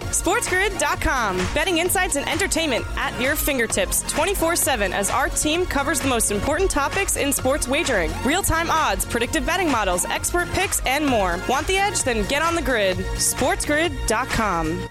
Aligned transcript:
SportsGrid.com. 0.00 1.36
Betting 1.54 1.78
insights 1.78 2.16
and 2.16 2.28
entertainment 2.28 2.84
at 2.96 3.18
your 3.20 3.36
fingertips 3.36 4.02
24 4.10 4.56
7 4.56 4.92
as 4.92 5.10
our 5.10 5.28
team 5.28 5.64
covers 5.64 6.00
the 6.00 6.08
most 6.08 6.30
important 6.30 6.70
topics 6.70 7.16
in 7.16 7.32
sports 7.32 7.68
wagering 7.68 8.10
real 8.24 8.42
time 8.42 8.70
odds, 8.70 9.04
predictive 9.04 9.46
betting 9.46 9.70
models, 9.70 10.04
expert 10.06 10.48
picks, 10.50 10.80
and 10.86 11.06
more. 11.06 11.38
Want 11.48 11.66
the 11.66 11.76
edge? 11.76 12.02
Then 12.02 12.26
get 12.28 12.42
on 12.42 12.54
the 12.54 12.62
grid. 12.62 12.96
SportsGrid.com. 12.96 14.88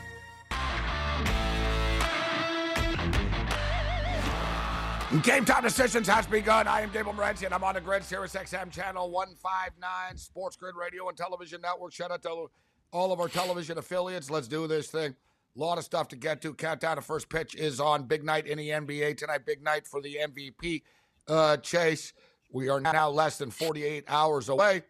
Game 5.24 5.44
time 5.44 5.64
decisions 5.64 6.08
has 6.08 6.28
begun. 6.28 6.68
I 6.68 6.82
am 6.82 6.92
Gabe 6.92 7.08
Morency, 7.08 7.46
and 7.46 7.54
I'm 7.54 7.64
on 7.64 7.74
the 7.74 7.82
grid, 7.82 8.04
Sirius 8.04 8.36
XM 8.36 8.70
Channel 8.70 9.10
159, 9.10 10.18
Sports 10.18 10.56
Grid 10.56 10.76
Radio 10.76 11.10
and 11.10 11.18
Television 11.18 11.62
Network. 11.62 11.94
Shout 11.94 12.12
out 12.12 12.22
to 12.22 12.46
all 12.92 13.12
of 13.12 13.20
our 13.20 13.28
television 13.28 13.78
affiliates. 13.78 14.30
Let's 14.30 14.48
do 14.48 14.68
this 14.68 14.88
thing. 14.88 15.16
A 15.56 15.60
lot 15.60 15.78
of 15.78 15.84
stuff 15.84 16.08
to 16.10 16.16
get 16.16 16.42
to. 16.44 16.54
Countdown 16.54 16.96
to 16.96 17.02
first 17.02 17.30
pitch 17.30 17.56
is 17.56 17.80
on. 17.80 18.04
Big 18.04 18.24
night 18.24 18.48
in 18.48 18.58
the 18.58 18.70
NBA 18.70 19.18
tonight. 19.18 19.46
Big 19.46 19.64
night 19.64 19.88
for 19.88 20.02
the 20.02 20.18
MVP 20.22 20.84
uh, 21.28 21.58
chase. 21.58 22.14
We 22.52 22.70
are 22.70 22.80
now 22.80 23.10
less 23.10 23.38
than 23.38 23.52
48 23.52 24.06
hours 24.08 24.50
away 24.50 24.84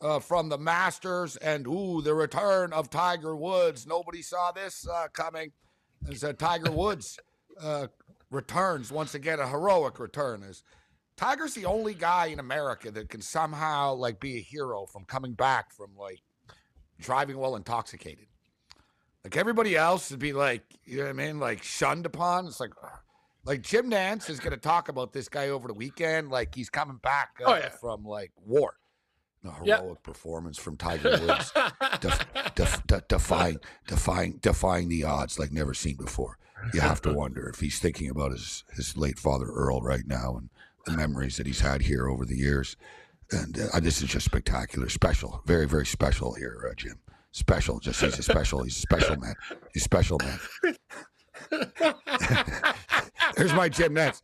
uh, 0.00 0.18
from 0.20 0.48
the 0.48 0.58
Masters, 0.58 1.36
and 1.36 1.66
ooh, 1.66 2.02
the 2.02 2.14
return 2.14 2.72
of 2.72 2.90
Tiger 2.90 3.34
Woods. 3.34 3.86
Nobody 3.86 4.22
saw 4.22 4.52
this 4.52 4.86
uh, 4.86 5.08
coming. 5.12 5.52
As 6.10 6.22
uh, 6.22 6.34
Tiger 6.34 6.70
Woods 6.70 7.18
uh, 7.60 7.86
returns 8.30 8.92
once 8.92 9.14
again, 9.14 9.40
a 9.40 9.48
heroic 9.48 9.98
return. 9.98 10.42
Is 10.42 10.62
Tiger's 11.16 11.54
the 11.54 11.64
only 11.64 11.94
guy 11.94 12.26
in 12.26 12.38
America 12.38 12.90
that 12.90 13.08
can 13.08 13.22
somehow 13.22 13.94
like 13.94 14.20
be 14.20 14.36
a 14.36 14.40
hero 14.40 14.86
from 14.86 15.04
coming 15.04 15.32
back 15.32 15.72
from 15.72 15.96
like 15.96 16.20
driving 16.98 17.36
while 17.38 17.56
intoxicated. 17.56 18.26
Like 19.24 19.36
everybody 19.36 19.76
else 19.76 20.10
would 20.10 20.20
be 20.20 20.32
like, 20.32 20.62
you 20.84 20.98
know 20.98 21.04
what 21.04 21.10
I 21.10 21.12
mean, 21.14 21.40
like 21.40 21.62
shunned 21.62 22.06
upon. 22.06 22.46
It's 22.46 22.60
like, 22.60 22.70
like 23.44 23.62
Jim 23.62 23.90
Nantz 23.90 24.30
is 24.30 24.38
going 24.40 24.52
to 24.52 24.56
talk 24.56 24.88
about 24.88 25.12
this 25.12 25.28
guy 25.28 25.48
over 25.48 25.66
the 25.68 25.74
weekend, 25.74 26.30
like 26.30 26.54
he's 26.54 26.70
coming 26.70 26.98
back 27.02 27.30
uh, 27.44 27.50
Oh, 27.50 27.56
yeah. 27.56 27.68
from 27.70 28.04
like 28.04 28.32
war. 28.44 28.74
A 29.44 29.52
heroic 29.64 30.02
performance 30.02 30.58
from 30.58 30.76
Tiger 30.76 31.10
Woods, 31.10 31.52
def, 32.00 32.26
def, 32.56 32.84
de- 32.88 33.04
defying, 33.06 33.58
defying, 33.86 34.38
defying 34.42 34.88
the 34.88 35.04
odds 35.04 35.38
like 35.38 35.52
never 35.52 35.72
seen 35.72 35.94
before. 35.96 36.38
You 36.74 36.80
have 36.80 37.00
to 37.02 37.12
wonder 37.12 37.48
if 37.48 37.60
he's 37.60 37.78
thinking 37.78 38.10
about 38.10 38.32
his 38.32 38.64
his 38.74 38.96
late 38.96 39.20
father 39.20 39.46
Earl 39.46 39.82
right 39.82 40.04
now 40.06 40.36
and 40.36 40.48
the 40.84 40.92
memories 40.96 41.36
that 41.36 41.46
he's 41.46 41.60
had 41.60 41.82
here 41.82 42.08
over 42.08 42.24
the 42.24 42.36
years. 42.36 42.76
And 43.32 43.58
uh, 43.72 43.80
this 43.80 44.02
is 44.02 44.08
just 44.08 44.24
spectacular, 44.24 44.88
special, 44.88 45.42
very, 45.46 45.66
very 45.66 45.86
special 45.86 46.34
here, 46.34 46.68
uh, 46.70 46.74
Jim. 46.74 46.98
Special, 47.32 47.80
just 47.80 48.00
he's 48.00 48.18
a 48.18 48.22
special. 48.22 48.62
He's 48.62 48.76
a 48.76 48.80
special 48.80 49.16
man. 49.16 49.34
He's 49.74 49.82
special 49.84 50.18
man. 50.22 50.38
There's 53.36 53.52
my 53.52 53.68
Jim 53.68 53.94
Nantz. 53.94 54.22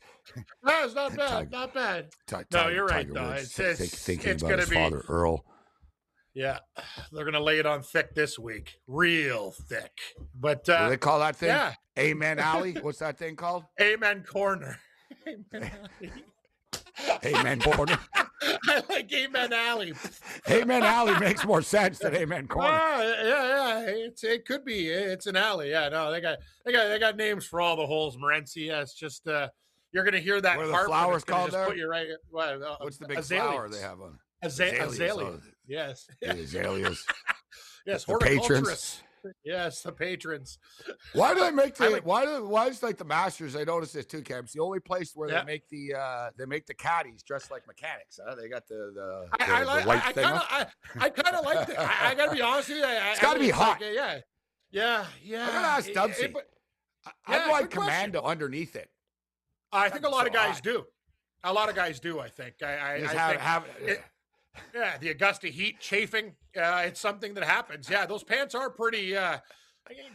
No, 0.64 0.84
it's 0.84 0.94
not 0.94 1.14
bad. 1.16 1.28
Tiger- 1.28 1.50
Not 1.50 1.74
bad. 1.74 2.06
Ti- 2.26 2.36
No, 2.52 2.68
you're 2.68 2.86
right, 2.86 3.06
Tiger 3.06 3.12
though. 3.12 3.28
Woods, 3.30 3.58
It's- 3.60 3.78
think- 3.78 3.92
it's- 3.92 4.04
thinking 4.04 4.30
it's 4.30 4.42
about 4.42 4.50
gonna 4.50 4.62
his 4.62 4.70
be- 4.70 4.76
father 4.76 5.04
Earl. 5.08 5.44
Yeah, 6.34 6.60
they're 7.12 7.26
gonna 7.26 7.40
lay 7.40 7.58
it 7.58 7.66
on 7.66 7.82
thick 7.82 8.14
this 8.14 8.38
week, 8.38 8.76
real 8.86 9.50
thick. 9.68 9.92
But 10.34 10.58
What 10.58 10.64
do 10.64 10.72
uh, 10.72 10.88
they 10.88 10.96
call 10.96 11.18
that 11.18 11.36
thing? 11.36 11.48
yeah. 11.50 11.74
Amen 11.98 12.38
Alley. 12.38 12.72
What's 12.80 13.00
that 13.00 13.18
thing 13.18 13.36
called? 13.36 13.64
Amen 13.78 14.24
Corner. 14.24 14.78
Amen 15.26 15.70
Alley. 16.00 16.12
Amen 17.24 17.60
Corner. 17.60 17.98
I 18.42 18.82
like 18.88 19.12
Amen 19.12 19.52
Alley. 19.52 19.92
Amen 20.50 20.82
Alley 20.82 21.18
makes 21.20 21.44
more 21.44 21.62
sense 21.62 21.98
than 21.98 22.14
Amen 22.22 22.48
Corner. 22.48 22.68
Ah, 22.72 23.02
yeah, 23.02 23.14
yeah. 23.24 23.80
It's 23.88 24.24
it 24.24 24.46
could 24.46 24.64
be. 24.64 24.88
It's 24.88 25.26
an 25.26 25.36
alley. 25.36 25.70
Yeah, 25.70 25.88
no, 25.88 26.10
they 26.10 26.20
got 26.20 26.38
they 26.64 26.72
got 26.72 26.88
they 26.88 26.98
got 26.98 27.16
names 27.16 27.46
for 27.46 27.60
all 27.60 27.76
the 27.76 27.86
holes, 27.86 28.16
Morency. 28.16 28.66
Yeah, 28.66 28.80
it's 28.82 28.94
just 28.94 29.26
uh 29.28 29.48
you're 29.92 30.04
gonna 30.04 30.18
hear 30.20 30.40
that 30.40 30.56
What 30.56 30.66
the 30.68 30.78
flowers 30.86 31.22
called 31.24 31.50
there? 31.52 31.66
Put 31.66 31.76
you 31.76 31.88
right. 31.88 32.08
What, 32.30 32.62
uh, 32.62 32.76
What's 32.80 32.96
the 32.98 33.06
big 33.06 33.18
azaleas. 33.18 33.44
flower 33.46 33.68
they 33.68 33.80
have 33.80 34.00
on? 34.00 34.18
Aza- 34.44 34.72
Azaleas, 34.80 34.92
azalea. 34.94 35.26
oh, 35.26 35.40
Yes. 35.66 36.06
the 36.20 36.30
azaleas. 36.30 37.06
Yes. 37.86 38.04
The 38.04 38.16
patrons. 38.18 39.02
Yes, 39.44 39.82
the 39.82 39.92
patrons. 39.92 40.58
Why 41.12 41.34
do 41.34 41.40
they 41.40 41.50
make 41.50 41.74
the? 41.76 41.90
like- 41.90 42.06
why 42.06 42.24
do? 42.24 42.46
Why 42.46 42.66
is 42.68 42.82
like 42.82 42.98
the 42.98 43.04
Masters? 43.04 43.54
I 43.56 43.64
noticed 43.64 43.94
this 43.94 44.06
too, 44.06 44.22
Cam. 44.22 44.44
It's 44.44 44.52
the 44.52 44.60
only 44.60 44.80
place 44.80 45.12
where 45.14 45.28
Yeah. 45.30 45.40
they 45.40 45.46
make 45.46 45.68
the 45.68 45.94
uh 45.94 46.30
they 46.38 46.46
make 46.46 46.66
the 46.66 46.74
caddies 46.74 47.22
dressed 47.22 47.50
like 47.50 47.66
mechanics. 47.66 48.18
Huh? 48.24 48.34
They 48.34 48.48
got 48.48 48.66
the 48.68 48.92
the, 48.94 49.26
I, 49.40 49.46
the, 49.46 49.52
I 49.54 49.60
the 49.60 49.66
like. 49.66 49.86
white 49.86 50.06
I, 50.06 50.12
thing. 50.12 50.24
Kinda, 50.24 50.42
I, 50.50 50.66
I 50.98 51.08
kind 51.10 51.36
of 51.36 51.44
like. 51.44 51.68
it. 51.68 51.78
I, 51.78 52.10
I 52.10 52.14
gotta 52.14 52.32
be 52.32 52.42
honest 52.42 52.68
with 52.68 52.78
you. 52.78 52.84
I, 52.84 53.10
It's 53.12 53.20
gotta 53.20 53.38
I 53.38 53.42
be 53.42 53.50
hot. 53.50 53.82
uh, 53.82 53.86
yeah. 53.86 54.18
Yeah. 54.70 55.04
Yeah. 55.22 55.44
I 55.48 55.52
gotta 55.52 55.66
ask 55.68 55.88
Dubsy. 55.90 56.24
it- 56.24 56.32
but 56.32 56.48
I- 57.06 57.10
Yeah, 57.32 57.38
I'd 57.44 57.50
like 57.50 57.62
good 57.70 57.78
question. 57.78 57.92
commando 57.94 58.22
underneath 58.22 58.76
it. 58.76 58.88
I 59.72 59.88
think 59.88 60.06
a 60.06 60.10
lot 60.10 60.26
of 60.26 60.32
guys 60.32 60.54
hot. 60.56 60.62
do. 60.64 60.84
A 61.44 61.52
lot 61.52 61.68
of 61.68 61.74
guys 61.74 61.98
do. 61.98 62.20
I 62.20 62.28
think. 62.28 62.54
I. 62.62 62.66
I, 62.66 62.92
I 62.94 62.98
have, 63.00 63.30
think 63.30 63.40
have 63.40 63.64
it- 63.80 64.02
yeah, 64.74 64.98
the 64.98 65.08
Augusta 65.10 65.48
heat 65.48 65.80
chafing. 65.80 66.34
Uh, 66.56 66.82
it's 66.86 67.00
something 67.00 67.34
that 67.34 67.44
happens. 67.44 67.88
Yeah, 67.88 68.06
those 68.06 68.22
pants 68.22 68.54
are 68.54 68.70
pretty. 68.70 69.16
Uh, 69.16 69.38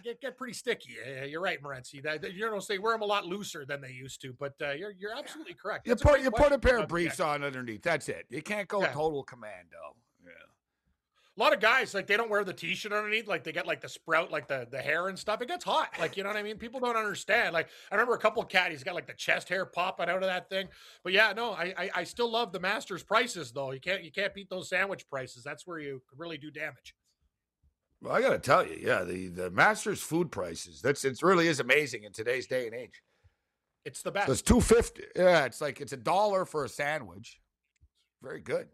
get, 0.03 0.21
get 0.21 0.37
pretty 0.37 0.53
sticky. 0.53 0.95
You're 1.27 1.41
right, 1.41 1.61
Morency. 1.61 2.01
That, 2.03 2.21
that- 2.21 2.33
you 2.33 2.41
know, 2.49 2.59
they 2.67 2.77
wear 2.79 2.93
them 2.93 3.01
a 3.01 3.05
lot 3.05 3.25
looser 3.25 3.65
than 3.65 3.81
they 3.81 3.91
used 3.91 4.21
to. 4.21 4.33
But 4.39 4.53
uh, 4.61 4.71
you're 4.71 4.91
you're 4.97 5.15
absolutely 5.17 5.55
correct. 5.55 5.87
you 5.87 5.95
put 5.95 6.21
you 6.21 6.31
put 6.31 6.51
a 6.51 6.59
pair 6.59 6.77
of 6.79 6.87
briefs 6.87 7.19
on 7.19 7.43
underneath. 7.43 7.81
That's 7.83 8.09
it. 8.09 8.25
You 8.29 8.41
can't 8.41 8.67
go 8.67 8.81
Yeah. 8.81 8.91
total 8.91 9.23
commando. 9.23 9.95
Yeah. 10.23 10.31
A 11.37 11.39
lot 11.39 11.53
of 11.53 11.59
guys 11.59 11.93
like 11.93 12.07
they 12.07 12.17
don't 12.17 12.31
wear 12.31 12.43
the 12.43 12.53
t-shirt 12.53 12.91
underneath, 12.91 13.27
like 13.27 13.43
they 13.43 13.51
get 13.51 13.67
like 13.67 13.79
the 13.79 13.89
sprout, 13.89 14.31
like 14.31 14.47
the 14.47 14.67
the 14.71 14.79
hair 14.79 15.07
and 15.07 15.19
stuff. 15.19 15.39
It 15.41 15.47
gets 15.47 15.63
hot, 15.63 15.89
like 15.99 16.17
you 16.17 16.23
know 16.23 16.29
what 16.29 16.37
I 16.37 16.41
mean. 16.41 16.57
People 16.57 16.79
don't 16.79 16.95
understand. 16.95 17.53
Like 17.53 17.67
I 17.91 17.95
remember 17.95 18.15
a 18.15 18.19
couple 18.19 18.41
of 18.41 18.49
caddies 18.49 18.83
got 18.83 18.95
like 18.95 19.05
the 19.05 19.13
chest 19.13 19.47
hair 19.47 19.65
popping 19.65 20.09
out 20.09 20.23
of 20.23 20.29
that 20.29 20.49
thing. 20.49 20.67
But 21.03 21.13
yeah, 21.13 21.33
no, 21.35 21.51
I 21.51 21.73
I, 21.77 21.89
I 21.95 22.03
still 22.05 22.31
love 22.31 22.51
the 22.51 22.59
Masters 22.59 23.03
prices 23.03 23.51
though. 23.51 23.71
You 23.71 23.79
can't 23.79 24.03
you 24.03 24.11
can't 24.11 24.33
beat 24.33 24.49
those 24.49 24.69
sandwich 24.69 25.07
prices. 25.09 25.43
That's 25.43 25.67
where 25.67 25.77
you 25.77 26.01
really 26.17 26.39
do 26.39 26.49
damage. 26.49 26.95
Well, 28.01 28.13
I 28.13 28.21
got 28.21 28.29
to 28.29 28.39
tell 28.39 28.65
you, 28.65 28.79
yeah, 28.81 29.03
the 29.03 29.27
the 29.27 29.51
Masters 29.51 30.01
food 30.01 30.31
prices. 30.31 30.81
That's 30.81 31.05
it. 31.05 31.21
Really 31.21 31.47
is 31.47 31.59
amazing 31.59 32.03
in 32.03 32.13
today's 32.13 32.47
day 32.47 32.65
and 32.65 32.75
age. 32.75 33.03
It's 33.85 34.01
the 34.01 34.11
best. 34.11 34.25
So 34.25 34.31
it's 34.33 34.41
two 34.41 34.61
fifty. 34.61 35.03
Yeah, 35.15 35.45
it's 35.45 35.61
like 35.61 35.81
it's 35.81 35.93
a 35.93 35.97
dollar 35.97 36.45
for 36.45 36.65
a 36.65 36.69
sandwich. 36.69 37.39
Very 38.23 38.41
good. 38.41 38.69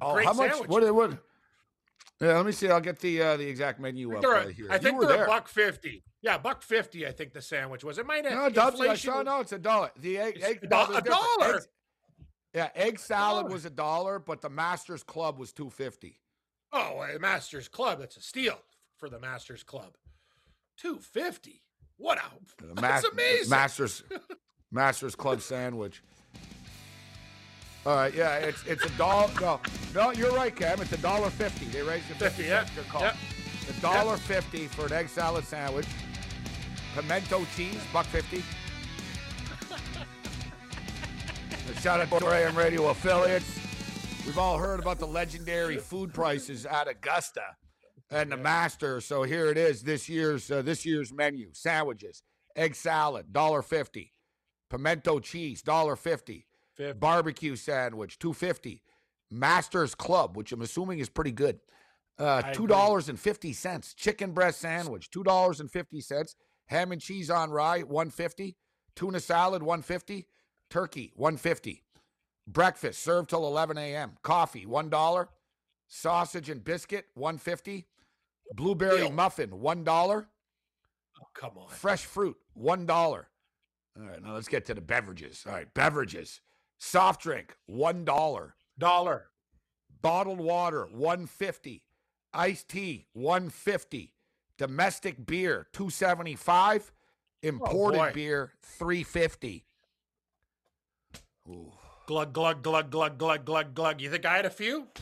Oh, 0.00 0.16
how 0.24 0.32
much? 0.32 0.50
sandwich. 0.52 0.68
What? 0.68 0.94
What? 0.94 1.18
Yeah, 2.20 2.36
let 2.36 2.44
me 2.44 2.52
see. 2.52 2.68
I'll 2.68 2.80
get 2.80 2.98
the 2.98 3.22
uh, 3.22 3.36
the 3.38 3.46
exact 3.48 3.80
menu 3.80 4.14
up 4.14 4.22
right 4.22 4.50
here. 4.50 4.66
I 4.70 4.76
think 4.78 4.94
you 4.94 4.98
were 4.98 5.06
there. 5.06 5.24
a 5.24 5.26
buck 5.26 5.48
fifty. 5.48 6.02
Yeah, 6.20 6.36
buck 6.36 6.62
fifty. 6.62 7.06
I 7.06 7.12
think 7.12 7.32
the 7.32 7.40
sandwich 7.40 7.82
was. 7.82 7.96
It 7.98 8.06
might 8.06 8.26
have. 8.26 8.54
No, 8.54 8.62
I 8.88 8.94
saw. 8.94 9.22
No, 9.22 9.40
it's 9.40 9.52
a 9.52 9.58
dollar. 9.58 9.90
The 9.98 10.18
egg, 10.18 10.38
egg 10.42 10.58
a 10.62 10.66
do- 10.66 10.94
a 10.94 11.00
dollar? 11.00 11.54
Eggs- 11.56 11.68
yeah, 12.54 12.68
egg 12.74 12.98
salad 12.98 13.44
dollar. 13.44 13.52
was 13.54 13.64
a 13.64 13.70
dollar, 13.70 14.18
but 14.18 14.42
the 14.42 14.50
Masters 14.50 15.02
Club 15.02 15.38
was 15.38 15.52
two 15.52 15.70
fifty. 15.70 16.20
Oh, 16.72 17.02
a 17.02 17.18
Masters 17.18 17.68
Club. 17.68 18.00
That's 18.00 18.16
a 18.18 18.20
steal 18.20 18.58
for 18.98 19.08
the 19.08 19.18
Masters 19.18 19.62
Club. 19.62 19.96
Two 20.76 20.98
fifty. 20.98 21.62
What 21.96 22.18
a 22.18 22.22
The 22.66 22.74
that's 22.80 23.04
Ma- 23.04 23.10
amazing. 23.12 23.50
Masters 23.50 24.02
Masters 24.70 25.14
Club 25.14 25.40
sandwich. 25.40 26.02
All 27.86 27.96
right, 27.96 28.14
yeah, 28.14 28.36
it's 28.36 28.62
it's 28.66 28.84
a 28.84 28.90
dollar. 28.98 29.30
No, 29.40 29.58
no, 29.94 30.12
you're 30.12 30.32
right, 30.32 30.54
Cam. 30.54 30.82
It's 30.82 30.92
a 30.92 30.98
dollar 30.98 31.30
fifty. 31.30 31.64
They 31.66 31.82
raised 31.82 32.04
50, 32.04 32.24
fifty 32.24 32.44
yeah. 32.44 32.66
per 32.76 32.82
call. 32.82 33.10
The 33.66 33.80
dollar 33.80 34.18
fifty 34.18 34.66
for 34.66 34.86
an 34.86 34.92
egg 34.92 35.08
salad 35.08 35.44
sandwich. 35.44 35.86
Pimento 36.94 37.46
cheese, 37.56 37.80
buck 37.92 38.04
fifty. 38.06 38.42
Shout 41.80 42.00
out 42.00 42.18
to 42.18 42.26
our 42.26 42.34
AM 42.34 42.56
radio 42.56 42.88
affiliates. 42.88 43.58
We've 44.26 44.36
all 44.36 44.58
heard 44.58 44.80
about 44.80 44.98
the 44.98 45.06
legendary 45.06 45.78
food 45.78 46.12
prices 46.12 46.66
at 46.66 46.86
Augusta 46.86 47.42
and 48.10 48.30
the 48.30 48.36
Master. 48.36 49.00
So 49.00 49.22
here 49.22 49.46
it 49.46 49.56
is. 49.56 49.82
This 49.82 50.06
year's 50.06 50.50
uh, 50.50 50.60
this 50.60 50.84
year's 50.84 51.14
menu: 51.14 51.48
sandwiches, 51.54 52.22
egg 52.54 52.74
salad, 52.74 53.32
dollar 53.32 53.62
fifty, 53.62 54.12
pimento 54.68 55.20
cheese, 55.20 55.62
dollar 55.62 55.96
fifty, 55.96 56.46
barbecue 56.98 57.56
sandwich, 57.56 58.18
two 58.18 58.32
fifty, 58.32 58.82
Masters 59.30 59.94
Club, 59.94 60.36
which 60.36 60.52
I'm 60.52 60.62
assuming 60.62 60.98
is 60.98 61.08
pretty 61.08 61.32
good, 61.32 61.60
uh, 62.18 62.42
two 62.52 62.66
dollars 62.66 63.08
and 63.08 63.18
fifty 63.18 63.52
cents. 63.52 63.94
Chicken 63.94 64.32
breast 64.32 64.60
sandwich, 64.60 65.10
two 65.10 65.22
dollars 65.24 65.60
and 65.60 65.70
fifty 65.70 66.00
cents. 66.00 66.36
Ham 66.66 66.92
and 66.92 67.00
cheese 67.00 67.30
on 67.30 67.50
rye, 67.50 67.80
one 67.80 68.10
fifty. 68.10 68.56
Tuna 68.96 69.20
salad, 69.20 69.62
one 69.62 69.82
fifty. 69.82 70.26
Turkey, 70.68 71.12
one 71.16 71.36
fifty. 71.36 71.84
Breakfast 72.46 73.02
served 73.02 73.30
till 73.30 73.46
11 73.46 73.78
a.m. 73.78 74.12
Coffee, 74.22 74.66
one 74.66 74.88
dollar. 74.88 75.28
Sausage 75.88 76.48
and 76.50 76.62
biscuit, 76.64 77.06
one 77.14 77.38
fifty. 77.38 77.86
Blueberry 78.54 78.98
Deal. 78.98 79.10
muffin, 79.10 79.60
one 79.60 79.84
dollar. 79.84 80.28
Oh, 81.20 81.26
come 81.34 81.52
on. 81.56 81.68
Fresh 81.68 82.04
fruit, 82.04 82.36
one 82.54 82.86
dollar. 82.86 83.28
All 83.98 84.06
right, 84.06 84.22
now 84.22 84.34
let's 84.34 84.48
get 84.48 84.66
to 84.66 84.74
the 84.74 84.80
beverages. 84.80 85.44
All 85.46 85.52
right, 85.52 85.72
beverages. 85.74 86.40
Soft 86.82 87.20
drink, 87.20 87.56
one 87.66 88.06
dollar. 88.06 88.54
Dollar. 88.78 89.26
Bottled 90.00 90.40
water, 90.40 90.88
one 90.90 91.26
fifty. 91.26 91.84
Iced 92.32 92.68
tea, 92.68 93.06
one 93.12 93.50
fifty. 93.50 94.14
Domestic 94.56 95.26
beer, 95.26 95.66
two 95.74 95.90
seventy 95.90 96.34
five. 96.34 96.90
Imported 97.42 98.00
oh, 98.00 98.04
boy. 98.06 98.12
beer, 98.14 98.52
three 98.62 99.02
fifty. 99.02 99.66
Glug, 102.06 102.32
glug, 102.32 102.62
glug, 102.62 102.90
glug, 102.90 103.18
glug, 103.18 103.44
glug, 103.44 103.74
glug. 103.74 104.00
You 104.00 104.10
think 104.10 104.24
I 104.24 104.36
had 104.36 104.46
a 104.46 104.50
few? 104.50 104.88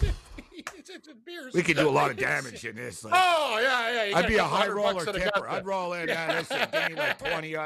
We 1.54 1.62
could 1.62 1.76
do 1.76 1.88
a 1.88 1.90
lot 1.90 2.10
of 2.10 2.16
damage 2.16 2.64
in 2.64 2.76
this. 2.76 3.04
Like, 3.04 3.14
Oh, 3.16 3.58
yeah, 3.60 4.04
yeah. 4.04 4.16
I'd 4.16 4.28
be 4.28 4.36
a 4.36 4.44
high 4.44 4.68
roller 4.68 5.04
tipper. 5.04 5.48
I'd 5.48 5.66
roll 5.66 5.92
in. 5.94 6.08
Yeah, 6.08 6.38
listen, 6.38 6.68
give 6.70 6.88
me 6.90 6.94
like 6.94 7.18
twenty. 7.30 7.56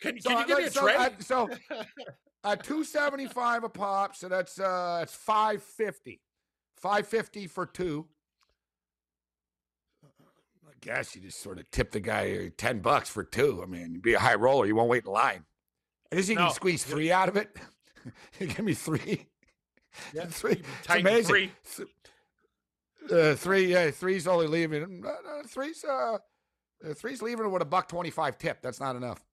Can, 0.00 0.20
So, 0.20 0.30
can 0.30 0.38
you 0.40 0.46
give 0.46 0.58
me 0.58 0.64
a 0.64 0.70
so, 0.70 0.80
tray? 0.82 0.94
at- 0.96 1.22
so 1.22 1.48
seventy 2.84 3.26
five 3.26 3.64
a 3.64 3.68
pop, 3.68 4.14
so 4.14 4.28
that's 4.28 4.58
uh 4.60 5.00
it's 5.02 5.14
fifty. 5.62 6.20
Five 6.76 7.06
fifty 7.08 7.46
for 7.46 7.66
two. 7.66 8.06
I 10.04 10.72
guess 10.80 11.14
you 11.16 11.20
just 11.22 11.40
sort 11.40 11.58
of 11.58 11.68
tip 11.70 11.90
the 11.90 12.00
guy 12.00 12.36
uh, 12.46 12.50
ten 12.56 12.78
bucks 12.80 13.08
for 13.10 13.24
two. 13.24 13.60
I 13.62 13.66
mean, 13.66 13.94
you 13.94 14.00
be 14.00 14.14
a 14.14 14.18
high 14.20 14.36
roller, 14.36 14.66
you 14.66 14.76
won't 14.76 14.88
wait 14.88 15.04
in 15.04 15.10
line. 15.12 15.44
I 16.12 16.16
guess 16.16 16.28
you 16.28 16.36
No. 16.36 16.46
can 16.46 16.54
squeeze 16.54 16.84
three 16.84 17.10
out 17.10 17.28
of 17.28 17.36
it. 17.36 17.56
give 18.38 18.60
me 18.60 18.74
three. 18.74 19.26
Yeah, 20.14 20.24
three. 20.28 20.62
It's 20.80 20.88
amazing. 20.88 21.24
free. 21.28 21.52
Th- 21.76 21.88
Uh, 23.10 23.34
three, 23.34 23.72
yeah, 23.72 23.90
three's 23.90 24.26
only 24.26 24.46
leaving. 24.46 25.02
Uh, 25.04 25.08
uh, 25.08 25.42
three's, 25.46 25.82
uh, 25.82 26.18
uh, 26.86 26.94
three's 26.94 27.22
leaving 27.22 27.50
with 27.50 27.62
a 27.62 27.64
buck 27.64 27.88
twenty-five 27.88 28.36
tip. 28.38 28.60
That's 28.62 28.80
not 28.80 28.96
enough. 28.96 29.24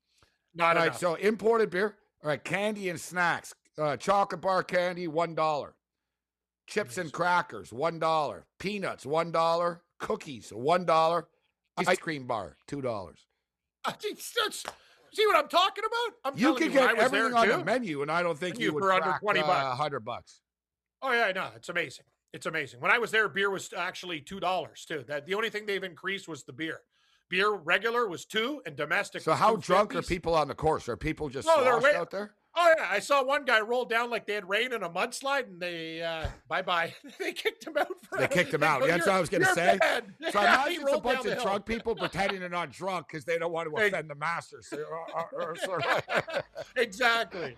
Not 0.55 0.77
All 0.77 0.81
right, 0.83 0.87
enough. 0.87 0.99
so 0.99 1.15
imported 1.15 1.69
beer. 1.69 1.95
All 2.23 2.29
right, 2.29 2.43
candy 2.43 2.89
and 2.89 2.99
snacks. 2.99 3.53
Uh, 3.77 3.97
chocolate 3.97 4.41
bar 4.41 4.63
candy, 4.63 5.07
one 5.07 5.35
dollar. 5.35 5.75
Chips 6.67 6.97
and 6.97 7.11
crackers, 7.11 7.71
one 7.73 7.99
dollar. 7.99 8.45
Peanuts, 8.59 9.05
one 9.05 9.31
dollar. 9.31 9.81
Cookies, 9.99 10.49
one 10.51 10.85
dollar. 10.85 11.27
Ice 11.77 11.97
cream 11.97 12.25
bar, 12.25 12.55
two 12.67 12.81
dollars. 12.81 13.27
Uh, 13.83 13.91
see, 13.99 15.27
what 15.27 15.35
I'm 15.35 15.47
talking 15.49 15.83
about? 15.85 16.33
I'm 16.33 16.39
You 16.39 16.55
can 16.55 16.73
when 16.73 16.73
get 16.73 16.97
everything 16.97 17.33
on 17.33 17.45
too. 17.45 17.51
the 17.57 17.65
menu, 17.65 18.01
and 18.01 18.09
I 18.09 18.23
don't 18.23 18.37
think 18.37 18.55
Menu 18.55 18.67
you 18.67 18.73
would 18.73 18.81
for 18.81 18.93
under 18.93 19.09
crack, 19.09 19.21
20 19.21 19.39
uh, 19.41 19.45
bucks. 19.45 19.77
hundred 19.77 19.99
bucks. 20.05 20.41
Oh 21.01 21.11
yeah, 21.11 21.31
no, 21.33 21.49
it's 21.55 21.69
amazing. 21.69 22.05
It's 22.33 22.45
amazing. 22.45 22.79
When 22.79 22.91
I 22.91 22.97
was 22.97 23.11
there, 23.11 23.29
beer 23.29 23.49
was 23.49 23.71
actually 23.75 24.21
two 24.21 24.39
dollars 24.39 24.85
too. 24.87 25.03
That 25.07 25.25
the 25.25 25.35
only 25.35 25.49
thing 25.49 25.65
they've 25.65 25.83
increased 25.83 26.27
was 26.27 26.43
the 26.43 26.53
beer. 26.53 26.79
Beer 27.29 27.51
regular 27.53 28.07
was 28.07 28.25
two, 28.25 28.61
and 28.65 28.75
domestic. 28.75 29.21
So 29.21 29.33
how 29.33 29.55
drunk 29.55 29.95
are 29.95 30.01
people 30.01 30.35
on 30.35 30.47
the 30.47 30.55
course? 30.55 30.87
Are 30.89 30.95
people 30.97 31.27
just 31.29 31.47
No, 31.47 31.63
they're 31.63 31.79
way- 31.79 31.95
out 31.95 32.11
there? 32.11 32.35
Oh 32.57 32.73
yeah, 32.77 32.87
I 32.89 32.99
saw 32.99 33.21
one 33.21 33.43
guy 33.43 33.59
roll 33.59 33.83
down 33.83 34.09
like 34.09 34.25
they 34.25 34.33
had 34.33 34.47
rain 34.47 34.71
in 34.71 34.81
a 34.81 34.89
mudslide, 34.89 35.47
and 35.47 35.59
they 35.59 36.01
uh, 36.01 36.25
bye 36.47 36.61
bye. 36.61 36.93
they 37.19 37.33
kicked 37.33 37.67
him 37.67 37.75
out. 37.77 37.87
For 38.09 38.17
They 38.17 38.29
kicked 38.29 38.53
him 38.53 38.63
out. 38.63 38.79
go, 38.79 38.85
Yeah, 38.85 38.93
that's 38.93 39.07
what 39.07 39.15
I 39.15 39.19
was 39.19 39.27
gonna 39.27 39.43
you're 39.43 39.53
say. 39.55 39.77
bad." 39.77 40.05
So 40.31 40.41
Yeah, 40.41 40.63
imagine 40.63 40.83
it's 40.83 40.93
a 40.93 41.01
bunch 41.01 41.25
of 41.25 41.41
drunk 41.41 41.65
people 41.65 41.95
pretending 41.97 42.39
they're 42.39 42.47
not 42.47 42.71
drunk 42.71 43.07
because 43.09 43.25
they 43.25 43.37
don't 43.37 43.51
want 43.51 43.69
to 43.69 43.75
offend 43.85 44.09
the 44.09 44.15
masters. 44.15 44.67
So, 44.69 44.77
uh, 45.17 45.21
uh, 45.37 45.37
uh, 45.43 45.55
sort 45.65 45.85
of- 45.85 46.43
exactly. 46.77 47.57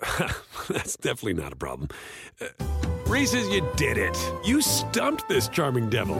that's 0.68 0.96
definitely 0.96 1.34
not 1.34 1.52
a 1.52 1.56
problem. 1.56 1.88
Uh, 2.40 2.46
Reese's, 3.06 3.48
you 3.48 3.66
did 3.76 3.98
it. 3.98 4.16
You 4.44 4.60
stumped 4.60 5.28
this 5.28 5.48
charming 5.48 5.88
devil. 5.88 6.16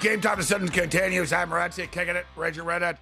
Game 0.00 0.20
time 0.20 0.36
decisions 0.36 0.70
continues. 0.70 1.32
I'm 1.32 1.50
Morency, 1.50 1.90
kicking 1.90 2.16
it. 2.16 2.26
Reggie 2.36 2.60
Redhead, 2.60 2.98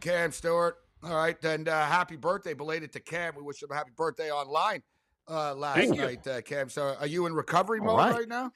Cam 0.00 0.30
Stewart. 0.32 0.76
All 1.02 1.14
right, 1.14 1.42
and 1.44 1.68
uh, 1.68 1.84
happy 1.86 2.16
birthday 2.16 2.54
belated 2.54 2.92
to 2.92 3.00
Cam. 3.00 3.34
We 3.36 3.42
wish 3.42 3.62
him 3.62 3.70
a 3.70 3.74
happy 3.74 3.90
birthday 3.96 4.30
online 4.30 4.82
uh, 5.28 5.54
last 5.54 5.76
Thank 5.76 5.96
you. 5.96 6.02
night, 6.02 6.26
uh, 6.26 6.40
Cam. 6.42 6.68
So, 6.68 6.94
are 7.00 7.06
you 7.06 7.26
in 7.26 7.34
recovery 7.34 7.80
All 7.80 7.86
mode 7.86 7.98
right. 7.98 8.14
right, 8.14 8.28
now? 8.28 8.52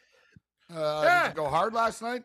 Uh, 0.75 1.02
Yeah. 1.04 1.23
Did 1.25 1.28
you 1.30 1.35
go 1.42 1.49
hard 1.49 1.75
last 1.75 2.00
night? 2.00 2.23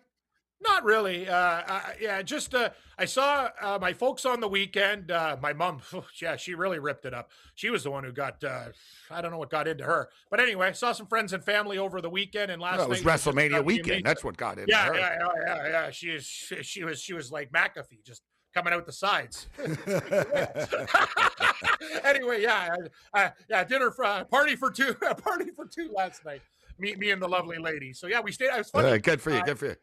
Not 0.61 0.83
really. 0.83 1.27
Uh, 1.27 1.35
I, 1.35 1.95
yeah, 1.99 2.21
just 2.21 2.55
uh, 2.55 2.69
I 2.97 3.05
saw 3.05 3.49
uh, 3.61 3.77
my 3.79 3.93
folks 3.93 4.25
on 4.25 4.39
the 4.39 4.47
weekend. 4.47 5.11
Uh, 5.11 5.37
my 5.41 5.53
mom, 5.53 5.81
yeah, 6.21 6.37
she 6.37 6.55
really 6.55 6.79
ripped 6.79 7.05
it 7.05 7.13
up. 7.13 7.29
She 7.55 7.69
was 7.69 7.83
the 7.83 7.91
one 7.91 8.03
who 8.03 8.11
got. 8.11 8.43
Uh, 8.43 8.67
I 9.11 9.21
don't 9.21 9.31
know 9.31 9.37
what 9.37 9.49
got 9.49 9.67
into 9.67 9.83
her, 9.83 10.09
but 10.31 10.39
anyway, 10.39 10.71
saw 10.73 10.93
some 10.93 11.07
friends 11.07 11.33
and 11.33 11.43
family 11.43 11.77
over 11.77 12.01
the 12.01 12.09
weekend, 12.09 12.51
and 12.51 12.61
last 12.61 12.77
No, 12.77 12.85
it 12.85 12.89
was 12.89 13.01
WrestleMania 13.01 13.63
weekend. 13.63 14.05
That's 14.05 14.23
what 14.23 14.37
got 14.37 14.57
into 14.57 14.71
yeah, 14.71 14.85
her. 14.85 14.95
yeah, 14.95 15.17
yeah, 15.19 15.45
yeah, 15.45 15.67
yeah. 15.67 15.91
She 15.91 16.07
is. 16.07 16.25
She 16.25 16.83
was. 16.83 17.01
She 17.01 17.13
was 17.13 17.31
like 17.31 17.51
McAfee, 17.51 18.03
just 18.05 18.21
coming 18.55 18.73
out 18.73 18.85
the 18.85 18.93
sides. 18.93 19.47
anyway, 22.05 22.41
yeah, 22.41 22.75
uh, 23.13 23.29
yeah, 23.49 23.63
dinner 23.65 23.91
for 23.91 24.05
uh, 24.05 24.23
party 24.23 24.55
for 24.55 24.71
two, 24.71 24.93
party 25.23 25.51
for 25.55 25.65
two 25.65 25.91
last 25.95 26.25
night. 26.25 26.41
Me, 26.79 26.95
me 26.95 27.11
and 27.11 27.21
the 27.21 27.27
lovely 27.27 27.57
lady. 27.57 27.93
So 27.93 28.07
yeah, 28.07 28.21
we 28.21 28.31
stayed. 28.31 28.49
I 28.49 28.59
was 28.59 28.69
funny. 28.69 28.89
Uh, 28.89 28.97
good 28.97 29.21
for 29.21 29.31
you. 29.31 29.43
Good 29.43 29.59
for 29.59 29.65
you. 29.67 29.75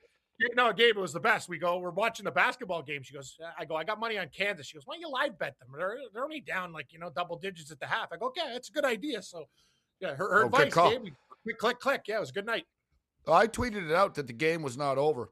No, 0.57 0.73
Gabe, 0.73 0.97
it 0.97 1.01
was 1.01 1.13
the 1.13 1.21
best. 1.21 1.49
We 1.49 1.59
go, 1.59 1.79
we're 1.79 1.91
watching 1.91 2.25
the 2.25 2.31
basketball 2.33 2.83
game. 2.83 3.03
She 3.03 3.15
goes, 3.15 3.39
I 3.59 3.65
go, 3.65 3.77
I 3.77 3.85
got 3.85 4.01
money 4.01 4.19
on 4.19 4.29
Kansas. 4.37 4.67
She 4.67 4.75
goes, 4.77 4.83
why 4.87 4.95
don't 4.95 5.01
you 5.03 5.09
live 5.09 5.39
bet 5.39 5.57
them? 5.61 5.69
They're, 5.77 5.97
they're 6.13 6.25
only 6.25 6.41
down 6.41 6.73
like, 6.73 6.93
you 6.93 6.99
know, 6.99 7.11
double 7.15 7.37
digits 7.39 7.71
at 7.71 7.79
the 7.79 7.87
half. 7.87 8.09
I 8.13 8.17
go, 8.17 8.27
okay, 8.27 8.51
that's 8.53 8.69
a 8.69 8.73
good 8.73 8.85
idea. 8.85 9.23
So, 9.23 9.45
yeah, 10.01 10.15
her, 10.15 10.29
her 10.29 10.43
Oh, 10.45 10.47
advice. 10.47 10.75
Gabe, 10.75 11.13
we, 11.45 11.55
click, 11.55 11.79
click. 11.79 12.03
Yeah, 12.09 12.17
it 12.17 12.21
was 12.21 12.31
a 12.31 12.33
good 12.33 12.47
night. 12.47 12.65
I 13.29 13.47
tweeted 13.47 13.89
it 13.89 13.95
out 13.95 14.17
that 14.17 14.27
the 14.27 14.33
game 14.33 14.63
was 14.63 14.77
not 14.77 14.99
over. 14.99 15.31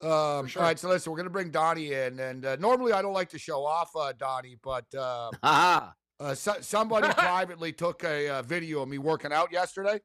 Um, 0.00 0.46
sure. 0.46 0.62
All 0.62 0.68
right, 0.68 0.78
so 0.78 0.88
listen, 0.88 1.10
we're 1.10 1.16
going 1.16 1.26
to 1.26 1.30
bring 1.30 1.50
Donnie 1.50 1.92
in. 1.92 2.20
And 2.20 2.44
uh, 2.46 2.56
normally 2.56 2.92
I 2.92 3.02
don't 3.02 3.14
like 3.14 3.30
to 3.30 3.38
show 3.38 3.64
off 3.64 3.90
uh, 3.96 4.12
Donnie, 4.16 4.58
but 4.62 4.84
uh, 4.94 5.30
Ah, 5.42 5.92
uh, 6.20 6.34
so, 6.34 6.54
somebody 6.60 7.08
privately 7.14 7.72
took 7.72 8.04
a 8.04 8.28
uh, 8.28 8.42
video 8.42 8.82
of 8.82 8.88
me 8.88 8.98
working 8.98 9.32
out 9.32 9.50
yesterday. 9.50 10.00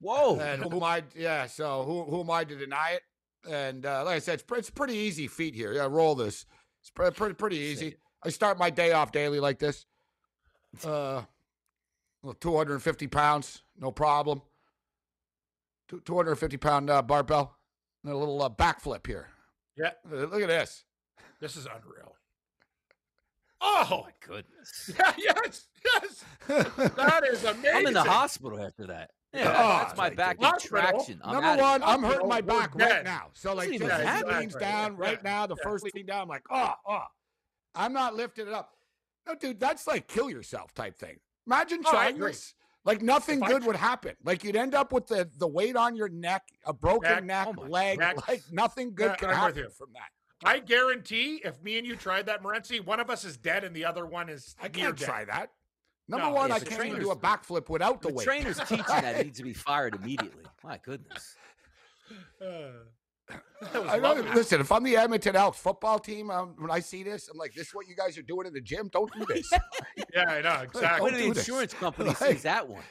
whoa. 0.00 0.38
And 0.40 0.62
who 0.64 0.76
am 0.78 0.82
I? 0.82 1.04
Yeah, 1.14 1.46
so 1.46 1.84
who, 1.84 2.04
who 2.04 2.20
am 2.22 2.30
I 2.30 2.42
to 2.44 2.56
deny 2.56 2.90
it? 2.94 3.02
And 3.48 3.84
uh, 3.84 4.04
like 4.04 4.16
I 4.16 4.18
said, 4.20 4.34
it's, 4.34 4.42
pre- 4.42 4.58
it's 4.58 4.70
pretty 4.70 4.94
easy 4.94 5.26
feat 5.28 5.54
here. 5.54 5.72
Yeah, 5.72 5.86
roll 5.90 6.14
this. 6.14 6.46
It's 6.80 6.90
pre- 6.90 7.10
pretty 7.10 7.34
pretty 7.34 7.56
easy. 7.58 7.96
I 8.22 8.30
start 8.30 8.58
my 8.58 8.70
day 8.70 8.92
off 8.92 9.12
daily 9.12 9.40
like 9.40 9.58
this. 9.58 9.86
Uh, 10.84 11.22
well, 12.22 12.34
250 12.40 13.06
pounds, 13.08 13.62
no 13.78 13.90
problem. 13.90 14.40
Two- 15.88 16.00
250 16.00 16.56
pound 16.56 16.88
uh, 16.90 17.02
barbell, 17.02 17.56
and 18.02 18.12
a 18.12 18.16
little 18.16 18.42
uh, 18.42 18.48
backflip 18.48 19.06
here. 19.06 19.28
Yeah, 19.76 19.90
Uh, 20.10 20.16
Look 20.26 20.40
at 20.42 20.48
this. 20.48 20.84
this 21.40 21.56
is 21.56 21.66
unreal. 21.66 22.16
Oh, 23.60 24.04
my 24.06 24.10
Goodness. 24.26 24.90
yeah, 24.98 25.12
yes, 25.18 25.66
yes. 25.84 26.24
That 26.48 27.22
is 27.30 27.44
amazing. 27.44 27.70
I'm 27.74 27.86
in 27.86 27.94
the 27.94 28.02
hospital 28.02 28.60
after 28.60 28.86
that. 28.88 29.10
Oh, 29.34 29.38
yeah, 29.38 29.48
Oh, 29.58 29.78
that's 29.84 29.96
my 29.96 30.04
like 30.08 30.16
back 30.16 30.38
the 30.38 30.46
hospital. 30.46 30.80
contraction. 30.80 31.20
I'm 31.24 31.32
Number 31.42 31.62
one. 31.62 31.82
I'm 31.82 32.02
hurting 32.02 32.20
oh, 32.24 32.28
my 32.28 32.36
We're 32.40 32.42
back 32.46 32.74
right 32.74 33.04
now. 33.04 33.26
So 33.34 33.54
like, 33.54 33.70
Doesn't 33.70 33.88
just 33.88 34.00
even 34.02 34.28
two 34.30 34.38
leans 34.38 34.54
down 34.54 34.96
right 34.96 35.22
now. 35.24 35.46
The 35.46 35.56
yeah. 35.58 35.68
first 35.70 35.84
lean 35.94 36.06
down, 36.06 36.22
I'm 36.22 36.28
like, 36.28 36.42
oh, 36.50 36.72
oh. 36.88 37.02
I'm 37.74 37.92
not 37.92 38.14
lifting 38.14 38.46
it 38.46 38.52
up. 38.52 38.70
No, 39.26 39.34
dude, 39.34 39.58
that's 39.58 39.86
like 39.86 40.06
kill 40.06 40.30
yourself 40.30 40.72
type 40.74 40.96
thing. 40.98 41.16
Imagine 41.46 41.82
Oh, 41.84 41.90
trying 41.90 42.16
agree. 42.16 42.30
this. 42.32 42.54
Like 42.84 43.00
nothing 43.02 43.40
If 43.42 43.48
good 43.48 43.62
tr- 43.62 43.66
would 43.68 43.76
happen. 43.76 44.14
Like 44.22 44.44
you'd 44.44 44.56
end 44.56 44.74
up 44.74 44.92
with 44.92 45.06
the 45.06 45.28
the 45.38 45.48
weight 45.48 45.74
on 45.74 45.96
your 45.96 46.08
neck, 46.10 46.42
a 46.66 46.72
broken 46.72 47.10
Neck. 47.10 47.24
neck, 47.24 47.48
Oh 47.58 47.62
leg. 47.62 47.98
neck. 47.98 48.28
Like 48.28 48.42
nothing 48.52 48.94
good 48.94 49.12
Yeah, 49.12 49.16
can 49.16 49.28
I'm 49.30 49.46
with 49.46 49.56
happen 49.56 49.62
you. 49.64 49.70
from 49.70 49.88
that. 49.94 50.08
I 50.46 50.58
guarantee 50.58 51.40
if 51.42 51.62
me 51.62 51.78
and 51.78 51.86
you 51.86 51.96
tried 51.96 52.26
that, 52.26 52.42
Morency, 52.42 52.84
one 52.84 53.00
of 53.00 53.08
us 53.08 53.24
is 53.24 53.38
dead 53.38 53.64
and 53.64 53.74
the 53.74 53.86
other 53.86 54.04
one 54.04 54.28
is 54.28 54.54
I 54.62 54.68
can't 54.68 54.94
dead. 54.98 55.06
try 55.06 55.24
that. 55.24 55.50
Number 56.08 56.26
No, 56.26 56.32
one, 56.34 56.48
yeah, 56.50 56.56
I 56.56 56.60
can't 56.60 56.84
even 56.86 57.00
do 57.00 57.10
a 57.12 57.16
backflip 57.16 57.68
without 57.68 58.02
the 58.02 58.08
The 58.08 58.14
weight. 58.14 58.26
trainer's 58.26 58.58
teaching 58.60 58.84
that 58.88 59.24
needs 59.24 59.38
to 59.38 59.44
be 59.44 59.54
fired 59.54 59.94
immediately. 59.94 60.44
My 60.62 60.78
goodness. 60.84 61.36
Uh, 62.40 62.46
that 63.72 63.82
was 63.82 63.88
I 63.88 63.98
know, 63.98 64.12
listen, 64.34 64.60
if 64.60 64.70
I'm 64.70 64.84
the 64.84 64.96
Edmonton 64.98 65.34
Elks 65.34 65.58
football 65.58 65.98
team, 65.98 66.30
um, 66.30 66.54
when 66.58 66.70
I 66.70 66.80
see 66.80 67.02
this, 67.02 67.28
I'm 67.28 67.38
like, 67.38 67.54
this 67.54 67.68
is 67.68 67.74
what 67.74 67.88
you 67.88 67.96
guys 67.96 68.18
are 68.18 68.22
doing 68.22 68.46
in 68.46 68.52
the 68.52 68.60
gym? 68.60 68.90
Don't 68.92 69.10
do 69.14 69.24
this. 69.26 69.50
Yeah, 70.14 70.24
I 70.30 70.42
know 70.42 70.60
exactly. 70.62 71.00
What 71.00 71.12
if 71.14 71.18
the 71.18 71.24
do 71.24 71.34
this. 71.34 71.48
insurance 71.48 71.74
company 71.74 72.08
Like- 72.10 72.16
sees 72.18 72.42
that 72.42 72.68
one? 72.68 72.82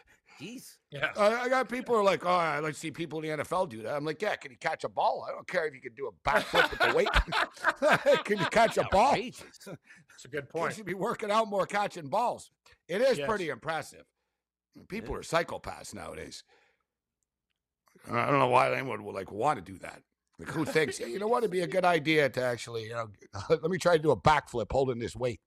Jeez. 0.42 0.78
Yeah. 0.90 1.12
I, 1.16 1.42
I 1.42 1.50
got 1.50 1.70
people 1.70 1.94
who 1.94 2.02
are 2.02 2.04
like, 2.04 2.26
oh, 2.26 2.30
I 2.30 2.60
like 2.60 2.74
to 2.74 2.80
see 2.80 2.90
people 2.92 3.22
in 3.22 3.38
the 3.38 3.44
NFL 3.44 3.70
do 3.70 3.84
that. 3.84 3.96
I'm 3.96 4.04
like, 4.04 4.22
yeah, 4.22 4.36
can 4.36 4.52
you 4.52 4.58
catch 4.58 4.84
a 4.84 4.90
ball? 4.90 5.26
I 5.30 5.32
don't 5.32 5.48
care 5.48 5.68
if 5.68 5.76
you 5.76 5.80
can 5.82 5.94
do 5.94 6.08
a 6.10 6.30
backflip 6.30 6.72
with 6.72 6.80
the 6.80 6.94
weight. 6.96 8.24
can 8.26 8.40
you 8.40 8.46
catch 8.48 8.78
a 8.78 8.84
ball? 8.92 9.16
You 9.16 9.28
Outrageous. 9.32 9.68
It's 10.16 10.26
a 10.26 10.28
good 10.28 10.50
point. 10.50 10.72
You 10.72 10.76
should 10.78 10.86
be 10.88 10.96
working 10.96 11.30
out 11.32 11.48
more 11.48 11.66
catching 11.68 12.08
balls. 12.08 12.50
It 12.88 13.02
is 13.02 13.18
Yes. 13.18 13.28
pretty 13.28 13.50
impressive. 13.50 14.06
People 14.88 15.16
are 15.16 15.22
psychopaths 15.22 15.94
nowadays. 15.94 16.44
I 18.12 18.26
don't 18.30 18.40
know 18.40 18.48
why 18.48 18.74
anyone 18.74 19.04
would 19.04 19.16
like 19.16 19.32
want 19.32 19.64
to 19.64 19.72
do 19.72 19.78
that. 19.80 20.02
Like, 20.40 20.50
who 20.50 20.66
thinks, 20.66 20.98
"Hey, 20.98 21.12
you 21.12 21.20
know 21.20 21.28
what, 21.28 21.40
it'd 21.44 21.52
be 21.52 21.62
a 21.62 21.68
good 21.68 21.86
idea 21.86 22.28
to 22.30 22.44
actually, 22.44 22.86
you 22.86 22.94
know, 22.94 23.10
let 23.50 23.64
me 23.64 23.78
try 23.78 23.96
to 23.98 24.02
do 24.04 24.12
a 24.12 24.20
backflip 24.20 24.72
holding 24.72 24.98
this 25.00 25.16
weight. 25.16 25.40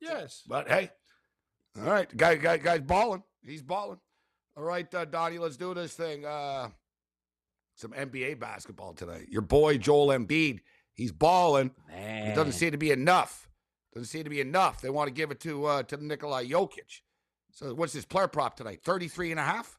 Yes. 0.00 0.42
But 0.46 0.68
hey, 0.68 0.90
all 1.76 1.84
right, 1.84 2.16
guy, 2.16 2.36
guy, 2.36 2.56
guy's 2.56 2.80
balling. 2.80 3.22
He's 3.42 3.62
balling. 3.62 4.00
All 4.56 4.62
right, 4.64 4.92
uh, 4.94 5.04
Donnie, 5.04 5.38
let's 5.38 5.56
do 5.56 5.74
this 5.74 5.94
thing. 5.94 6.24
Uh, 6.24 6.70
some 7.76 7.92
NBA 7.92 8.38
basketball 8.40 8.94
tonight. 8.94 9.28
Your 9.28 9.42
boy 9.42 9.76
Joel 9.78 10.08
Embiid, 10.08 10.60
he's 10.94 11.12
balling. 11.12 11.70
Man. 11.88 12.28
It 12.32 12.34
doesn't 12.34 12.52
seem 12.52 12.72
to 12.72 12.78
be 12.78 12.90
enough. 12.90 13.48
Doesn't 13.92 14.06
seem 14.06 14.24
to 14.24 14.30
be 14.30 14.40
enough. 14.40 14.80
They 14.80 14.90
want 14.90 15.08
to 15.08 15.12
give 15.12 15.30
it 15.30 15.40
to 15.40 15.66
uh, 15.66 15.82
to 15.84 15.96
Nikolai 16.02 16.46
Jokic. 16.46 17.00
So 17.52 17.74
what's 17.74 17.92
his 17.92 18.04
player 18.06 18.28
prop 18.28 18.56
tonight? 18.56 18.80
33 18.82 19.32
and 19.32 19.40
a 19.40 19.42
half? 19.44 19.78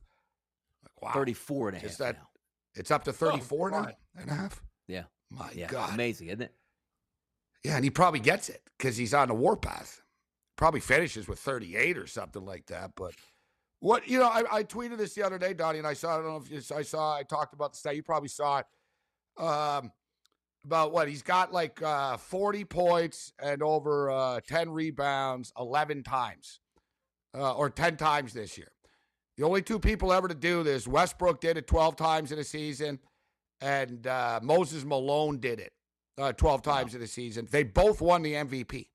Like, 0.84 1.02
wow. 1.02 1.12
34 1.14 1.70
and 1.70 1.78
a 1.78 1.80
half 1.80 1.88
Just 1.88 2.00
that- 2.00 2.16
now. 2.18 2.28
It's 2.76 2.90
up 2.92 3.04
to 3.04 3.14
34 3.14 3.70
now 3.72 3.82
my. 3.82 3.96
and 4.16 4.30
a 4.32 4.34
half? 4.34 4.64
Yeah. 4.88 5.04
My 5.30 5.52
Yeah. 5.54 5.68
God. 5.68 5.94
Amazing, 5.94 6.28
isn't 6.30 6.42
it? 6.42 6.54
Yeah, 7.64 7.76
and 7.76 7.84
he 7.84 7.90
probably 7.92 8.20
gets 8.20 8.50
it 8.50 8.62
because 8.78 8.98
he's 8.98 9.14
on 9.14 9.28
the 9.28 9.34
warpath. 9.36 10.02
Probably 10.56 10.80
finishes 10.80 11.28
with 11.28 11.38
38 11.40 11.98
or 11.98 12.08
something 12.08 12.44
like 12.44 12.66
that. 12.68 12.92
But 12.96 13.14
what 13.80 14.08
you 14.08 14.18
know, 14.20 14.28
I, 14.28 14.44
I 14.52 14.64
tweeted 14.64 14.98
this 14.98 15.14
the 15.14 15.24
other 15.24 15.38
day, 15.38 15.54
Donnie, 15.54 15.78
and 15.80 15.88
I 15.88 15.94
saw. 15.94 16.14
I 16.14 16.18
don't 16.18 16.26
know 16.26 16.38
if 16.38 16.50
you, 16.52 16.76
I 16.76 16.82
saw. 16.82 17.16
I 17.16 17.24
talked 17.24 17.54
about 17.54 17.74
the 17.74 17.78
stat. 17.78 17.96
You 17.96 18.04
probably 18.04 18.30
saw 18.30 18.60
it. 18.60 18.66
Um, 19.44 19.92
about 20.66 20.92
what 20.92 21.08
he's 21.08 21.22
got 21.22 21.52
like 21.52 21.82
uh, 21.82 22.18
40 22.18 22.66
points 22.66 23.34
and 23.42 23.62
over 23.62 24.10
uh, 24.10 24.40
10 24.48 24.70
rebounds 24.70 25.52
11 25.60 26.04
times, 26.04 26.60
uh, 27.38 27.54
or 27.54 27.70
10 27.70 27.98
times 27.98 28.34
this 28.34 28.58
year. 28.58 28.72
The 29.38 29.44
only 29.44 29.62
two 29.62 29.80
people 29.80 30.14
ever 30.14 30.28
to 30.28 30.36
do 30.36 30.64
this, 30.64 30.88
Westbrook 30.88 31.42
did 31.42 31.58
it 31.58 31.68
12 31.68 31.96
times 31.96 32.32
in 32.32 32.40
a 32.40 32.44
season, 32.44 33.00
and 33.62 34.06
uh, 34.06 34.40
Moses 34.44 34.86
Malone 34.86 35.40
did 35.40 35.60
it 35.60 35.74
uh, 36.18 36.34
12 36.34 36.62
times 36.62 36.96
in 36.96 37.02
a 37.02 37.08
season. 37.08 37.48
They 37.50 37.64
both 37.64 38.00
won 38.02 38.22
the 38.22 38.34
MVP. 38.34 38.88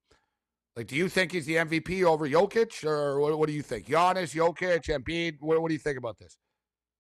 Like, 0.77 0.87
do 0.87 0.95
you 0.95 1.09
think 1.09 1.33
he's 1.33 1.47
the 1.47 1.57
MVP 1.57 2.05
over 2.05 2.29
Jokic, 2.29 2.85
or 2.85 3.19
what, 3.19 3.37
what 3.37 3.49
do 3.49 3.53
you 3.53 3.63
think? 3.63 3.87
Giannis, 3.87 4.33
Jokic, 4.33 4.85
Embiid. 4.85 5.39
What, 5.41 5.61
what 5.61 5.69
do 5.69 5.75
you 5.75 5.81
think 5.81 5.99
about 5.99 6.19
this? 6.19 6.39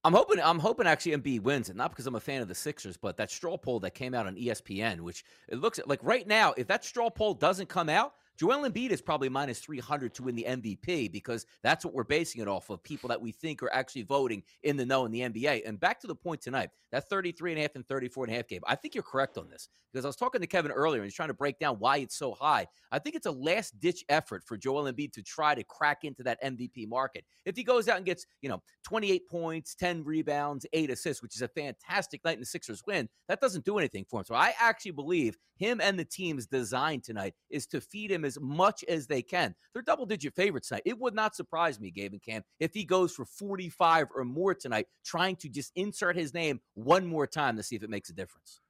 I'm 0.08 0.14
hoping 0.14 0.40
I'm 0.42 0.58
hoping 0.58 0.86
actually 0.86 1.12
Embiid 1.12 1.42
wins 1.42 1.68
it, 1.68 1.76
not 1.76 1.90
because 1.90 2.06
I'm 2.06 2.14
a 2.14 2.20
fan 2.20 2.40
of 2.40 2.48
the 2.48 2.54
Sixers, 2.54 2.96
but 2.96 3.18
that 3.18 3.30
straw 3.30 3.58
poll 3.58 3.78
that 3.80 3.90
came 3.90 4.14
out 4.14 4.26
on 4.26 4.36
ESPN, 4.36 5.00
which 5.00 5.22
it 5.48 5.58
looks 5.58 5.78
like 5.84 6.00
right 6.02 6.26
now, 6.26 6.54
if 6.56 6.66
that 6.68 6.82
straw 6.82 7.10
poll 7.10 7.34
doesn't 7.34 7.68
come 7.68 7.90
out, 7.90 8.14
Joel 8.38 8.70
Embiid 8.70 8.90
is 8.90 9.02
probably 9.02 9.28
minus 9.28 9.58
300 9.58 10.14
to 10.14 10.22
win 10.22 10.36
the 10.36 10.46
MVP 10.48 11.10
because 11.10 11.44
that's 11.64 11.84
what 11.84 11.92
we're 11.92 12.04
basing 12.04 12.40
it 12.40 12.46
off 12.46 12.70
of 12.70 12.80
people 12.84 13.08
that 13.08 13.20
we 13.20 13.32
think 13.32 13.64
are 13.64 13.72
actually 13.72 14.04
voting 14.04 14.44
in 14.62 14.76
the 14.76 14.86
know 14.86 15.04
in 15.06 15.10
the 15.10 15.22
NBA. 15.22 15.66
And 15.66 15.80
back 15.80 15.98
to 16.00 16.06
the 16.06 16.14
point 16.14 16.40
tonight, 16.40 16.70
that 16.92 17.08
33 17.08 17.52
and 17.52 17.58
a 17.58 17.62
half 17.62 17.74
and 17.74 17.84
34 17.86 18.24
and 18.26 18.32
a 18.32 18.36
half 18.36 18.46
game. 18.46 18.60
I 18.64 18.76
think 18.76 18.94
you're 18.94 19.02
correct 19.02 19.38
on 19.38 19.48
this 19.50 19.68
because 19.92 20.04
I 20.04 20.08
was 20.08 20.14
talking 20.14 20.40
to 20.40 20.46
Kevin 20.46 20.70
earlier 20.70 21.00
and 21.00 21.06
he's 21.06 21.16
trying 21.16 21.30
to 21.30 21.34
break 21.34 21.58
down 21.58 21.76
why 21.80 21.96
it's 21.96 22.16
so 22.16 22.32
high. 22.32 22.68
I 22.92 23.00
think 23.00 23.16
it's 23.16 23.26
a 23.26 23.32
last 23.32 23.78
ditch 23.80 24.04
effort 24.08 24.44
for 24.46 24.56
Joel 24.56 24.84
Embiid 24.84 25.12
to 25.14 25.22
try 25.22 25.56
to 25.56 25.64
crack 25.64 26.04
into 26.04 26.22
that 26.22 26.40
MVP 26.40 26.86
market. 26.88 27.24
If 27.44 27.56
he 27.56 27.64
goes 27.64 27.88
out 27.88 27.96
and 27.96 28.06
gets, 28.06 28.24
you 28.40 28.48
know, 28.48 28.62
28 28.84 29.28
points, 29.28 29.74
10 29.74 30.04
rebounds, 30.04 30.64
8 30.72 30.90
assists, 30.90 31.22
which 31.24 31.34
is 31.34 31.42
a 31.42 31.48
fantastic 31.48 32.24
night 32.24 32.34
and 32.34 32.42
the 32.42 32.46
Sixers 32.46 32.84
win, 32.86 33.08
that 33.26 33.40
doesn't 33.40 33.64
do 33.64 33.78
anything 33.78 34.06
for 34.08 34.20
him. 34.20 34.24
So 34.24 34.36
I 34.36 34.54
actually 34.60 34.92
believe 34.92 35.36
him 35.58 35.80
and 35.80 35.98
the 35.98 36.04
team's 36.04 36.46
design 36.46 37.00
tonight 37.00 37.34
is 37.50 37.66
to 37.68 37.80
feed 37.80 38.10
him 38.10 38.24
as 38.24 38.38
much 38.40 38.84
as 38.88 39.06
they 39.06 39.20
can. 39.22 39.54
They're 39.72 39.82
double 39.82 40.06
digit 40.06 40.34
favorites 40.34 40.68
tonight. 40.68 40.82
It 40.86 40.98
would 40.98 41.14
not 41.14 41.34
surprise 41.36 41.78
me, 41.80 41.90
Gabe 41.90 42.12
and 42.12 42.22
Cam, 42.22 42.42
if 42.60 42.72
he 42.74 42.84
goes 42.84 43.14
for 43.14 43.24
45 43.24 44.08
or 44.14 44.24
more 44.24 44.54
tonight, 44.54 44.86
trying 45.04 45.36
to 45.36 45.48
just 45.48 45.72
insert 45.74 46.16
his 46.16 46.32
name 46.32 46.60
one 46.74 47.06
more 47.06 47.26
time 47.26 47.56
to 47.56 47.62
see 47.62 47.76
if 47.76 47.82
it 47.82 47.90
makes 47.90 48.08
a 48.10 48.14
difference. 48.14 48.60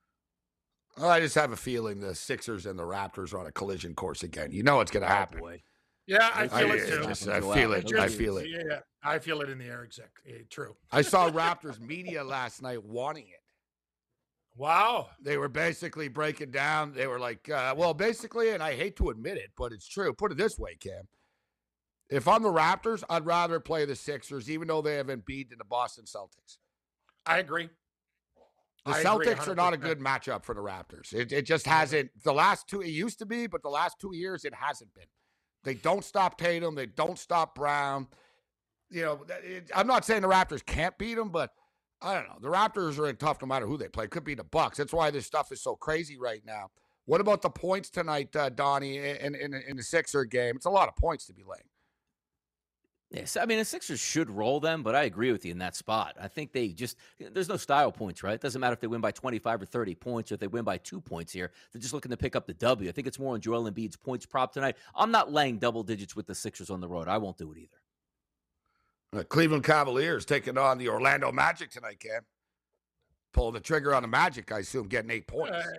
I 1.00 1.20
just 1.20 1.34
have 1.36 1.52
a 1.52 1.56
feeling 1.56 2.00
the 2.00 2.14
Sixers 2.14 2.66
and 2.66 2.78
the 2.78 2.82
Raptors 2.82 3.32
are 3.32 3.38
on 3.38 3.46
a 3.46 3.52
collision 3.52 3.94
course 3.94 4.22
again. 4.24 4.50
You 4.50 4.62
know 4.64 4.80
it's 4.80 4.90
going 4.90 5.04
to 5.04 5.08
happen. 5.08 5.38
boy. 5.38 5.62
Yeah, 6.08 6.30
I 6.34 6.44
I, 6.44 6.48
feel 6.48 6.56
I 6.72 6.74
it 6.74 6.88
too. 6.88 7.02
just- 7.06 7.28
I 7.28 7.40
feel 7.40 7.72
it. 7.74 7.88
He'll 7.88 8.00
I 8.00 8.08
feel 8.08 8.38
it. 8.38 8.48
Yeah, 8.48 8.62
yeah, 8.68 8.78
I 9.02 9.18
feel 9.18 9.42
it 9.42 9.50
in 9.50 9.58
the 9.58 9.66
air. 9.66 9.84
Exactly. 9.84 10.32
Eh, 10.32 10.42
True. 10.48 10.74
I 10.90 11.02
saw 11.02 11.30
Raptors 11.30 11.78
media 11.78 12.24
last 12.24 12.62
night 12.62 12.82
wanting 12.82 13.28
it. 13.28 13.37
Wow. 14.58 15.10
They 15.22 15.36
were 15.36 15.48
basically 15.48 16.08
breaking 16.08 16.50
down. 16.50 16.92
They 16.92 17.06
were 17.06 17.20
like, 17.20 17.48
uh, 17.48 17.74
well, 17.76 17.94
basically, 17.94 18.50
and 18.50 18.62
I 18.62 18.74
hate 18.74 18.96
to 18.96 19.10
admit 19.10 19.38
it, 19.38 19.52
but 19.56 19.72
it's 19.72 19.86
true. 19.86 20.12
Put 20.12 20.32
it 20.32 20.38
this 20.38 20.58
way, 20.58 20.74
Cam. 20.74 21.08
If 22.10 22.26
I'm 22.26 22.42
the 22.42 22.52
Raptors, 22.52 23.04
I'd 23.08 23.24
rather 23.24 23.60
play 23.60 23.84
the 23.84 23.94
Sixers, 23.94 24.50
even 24.50 24.66
though 24.66 24.82
they 24.82 24.96
haven't 24.96 25.24
beat 25.26 25.50
the 25.56 25.64
Boston 25.64 26.04
Celtics. 26.06 26.56
I 27.24 27.38
agree. 27.38 27.68
The 28.84 28.92
I 28.92 29.00
agree 29.00 29.26
Celtics 29.26 29.46
are 29.46 29.54
not 29.54 29.74
a 29.74 29.76
good 29.76 30.00
matchup 30.00 30.44
for 30.44 30.54
the 30.54 30.62
Raptors. 30.62 31.12
It, 31.12 31.30
it 31.30 31.42
just 31.42 31.66
hasn't. 31.66 32.10
The 32.24 32.32
last 32.32 32.66
two, 32.68 32.80
it 32.80 32.88
used 32.88 33.18
to 33.20 33.26
be, 33.26 33.46
but 33.46 33.62
the 33.62 33.68
last 33.68 34.00
two 34.00 34.14
years, 34.14 34.44
it 34.44 34.54
hasn't 34.54 34.92
been. 34.94 35.04
They 35.62 35.74
don't 35.74 36.04
stop 36.04 36.38
Tatum. 36.38 36.74
They 36.74 36.86
don't 36.86 37.18
stop 37.18 37.54
Brown. 37.54 38.08
You 38.90 39.02
know, 39.02 39.26
it, 39.44 39.70
I'm 39.74 39.86
not 39.86 40.04
saying 40.04 40.22
the 40.22 40.28
Raptors 40.28 40.64
can't 40.64 40.96
beat 40.96 41.14
them, 41.14 41.28
but 41.28 41.50
I 42.00 42.14
don't 42.14 42.28
know. 42.28 42.38
The 42.40 42.48
Raptors 42.48 42.98
are 42.98 43.12
tough 43.12 43.40
no 43.42 43.48
matter 43.48 43.66
who 43.66 43.76
they 43.76 43.88
play. 43.88 44.06
Could 44.06 44.24
be 44.24 44.34
the 44.34 44.44
Bucks. 44.44 44.78
That's 44.78 44.92
why 44.92 45.10
this 45.10 45.26
stuff 45.26 45.50
is 45.50 45.60
so 45.60 45.74
crazy 45.74 46.16
right 46.16 46.42
now. 46.44 46.70
What 47.06 47.20
about 47.20 47.42
the 47.42 47.50
points 47.50 47.90
tonight, 47.90 48.36
uh, 48.36 48.50
Donnie, 48.50 48.98
in, 48.98 49.34
in, 49.34 49.54
in 49.54 49.76
the 49.76 49.82
Sixer 49.82 50.24
game? 50.24 50.56
It's 50.56 50.66
a 50.66 50.70
lot 50.70 50.88
of 50.88 50.96
points 50.96 51.26
to 51.26 51.32
be 51.32 51.42
laying. 51.42 51.64
Yes, 53.10 53.38
I 53.38 53.46
mean 53.46 53.56
the 53.56 53.64
Sixers 53.64 54.00
should 54.00 54.28
roll 54.28 54.60
them, 54.60 54.82
but 54.82 54.94
I 54.94 55.04
agree 55.04 55.32
with 55.32 55.42
you 55.46 55.50
in 55.50 55.58
that 55.58 55.74
spot. 55.74 56.14
I 56.20 56.28
think 56.28 56.52
they 56.52 56.68
just 56.68 56.98
there's 57.18 57.48
no 57.48 57.56
style 57.56 57.90
points, 57.90 58.22
right? 58.22 58.34
It 58.34 58.42
doesn't 58.42 58.60
matter 58.60 58.74
if 58.74 58.80
they 58.80 58.86
win 58.86 59.00
by 59.00 59.12
25 59.12 59.62
or 59.62 59.64
30 59.64 59.94
points, 59.94 60.30
or 60.30 60.34
if 60.34 60.40
they 60.40 60.46
win 60.46 60.64
by 60.64 60.76
two 60.76 61.00
points 61.00 61.32
here. 61.32 61.50
They're 61.72 61.80
just 61.80 61.94
looking 61.94 62.10
to 62.10 62.18
pick 62.18 62.36
up 62.36 62.46
the 62.46 62.52
W. 62.52 62.86
I 62.86 62.92
think 62.92 63.06
it's 63.06 63.18
more 63.18 63.32
on 63.32 63.40
Joel 63.40 63.70
Embiid's 63.70 63.96
points 63.96 64.26
prop 64.26 64.52
tonight. 64.52 64.76
I'm 64.94 65.10
not 65.10 65.32
laying 65.32 65.56
double 65.56 65.82
digits 65.82 66.14
with 66.14 66.26
the 66.26 66.34
Sixers 66.34 66.68
on 66.68 66.82
the 66.82 66.88
road. 66.88 67.08
I 67.08 67.16
won't 67.16 67.38
do 67.38 67.50
it 67.52 67.56
either. 67.56 67.78
Uh, 69.16 69.22
Cleveland 69.22 69.64
Cavaliers 69.64 70.24
taking 70.24 70.58
on 70.58 70.78
the 70.78 70.88
Orlando 70.88 71.32
Magic 71.32 71.70
tonight, 71.70 72.00
Cam. 72.00 72.22
Pulling 73.32 73.54
the 73.54 73.60
trigger 73.60 73.94
on 73.94 74.02
the 74.02 74.08
Magic, 74.08 74.50
I 74.52 74.60
assume, 74.60 74.88
getting 74.88 75.10
eight 75.10 75.26
points. 75.26 75.54
Uh, 75.54 75.72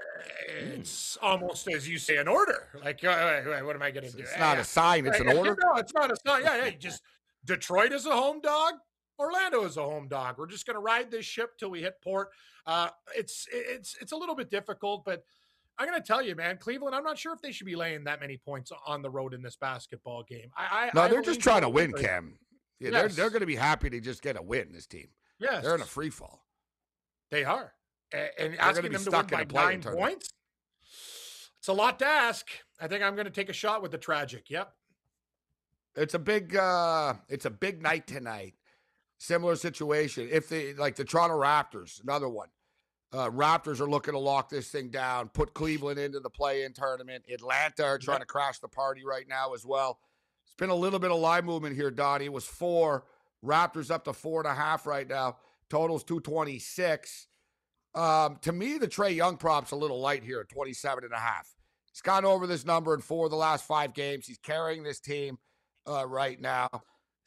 it's 0.48 1.18
almost 1.22 1.68
as 1.68 1.88
you 1.90 1.98
say 1.98 2.18
an 2.18 2.28
order. 2.28 2.68
Like, 2.84 3.04
uh, 3.04 3.42
what 3.64 3.76
am 3.76 3.82
I 3.82 3.92
going 3.92 4.06
to 4.06 4.12
do? 4.12 4.20
It's 4.20 4.38
not 4.38 4.60
a 4.60 4.64
sign; 4.64 5.06
it's 5.08 5.20
an 5.20 5.30
order. 5.30 5.58
No, 5.62 5.76
it's 5.80 5.94
not 5.94 6.12
a 6.12 6.16
sign. 6.26 6.44
Yeah, 6.44 6.66
yeah. 6.66 6.70
Just 6.72 7.02
Detroit 7.46 7.92
is 7.92 8.06
a 8.06 8.12
home 8.12 8.40
dog. 8.40 8.76
Orlando 9.18 9.66
is 9.66 9.78
a 9.78 9.84
home 9.84 10.08
dog. 10.08 10.38
We're 10.38 10.48
just 10.48 10.66
going 10.66 10.76
to 10.76 10.82
ride 10.82 11.12
this 11.12 11.26
ship 11.26 11.58
till 11.58 11.70
we 11.70 11.82
hit 11.82 11.96
port. 12.02 12.30
Uh, 12.66 12.90
it's 13.16 13.48
it's 13.52 13.96
it's 14.00 14.12
a 14.12 14.16
little 14.16 14.36
bit 14.36 14.50
difficult, 14.50 15.04
but 15.04 15.24
I'm 15.78 15.88
going 15.88 16.00
to 16.00 16.06
tell 16.06 16.22
you, 16.22 16.36
man, 16.36 16.58
Cleveland. 16.58 16.96
I'm 16.96 17.04
not 17.04 17.18
sure 17.18 17.34
if 17.34 17.42
they 17.42 17.52
should 17.52 17.68
be 17.68 17.76
laying 17.76 18.04
that 18.04 18.22
many 18.22 18.38
points 18.38 18.72
on 18.86 19.02
the 19.02 19.10
road 19.10 19.34
in 19.34 19.42
this 19.42 19.56
basketball 19.56 20.24
game. 20.24 20.52
I, 20.56 20.86
I 20.86 20.92
No, 20.94 21.08
they're 21.08 21.22
just 21.22 21.42
trying 21.42 21.62
to 21.62 21.70
win, 21.70 21.94
Cam. 21.94 22.38
Yeah, 22.80 22.92
they're 22.92 23.10
they're 23.10 23.30
going 23.30 23.42
to 23.42 23.46
be 23.48 23.56
happy 23.56 23.90
to 23.90 24.00
just 24.00 24.22
get 24.22 24.38
a 24.38 24.42
win. 24.42 24.70
This 24.72 24.86
team, 24.88 25.08
Yes, 25.40 25.64
they're 25.64 25.76
in 25.76 25.82
a 25.82 25.86
free 25.86 26.10
fall. 26.10 26.46
They 27.32 27.44
are, 27.44 27.74
A- 28.14 28.42
and, 28.42 28.58
gonna 28.58 28.70
asking 28.70 28.92
them 28.92 29.04
to 29.04 29.12
win 29.12 29.26
by 29.28 29.38
nine 29.38 29.82
tournament. 29.82 29.98
points. 29.98 30.34
It's 31.60 31.68
a 31.68 31.74
lot 31.74 32.00
to 32.00 32.06
ask. 32.06 32.48
I 32.80 32.88
think 32.88 33.04
I'm 33.04 33.16
going 33.16 33.26
to 33.26 33.32
take 33.32 33.50
a 33.50 33.54
shot 33.54 33.82
with 33.82 33.92
the 33.92 33.98
tragic. 33.98 34.50
Yep. 34.50 34.72
It's 35.96 36.14
a 36.14 36.20
big 36.20 36.56
uh 36.56 37.16
it's 37.28 37.46
a 37.46 37.50
big 37.50 37.82
night 37.82 38.08
tonight. 38.08 38.54
Similar 39.18 39.58
situation. 39.58 40.30
If 40.32 40.48
they 40.48 40.74
like 40.74 40.96
the 40.96 41.04
Toronto 41.04 41.36
Raptors, 41.38 42.02
another 42.02 42.30
one. 42.30 42.48
Uh 43.12 43.30
Raptors 43.30 43.82
are 43.82 43.90
looking 43.90 44.14
to 44.14 44.20
lock 44.20 44.50
this 44.50 44.70
thing 44.70 44.90
down, 44.90 45.30
put 45.30 45.54
Cleveland 45.54 46.00
into 46.00 46.20
the 46.22 46.30
play-in 46.30 46.72
tournament. 46.74 47.26
Atlanta 47.30 47.84
are 47.84 47.98
trying 47.98 48.20
to 48.20 48.26
crash 48.26 48.60
the 48.60 48.68
party 48.70 49.04
right 49.04 49.28
now 49.28 49.54
as 49.54 49.66
well. 49.66 50.00
It's 50.50 50.56
been 50.58 50.72
a 50.72 50.76
little 50.76 50.98
bit 51.00 51.12
of 51.12 51.20
line 51.20 51.46
movement 51.46 51.76
here, 51.76 51.92
Donnie. 51.92 52.26
It 52.26 52.34
was 52.34 52.46
four. 52.46 53.06
Raptors 53.46 53.92
up 53.92 54.04
to 54.06 54.14
four 54.14 54.42
and 54.42 54.52
a 54.52 54.56
half 54.56 54.88
right 54.88 55.08
now. 55.08 55.38
Totals 55.70 56.04
226. 56.04 57.28
Um, 57.94 58.38
to 58.42 58.52
me, 58.52 58.80
the 58.80 58.88
Trae 58.88 59.16
Young 59.16 59.38
prop's 59.38 59.72
a 59.72 59.76
little 59.76 60.02
light 60.02 60.24
here 60.24 60.40
at 60.40 60.50
27 60.50 61.04
and 61.04 61.14
a 61.14 61.20
half. 61.20 61.48
He's 61.92 62.02
gone 62.02 62.26
over 62.26 62.48
this 62.48 62.66
number 62.66 62.94
in 62.94 63.02
four 63.02 63.26
of 63.26 63.32
the 63.32 63.38
last 63.38 63.66
five 63.66 63.94
games. 63.94 64.26
He's 64.26 64.38
carrying 64.38 64.84
this 64.84 65.00
team 65.00 65.38
uh, 65.88 66.08
right 66.08 66.40
now. 66.40 66.70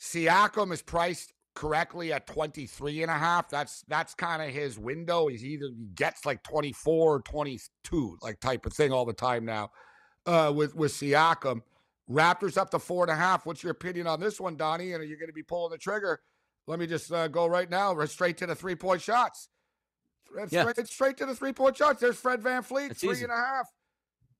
Siakam 0.00 0.72
is 0.72 0.82
priced 0.82 1.32
correctly 1.54 2.12
at 2.12 2.26
23 2.26 3.02
and 3.02 3.10
a 3.10 3.18
half. 3.18 3.48
That's 3.48 3.84
that's 3.88 4.14
kind 4.14 4.42
of 4.42 4.48
his 4.48 4.78
window. 4.78 5.28
He's 5.28 5.44
either 5.44 5.66
he 5.66 5.86
gets 5.94 6.26
like 6.26 6.42
24 6.42 7.16
or 7.16 7.20
22, 7.20 8.18
like 8.20 8.40
type 8.40 8.66
of 8.66 8.72
thing 8.72 8.92
all 8.92 9.04
the 9.04 9.12
time 9.12 9.44
now. 9.44 9.70
Uh, 10.26 10.52
with 10.54 10.74
with 10.74 10.92
Siakam. 10.92 11.62
Raptors 12.10 12.56
up 12.58 12.70
to 12.70 12.78
four 12.78 13.04
and 13.04 13.12
a 13.12 13.16
half. 13.16 13.46
What's 13.46 13.62
your 13.62 13.72
opinion 13.72 14.06
on 14.06 14.20
this 14.20 14.40
one, 14.40 14.56
Donnie? 14.56 14.92
And 14.92 15.02
are 15.02 15.06
you 15.06 15.16
going 15.16 15.28
to 15.28 15.32
be 15.32 15.42
pulling 15.42 15.70
the 15.70 15.78
trigger? 15.78 16.20
Let 16.66 16.78
me 16.78 16.86
just 16.86 17.12
uh, 17.12 17.28
go 17.28 17.46
right 17.46 17.68
now, 17.70 17.92
right 17.94 18.08
straight 18.08 18.36
to 18.38 18.46
the 18.46 18.54
three 18.54 18.74
point 18.74 19.00
shots. 19.02 19.48
Straight, 20.26 20.52
Yeah. 20.52 20.70
straight, 20.70 20.86
straight 20.88 21.16
to 21.18 21.26
the 21.26 21.34
three 21.34 21.52
point 21.52 21.76
shots. 21.76 22.00
There's 22.00 22.16
Fred 22.16 22.40
VanVleet, 22.42 22.90
It's 22.92 23.00
three 23.00 23.12
easy. 23.12 23.24
and 23.24 23.32
a 23.32 23.36
half. 23.36 23.66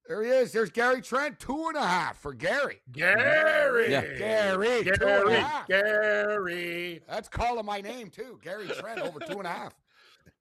There 0.09 0.23
he 0.25 0.31
is. 0.31 0.51
There's 0.53 0.71
Gary 0.71 1.01
Trent, 1.01 1.39
two 1.39 1.69
and 1.69 1.77
a 1.77 1.87
half 1.87 2.19
for 2.19 2.35
Gary. 2.35 2.81
Gary. 2.91 3.91
Yeah. 3.93 4.03
Gary, 4.19 4.83
two 4.85 4.91
and 4.91 5.03
a 5.03 5.07
Gary. 5.07 5.35
half. 5.35 5.69
Gary. 5.69 7.01
That's 7.09 7.29
calling 7.29 7.65
my 7.65 7.81
name 7.81 8.09
too. 8.11 8.41
Gary 8.43 8.67
Trent 8.67 9.01
over 9.01 9.21
two 9.21 9.39
and 9.39 9.47
a 9.47 9.51
half. 9.51 9.75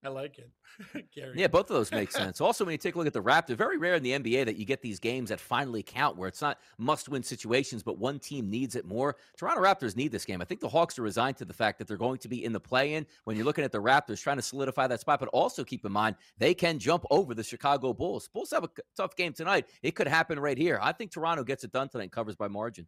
I 0.04 0.10
like 0.10 0.40
it. 0.40 0.50
Gary. 1.16 1.34
Yeah, 1.36 1.48
both 1.48 1.70
of 1.70 1.76
those 1.76 1.92
make 1.92 2.12
sense. 2.12 2.42
Also, 2.42 2.66
when 2.66 2.72
you 2.72 2.78
take 2.78 2.96
a 2.96 2.98
look 2.98 3.08
at 3.08 3.14
the 3.14 3.22
Raptors, 3.22 3.56
very 3.56 3.78
rare 3.78 3.96
in 3.96 4.04
the 4.04 4.12
NBA 4.12 4.46
that 4.46 4.56
you 4.56 4.66
get 4.66 4.82
these 4.82 5.00
games 5.00 5.30
that 5.30 5.40
finally 5.40 5.84
count, 5.84 6.18
where 6.18 6.28
it's 6.28 6.42
not 6.42 6.60
must-win 6.78 7.24
situations, 7.24 7.84
but 7.84 7.98
one 7.98 8.20
team 8.20 8.50
needs 8.50 8.76
it 8.76 8.86
more. 8.86 9.16
Toronto 9.38 9.62
Raptors 9.62 9.96
need 9.96 10.12
this 10.12 10.26
game. 10.26 10.42
I 10.42 10.46
think 10.46 10.60
the 10.60 10.70
Hawks 10.70 10.98
are 10.98 11.04
resigned 11.04 11.38
to 11.38 11.46
the 11.46 11.54
fact 11.54 11.78
that 11.80 11.88
they're 11.88 11.98
going 11.98 12.18
to 12.20 12.28
be 12.28 12.44
in 12.44 12.54
the 12.54 12.60
play-in. 12.60 13.06
When 13.26 13.36
you're 13.36 13.46
looking 13.46 13.64
at 13.64 13.72
the 13.72 13.82
Raptors 13.82 14.22
trying 14.22 14.38
to 14.38 14.42
solidify 14.42 14.88
that 14.88 15.02
spot, 15.02 15.20
but 15.20 15.30
also 15.30 15.64
keep 15.64 15.86
in 15.86 15.92
mind 15.92 16.16
they 16.38 16.54
can 16.54 16.80
jump 16.80 17.06
over 17.12 17.34
the 17.34 17.44
Chicago 17.44 17.94
Bulls. 17.94 18.28
Bulls 18.28 18.52
have 18.52 18.64
a 18.64 18.70
tough 18.98 19.16
game 19.16 19.34
tonight. 19.34 19.68
It 19.84 19.96
could 19.96 20.08
happen 20.08 20.40
right 20.40 20.58
here. 20.58 20.80
I 20.82 20.92
think 20.92 21.12
Toronto 21.12 21.44
gets 21.44 21.64
it 21.64 21.72
done 21.72 21.90
tonight 21.90 22.04
and 22.04 22.12
covers 22.12 22.36
by 22.36 22.48
margin. 22.48 22.88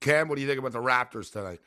Cam, 0.00 0.28
what 0.28 0.36
do 0.36 0.42
you 0.42 0.48
think 0.48 0.58
about 0.58 0.72
the 0.72 0.78
Raptors 0.78 1.32
tonight? 1.32 1.60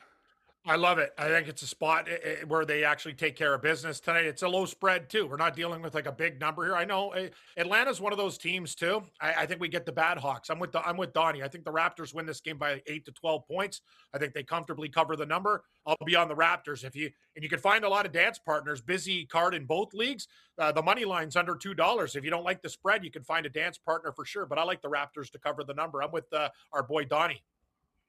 I 0.64 0.76
love 0.76 0.98
it. 0.98 1.12
I 1.18 1.26
think 1.26 1.48
it's 1.48 1.62
a 1.62 1.66
spot 1.66 2.08
eh, 2.08 2.18
eh, 2.22 2.36
where 2.46 2.64
they 2.64 2.84
actually 2.84 3.14
take 3.14 3.34
care 3.34 3.52
of 3.52 3.62
business 3.62 3.98
tonight. 3.98 4.26
It's 4.26 4.42
a 4.42 4.48
low 4.48 4.64
spread 4.64 5.10
too. 5.10 5.26
We're 5.26 5.36
not 5.36 5.56
dealing 5.56 5.82
with 5.82 5.92
like 5.92 6.06
a 6.06 6.12
big 6.12 6.40
number 6.40 6.64
here. 6.64 6.76
I 6.76 6.84
know 6.84 7.10
eh, 7.10 7.30
Atlanta's 7.56 8.00
one 8.00 8.12
of 8.12 8.18
those 8.18 8.38
teams 8.38 8.76
too. 8.76 9.02
I, 9.20 9.34
I 9.38 9.46
think 9.46 9.60
we 9.60 9.66
get 9.66 9.86
the 9.86 9.92
bad 9.92 10.18
Hawks. 10.18 10.50
I'm 10.50 10.60
with 10.60 10.70
the, 10.70 10.86
I'm 10.86 10.96
with 10.96 11.12
Donnie. 11.12 11.42
I 11.42 11.48
think 11.48 11.64
the 11.64 11.72
Raptors 11.72 12.14
win 12.14 12.26
this 12.26 12.40
game 12.40 12.58
by 12.58 12.80
eight 12.86 13.04
to 13.06 13.12
twelve 13.12 13.44
points. 13.48 13.80
I 14.14 14.18
think 14.18 14.34
they 14.34 14.44
comfortably 14.44 14.88
cover 14.88 15.16
the 15.16 15.26
number. 15.26 15.64
I'll 15.84 15.96
be 16.06 16.14
on 16.14 16.28
the 16.28 16.36
Raptors 16.36 16.84
if 16.84 16.94
you 16.94 17.10
and 17.34 17.42
you 17.42 17.48
can 17.48 17.58
find 17.58 17.84
a 17.84 17.88
lot 17.88 18.06
of 18.06 18.12
dance 18.12 18.38
partners. 18.38 18.80
Busy 18.80 19.26
card 19.26 19.54
in 19.54 19.64
both 19.64 19.92
leagues. 19.94 20.28
Uh, 20.58 20.70
the 20.70 20.82
money 20.82 21.04
line's 21.04 21.34
under 21.34 21.56
two 21.56 21.74
dollars. 21.74 22.14
If 22.14 22.22
you 22.22 22.30
don't 22.30 22.44
like 22.44 22.62
the 22.62 22.68
spread, 22.68 23.02
you 23.02 23.10
can 23.10 23.24
find 23.24 23.46
a 23.46 23.50
dance 23.50 23.78
partner 23.78 24.12
for 24.12 24.24
sure. 24.24 24.46
But 24.46 24.60
I 24.60 24.62
like 24.62 24.80
the 24.80 24.90
Raptors 24.90 25.28
to 25.32 25.40
cover 25.40 25.64
the 25.64 25.74
number. 25.74 26.04
I'm 26.04 26.12
with 26.12 26.32
uh, 26.32 26.50
our 26.72 26.84
boy 26.84 27.04
Donnie. 27.04 27.42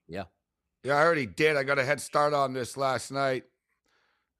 Yeah. 0.07 0.25
Yeah, 0.83 0.97
I 0.97 1.03
already 1.03 1.25
did. 1.25 1.55
I 1.55 1.63
got 1.63 1.79
a 1.79 1.85
head 1.85 2.01
start 2.01 2.33
on 2.33 2.51
this 2.51 2.75
last 2.75 3.09
night 3.09 3.45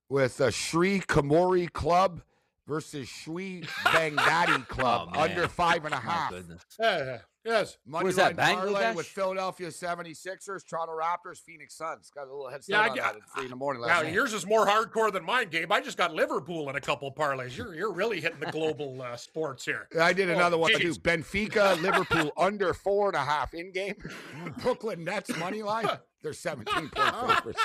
with 0.09 0.41
uh, 0.41 0.51
Sri 0.51 0.99
Kamori 0.99 1.71
Club 1.71 2.21
versus 2.67 3.07
Shui 3.07 3.61
Bangdadi 3.85 4.67
Club 4.67 5.09
Oh, 5.15 5.21
under 5.21 5.47
five 5.47 5.85
and 5.85 5.93
a 5.93 5.97
half. 5.97 6.31
and 6.31 6.47
My 6.47 6.55
goodness. 6.55 6.65
Yeah, 6.79 7.17
yes. 7.45 7.77
Money 7.85 8.09
is 8.09 8.15
that, 8.15 8.37
line 8.37 8.55
parlay 8.55 8.73
Bangladesh? 8.81 8.95
with 8.95 9.05
Philadelphia 9.07 9.67
76ers, 9.69 10.65
Toronto 10.67 10.93
Raptors, 10.93 11.39
Phoenix 11.39 11.75
Suns. 11.75 12.09
Got 12.15 12.27
a 12.27 12.31
little 12.31 12.49
head 12.49 12.63
start 12.63 12.85
Yeah, 12.85 12.87
I 12.87 12.89
on 12.91 12.95
got- 12.95 13.13
that 13.13 13.21
at 13.21 13.29
three 13.35 13.43
in 13.45 13.49
the 13.49 13.55
morning 13.55 13.81
Now 13.85 14.01
night. 14.01 14.13
yours 14.13 14.33
is 14.33 14.45
more 14.45 14.65
hardcore 14.65 15.11
than 15.11 15.25
mine, 15.25 15.49
Gabe. 15.49 15.71
I 15.71 15.81
just 15.81 15.97
got 15.97 16.13
Liverpool 16.13 16.69
in 16.69 16.75
a 16.75 16.81
couple 16.81 17.11
parlays. 17.13 17.57
You're 17.57 17.75
you're 17.75 17.91
really 17.93 18.21
hitting 18.21 18.39
the 18.39 18.51
global 18.51 19.01
uh, 19.01 19.15
sports 19.17 19.65
here. 19.65 19.87
I 19.99 20.13
did 20.13 20.29
Oh, 20.29 20.33
another 20.33 20.57
one 20.57 20.71
too. 20.79 20.93
Benfica, 20.93 21.81
Liverpool 21.81 22.31
under 22.37 22.73
four 22.73 23.07
and 23.09 23.15
a 23.17 23.23
half 23.23 23.53
in 23.53 23.71
game. 23.71 23.95
Brooklyn 24.61 25.03
Nets 25.03 25.35
money 25.37 25.61
line. 25.63 25.87
They're 26.21 26.31
17 26.31 26.89
point 26.89 26.93
favorites. 26.95 27.61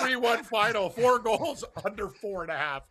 Three 0.00 0.16
one 0.16 0.42
final, 0.44 0.90
four 0.90 1.18
goals 1.18 1.64
under 1.84 2.08
four 2.08 2.42
and 2.42 2.50
a 2.52 2.56
half. 2.56 2.82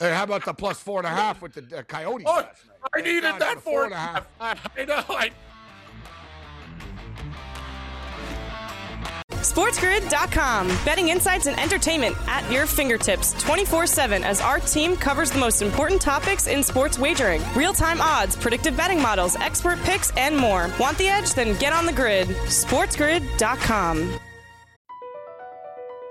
Hey, 0.00 0.12
how 0.12 0.24
about 0.24 0.44
the 0.44 0.54
plus 0.54 0.80
four 0.80 0.98
and 0.98 1.06
a 1.06 1.10
half 1.10 1.42
with 1.42 1.54
the 1.54 1.78
uh, 1.78 1.82
Coyotes 1.82 2.26
Oh, 2.28 2.36
last 2.36 2.66
night? 2.66 2.76
I 2.94 3.00
They're 3.00 3.04
needed 3.04 3.22
down 3.22 3.38
that 3.38 3.54
the 3.56 3.60
four 3.60 3.84
and 3.84 3.92
a 3.92 3.96
half. 3.96 4.26
I 4.40 4.84
know. 4.84 5.04
I, 5.08 5.30
SportsGrid.com. 9.30 10.68
Betting 10.84 11.08
insights 11.08 11.46
and 11.46 11.58
entertainment 11.58 12.16
at 12.28 12.48
your 12.50 12.66
fingertips 12.66 13.32
24 13.42 13.86
7 13.86 14.22
as 14.24 14.40
our 14.40 14.60
team 14.60 14.96
covers 14.96 15.30
the 15.30 15.38
most 15.38 15.62
important 15.62 16.00
topics 16.00 16.46
in 16.46 16.62
sports 16.62 16.98
wagering 16.98 17.42
real 17.54 17.72
time 17.72 18.00
odds, 18.00 18.36
predictive 18.36 18.76
betting 18.76 19.00
models, 19.02 19.36
expert 19.36 19.78
picks, 19.80 20.10
and 20.16 20.36
more. 20.36 20.70
Want 20.78 20.96
the 20.98 21.08
edge? 21.08 21.32
Then 21.34 21.58
get 21.58 21.72
on 21.72 21.86
the 21.86 21.92
grid. 21.92 22.28
SportsGrid.com. 22.28 24.18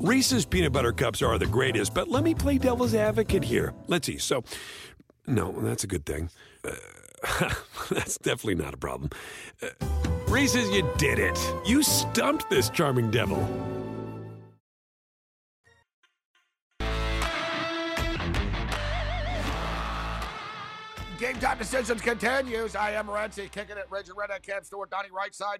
Reese's 0.00 0.44
peanut 0.44 0.72
butter 0.72 0.92
cups 0.92 1.22
are 1.22 1.38
the 1.38 1.46
greatest, 1.46 1.92
but 1.92 2.08
let 2.08 2.22
me 2.22 2.32
play 2.32 2.56
devil's 2.56 2.94
advocate 2.94 3.42
here. 3.42 3.74
Let's 3.88 4.06
see. 4.06 4.18
So, 4.18 4.44
no, 5.26 5.50
that's 5.60 5.82
a 5.82 5.88
good 5.88 6.06
thing. 6.06 6.30
Uh, 6.64 7.52
that's 7.90 8.16
definitely 8.18 8.54
not 8.54 8.74
a 8.74 8.76
problem. 8.76 9.10
Uh, 9.60 9.68
Reese's, 10.28 10.70
you 10.70 10.88
did 10.98 11.18
it. 11.18 11.36
You 11.66 11.82
stumped 11.82 12.48
this 12.48 12.70
charming 12.70 13.10
devil. 13.10 13.38
Game 21.18 21.34
time 21.40 21.58
decisions 21.58 22.00
continues. 22.00 22.76
I 22.76 22.92
am 22.92 23.08
Renzi, 23.08 23.50
kicking 23.50 23.76
it. 23.76 23.86
Reggie 23.90 24.12
Redhead, 24.16 24.44
Cam 24.44 24.62
Stewart, 24.62 24.90
Donnie 24.90 25.08
Rightside 25.08 25.58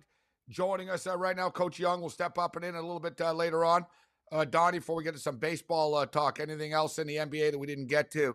joining 0.48 0.90
us 0.90 1.07
uh, 1.07 1.16
right 1.16 1.37
now. 1.37 1.51
Coach 1.51 1.79
Young 1.79 2.01
will 2.01 2.11
step 2.11 2.38
up 2.38 2.57
and 2.57 2.64
in 2.64 2.74
a 2.74 2.81
little 2.81 3.01
bit 3.01 3.20
uh, 3.20 3.33
later 3.33 3.64
on. 3.64 3.85
Uh, 4.33 4.45
Donnie, 4.45 4.79
before 4.79 4.97
we 4.97 5.05
get 5.05 5.14
to 5.14 5.21
some 5.21 5.37
baseball 5.38 5.95
uh, 5.95 6.07
talk, 6.07 6.41
anything 6.41 6.73
else 6.73 6.99
in 6.99 7.07
the 7.07 7.17
NBA 7.17 7.53
that 7.53 7.59
we 7.59 7.67
didn't 7.67 7.87
get 7.87 8.11
to? 8.12 8.35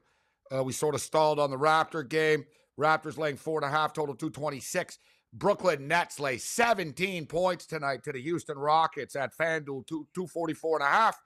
Uh, 0.54 0.64
we 0.64 0.74
sort 0.74 0.96
of 0.96 1.02
stalled 1.02 1.40
on 1.40 1.50
the 1.50 1.58
Raptor 1.58 2.08
game. 2.08 2.46
Raptors 2.80 3.18
laying 3.18 3.38
four 3.38 3.60
and 3.60 3.66
a 3.66 3.76
half, 3.76 3.94
total 3.94 4.16
226. 4.16 4.98
Brooklyn 5.34 5.88
Nets 5.88 6.20
lay 6.20 6.38
17 6.38 7.26
points 7.26 7.66
tonight 7.66 8.04
to 8.04 8.12
the 8.12 8.22
Houston 8.22 8.58
Rockets 8.58 9.16
at 9.16 9.36
FanDuel, 9.38 9.86
two, 9.88 10.08
244 10.16 10.78
and 10.80 10.86
a 10.88 10.90
half. 10.90 11.20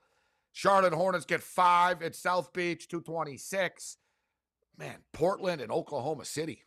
Charlotte 0.53 0.93
Hornets 0.93 1.25
get 1.25 1.41
five 1.43 2.01
at 2.01 2.15
South 2.15 2.51
Beach, 2.53 2.87
226. 2.87 3.97
Man, 4.77 4.95
Portland 5.13 5.61
and 5.61 5.71
Oklahoma 5.71 6.25
City. 6.25 6.63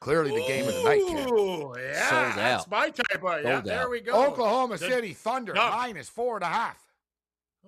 Clearly 0.00 0.30
the 0.32 0.46
game 0.46 0.66
of 0.68 0.74
the 0.74 0.82
night, 0.82 1.02
kid. 1.06 1.16
Yeah, 1.16 2.10
Sold 2.10 2.36
that's 2.36 2.64
out. 2.64 2.70
my 2.70 2.90
type 2.90 3.24
of. 3.24 3.42
Yeah, 3.42 3.52
Sold 3.54 3.64
there 3.64 3.80
out. 3.82 3.90
we 3.90 4.00
go. 4.00 4.26
Oklahoma 4.26 4.76
The- 4.76 4.86
City 4.88 5.12
Thunder 5.14 5.54
No. 5.54 5.70
minus 5.70 6.08
four 6.08 6.36
and 6.36 6.44
a 6.44 6.48
half. 6.48 6.83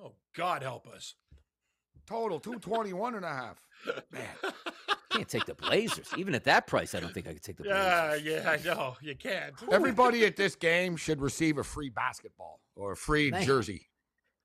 Oh 0.02 0.12
God, 0.36 0.62
help 0.62 0.86
us. 0.88 1.14
Total 2.06 2.38
221 2.38 3.14
and 3.16 3.24
a 3.24 3.28
half. 3.28 3.66
Man, 4.12 4.22
Can't 5.10 5.28
take 5.28 5.46
the 5.46 5.54
Blazers. 5.54 6.08
Even 6.16 6.34
at 6.34 6.44
that 6.44 6.66
price, 6.66 6.94
I 6.94 7.00
don't 7.00 7.12
think 7.12 7.26
I 7.26 7.32
could 7.32 7.42
take 7.42 7.56
the 7.56 7.64
Yeah, 7.64 8.08
Blazers. 8.08 8.26
yeah, 8.26 8.42
yeah, 8.42 8.50
I 8.50 8.56
know 8.76 8.96
you 9.00 9.14
can't. 9.16 9.54
everybody 9.72 10.24
at 10.24 10.36
this 10.36 10.54
game 10.54 10.96
should 10.96 11.20
receive 11.20 11.58
a 11.58 11.64
free 11.64 11.88
basketball 11.90 12.60
or 12.76 12.92
a 12.92 12.96
free 12.96 13.30
Man. 13.30 13.44
jersey. 13.44 13.88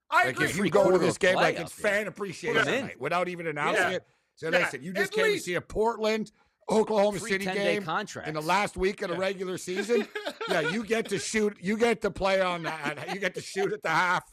I 0.09 0.25
Like 0.25 0.35
agree. 0.35 0.45
if 0.47 0.57
you 0.57 0.69
go 0.69 0.91
to 0.91 0.97
this 0.97 1.17
game 1.17 1.35
like 1.35 1.55
out 1.57 1.61
it's 1.63 1.71
fan 1.71 2.07
appreciation 2.07 2.63
Put 2.63 2.67
'em 2.73 2.85
night 2.87 2.99
without 2.99 3.27
even 3.29 3.47
announcing 3.47 3.83
Yeah. 3.83 3.89
it. 3.97 4.07
So 4.35 4.49
Yeah, 4.49 4.57
listen, 4.59 4.81
you 4.83 4.91
just 4.93 5.13
at 5.13 5.23
came 5.23 5.33
to 5.33 5.39
see 5.39 5.53
a 5.55 5.61
Portland 5.61 6.31
Oklahoma 6.69 7.19
Free 7.19 7.31
City 7.31 7.45
game 7.45 7.83
contracts. 7.83 8.27
in 8.29 8.33
the 8.33 8.41
last 8.41 8.77
week 8.77 9.01
of 9.01 9.09
the 9.09 9.17
regular 9.17 9.57
season. 9.57 10.07
yeah, 10.49 10.61
you 10.61 10.83
get 10.85 11.09
to 11.09 11.19
shoot. 11.19 11.57
You 11.61 11.77
get 11.77 12.01
to 12.01 12.11
play 12.11 12.39
on 12.41 12.63
that. 12.63 13.13
You 13.13 13.19
get 13.19 13.35
to 13.35 13.41
shoot 13.41 13.71
at 13.73 13.81
the 13.83 13.89
half. 13.89 14.23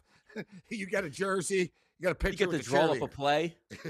you 0.71 0.87
get 0.87 1.05
a 1.05 1.11
jersey. 1.11 1.73
You 2.01 2.05
got 2.05 2.13
a 2.13 2.15
picture. 2.15 2.45
You 2.45 2.51
get 2.53 2.63
to 2.63 2.69
draw 2.71 2.81
up 2.85 2.91
a 2.91 2.95
cheerleader. 3.01 3.11
play. 3.11 3.57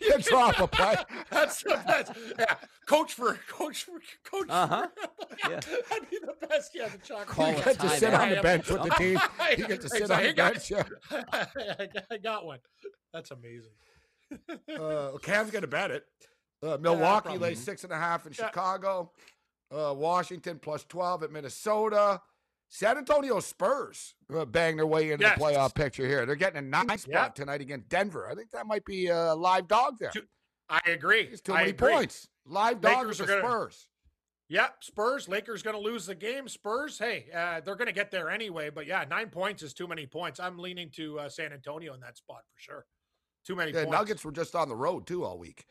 you 0.00 0.18
drop 0.20 0.60
a 0.60 0.66
play. 0.68 0.94
That's 1.30 1.62
the 1.62 1.80
best. 1.86 2.12
Yeah, 2.38 2.54
coach 2.86 3.14
for 3.14 3.34
coach 3.48 3.84
for 3.84 4.00
coach. 4.24 4.46
Uh-huh. 4.48 4.86
For, 4.96 5.50
Yeah. 5.50 5.60
that'd 5.90 6.08
be 6.10 6.18
the 6.20 6.46
best. 6.46 6.70
Yeah, 6.74 6.88
the 6.88 6.98
chocolate. 6.98 7.26
Call 7.28 7.48
You 7.50 7.56
get 7.64 7.78
to 7.80 7.88
sit 7.88 8.14
on 8.14 8.30
the 8.30 8.40
bench 8.42 8.68
with 8.70 8.82
the 8.82 8.90
team. 8.90 9.18
You 9.58 9.66
get 9.66 9.80
to 9.80 9.88
sit 9.88 10.10
on 10.10 10.22
the 10.22 10.32
bench. 10.34 10.70
Yeah. 10.70 10.84
I 12.10 12.18
got- 12.18 12.46
one. 12.46 12.58
That's 13.12 13.30
amazing. 13.30 13.72
Uh, 14.80 15.18
Cam's 15.20 15.50
gonna 15.50 15.66
bet 15.66 15.90
it. 15.90 16.04
Uh, 16.62 16.78
Milwaukee 16.80 17.24
probably. 17.24 17.38
lays 17.50 17.58
six 17.62 17.82
and 17.84 17.92
a 17.92 17.96
half 17.98 18.24
in 18.26 18.32
Yeah. 18.38 18.46
Chicago. 18.46 19.10
Uh, 19.70 19.92
Washington 19.96 20.58
plus 20.60 20.84
twelve 20.84 21.22
at 21.22 21.32
Minnesota. 21.32 22.20
San 22.74 22.96
Antonio 22.96 23.38
Spurs 23.40 24.14
uh, 24.34 24.46
bang 24.46 24.76
their 24.78 24.86
way 24.86 25.10
into 25.12 25.24
Yes. 25.26 25.38
the 25.38 25.44
playoff 25.44 25.74
picture 25.74 26.06
here. 26.06 26.24
They're 26.24 26.36
getting 26.36 26.56
a 26.56 26.62
nine 26.62 26.96
spot 26.96 27.36
tonight 27.36 27.60
against 27.60 27.90
Denver. 27.90 28.26
I 28.30 28.34
think 28.34 28.50
that 28.52 28.66
might 28.66 28.86
be 28.86 29.08
a 29.08 29.34
live 29.34 29.68
dog 29.68 29.98
there. 30.00 30.10
I 30.70 30.80
agree. 30.86 31.20
It's 31.30 31.42
too 31.42 31.52
I 31.52 31.58
many 31.58 31.70
agree. 31.72 31.90
points. 31.92 32.28
Live 32.46 32.80
dog 32.80 32.96
Lakers 33.00 33.20
are 33.20 33.26
gonna- 33.26 33.40
Spurs. 33.42 33.88
Yep, 34.48 34.84
Spurs. 34.84 35.28
Lakers 35.28 35.62
going 35.62 35.76
to 35.76 35.82
lose 35.82 36.06
the 36.06 36.14
game. 36.14 36.48
Spurs. 36.48 36.98
Hey, 36.98 37.26
uh, 37.34 37.60
they're 37.60 37.76
going 37.76 37.86
to 37.88 37.92
get 37.92 38.10
there 38.10 38.30
anyway. 38.30 38.70
But 38.70 38.86
yeah, 38.86 39.04
nine 39.08 39.28
points 39.28 39.62
is 39.62 39.74
too 39.74 39.86
many 39.86 40.06
points. 40.06 40.40
I'm 40.40 40.58
leaning 40.58 40.90
to 40.96 41.20
uh, 41.20 41.28
San 41.28 41.52
Antonio 41.52 41.92
in 41.92 42.00
that 42.00 42.16
spot 42.16 42.40
for 42.54 42.58
sure. 42.58 42.86
Too 43.46 43.54
many 43.54 43.72
Yeah, 43.72 43.84
points. 43.84 43.92
Nuggets 43.98 44.24
were 44.24 44.32
just 44.32 44.54
on 44.54 44.70
the 44.70 44.76
road 44.76 45.06
too 45.06 45.24
all 45.24 45.38
week. 45.38 45.66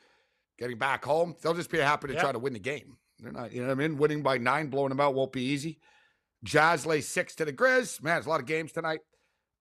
Getting 0.60 0.78
back 0.78 1.04
home, 1.04 1.36
they'll 1.42 1.56
just 1.56 1.72
be 1.72 1.80
happy 1.80 2.10
to 2.10 2.14
Yeah. 2.14 2.22
try 2.22 2.32
to 2.32 2.40
win 2.40 2.54
the 2.54 2.60
game. 2.60 2.98
They're 3.20 3.32
not, 3.32 3.52
you 3.52 3.62
know 3.62 3.68
what 3.70 3.84
I 3.84 3.88
mean? 3.88 3.98
Winning 3.98 4.22
by 4.22 4.38
nine, 4.38 4.68
blowing 4.68 4.90
them 4.90 5.00
out 5.00 5.16
won't 5.16 5.32
be 5.32 5.42
easy. 5.44 5.80
Jazz 6.44 6.86
lay 6.86 7.02
six 7.02 7.36
to 7.36 7.46
the 7.46 7.54
Grizz. 7.54 8.02
Man, 8.02 8.16
there's 8.16 8.26
a 8.26 8.30
lot 8.30 8.40
of 8.40 8.46
games 8.46 8.72
tonight. 8.72 9.00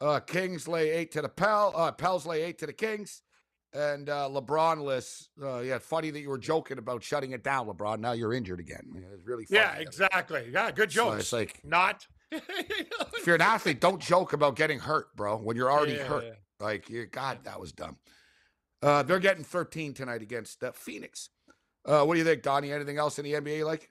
Uh, 0.01 0.19
Kings 0.21 0.67
lay 0.67 0.91
eight 0.91 1.13
to 1.13 1.23
the 1.23 1.29
Pel. 1.29 1.73
Uh, 1.77 1.93
Pels 1.93 2.25
lay 2.27 2.43
eight 2.43 2.59
to 2.59 2.67
the 2.67 2.73
Kings. 2.73 3.23
And 3.73 4.09
uh, 4.09 4.29
LeBron 4.33 4.83
lists. 4.83 5.29
Uh, 5.41 5.59
yeah, 5.61 5.79
funny 5.79 6.11
that 6.11 6.21
you 6.21 6.29
were 6.31 6.39
joking 6.39 6.79
about 6.79 7.03
shutting 7.05 7.33
it 7.33 7.45
down, 7.45 7.67
LeBron. 7.69 8.01
Now 8.01 8.13
you're 8.13 8.33
injured 8.33 8.59
again. 8.61 8.83
Yeah, 8.95 9.01
It's 9.15 9.27
really 9.27 9.45
funny. 9.45 9.61
Yeah, 9.61 9.75
exactly. 9.75 10.49
Yeah, 10.51 10.71
good 10.73 10.91
So 10.91 11.13
it's 11.13 11.33
like- 11.33 11.61
not. 11.65 12.07
If 12.33 13.27
you're 13.27 13.35
an 13.37 13.43
athlete, 13.43 13.81
don't 13.81 14.01
joke 14.01 14.33
about 14.33 14.57
getting 14.57 14.79
hurt, 14.79 15.15
bro. 15.15 15.37
When 15.37 15.57
you're 15.57 15.71
already 15.71 15.93
Yeah, 15.93 16.05
hurt. 16.05 16.25
yeah. 16.25 16.33
Like, 16.59 16.89
you, 16.89 17.05
God, 17.07 17.41
that 17.45 17.61
was 17.61 17.73
dumb. 17.73 17.97
Uh, 18.83 19.03
they're 19.03 19.19
getting 19.19 19.45
13 19.45 19.93
tonight 19.93 20.23
against 20.23 20.65
uh, 20.65 20.73
Phoenix. 20.73 21.29
Uh, 21.85 22.05
what 22.05 22.15
do 22.15 22.19
you 22.19 22.25
think, 22.25 22.43
Donnie? 22.43 22.73
Anything 22.73 22.97
else 22.99 23.19
in 23.19 23.25
the 23.27 23.35
NBA 23.35 23.59
you 23.59 23.65
like? 23.67 23.91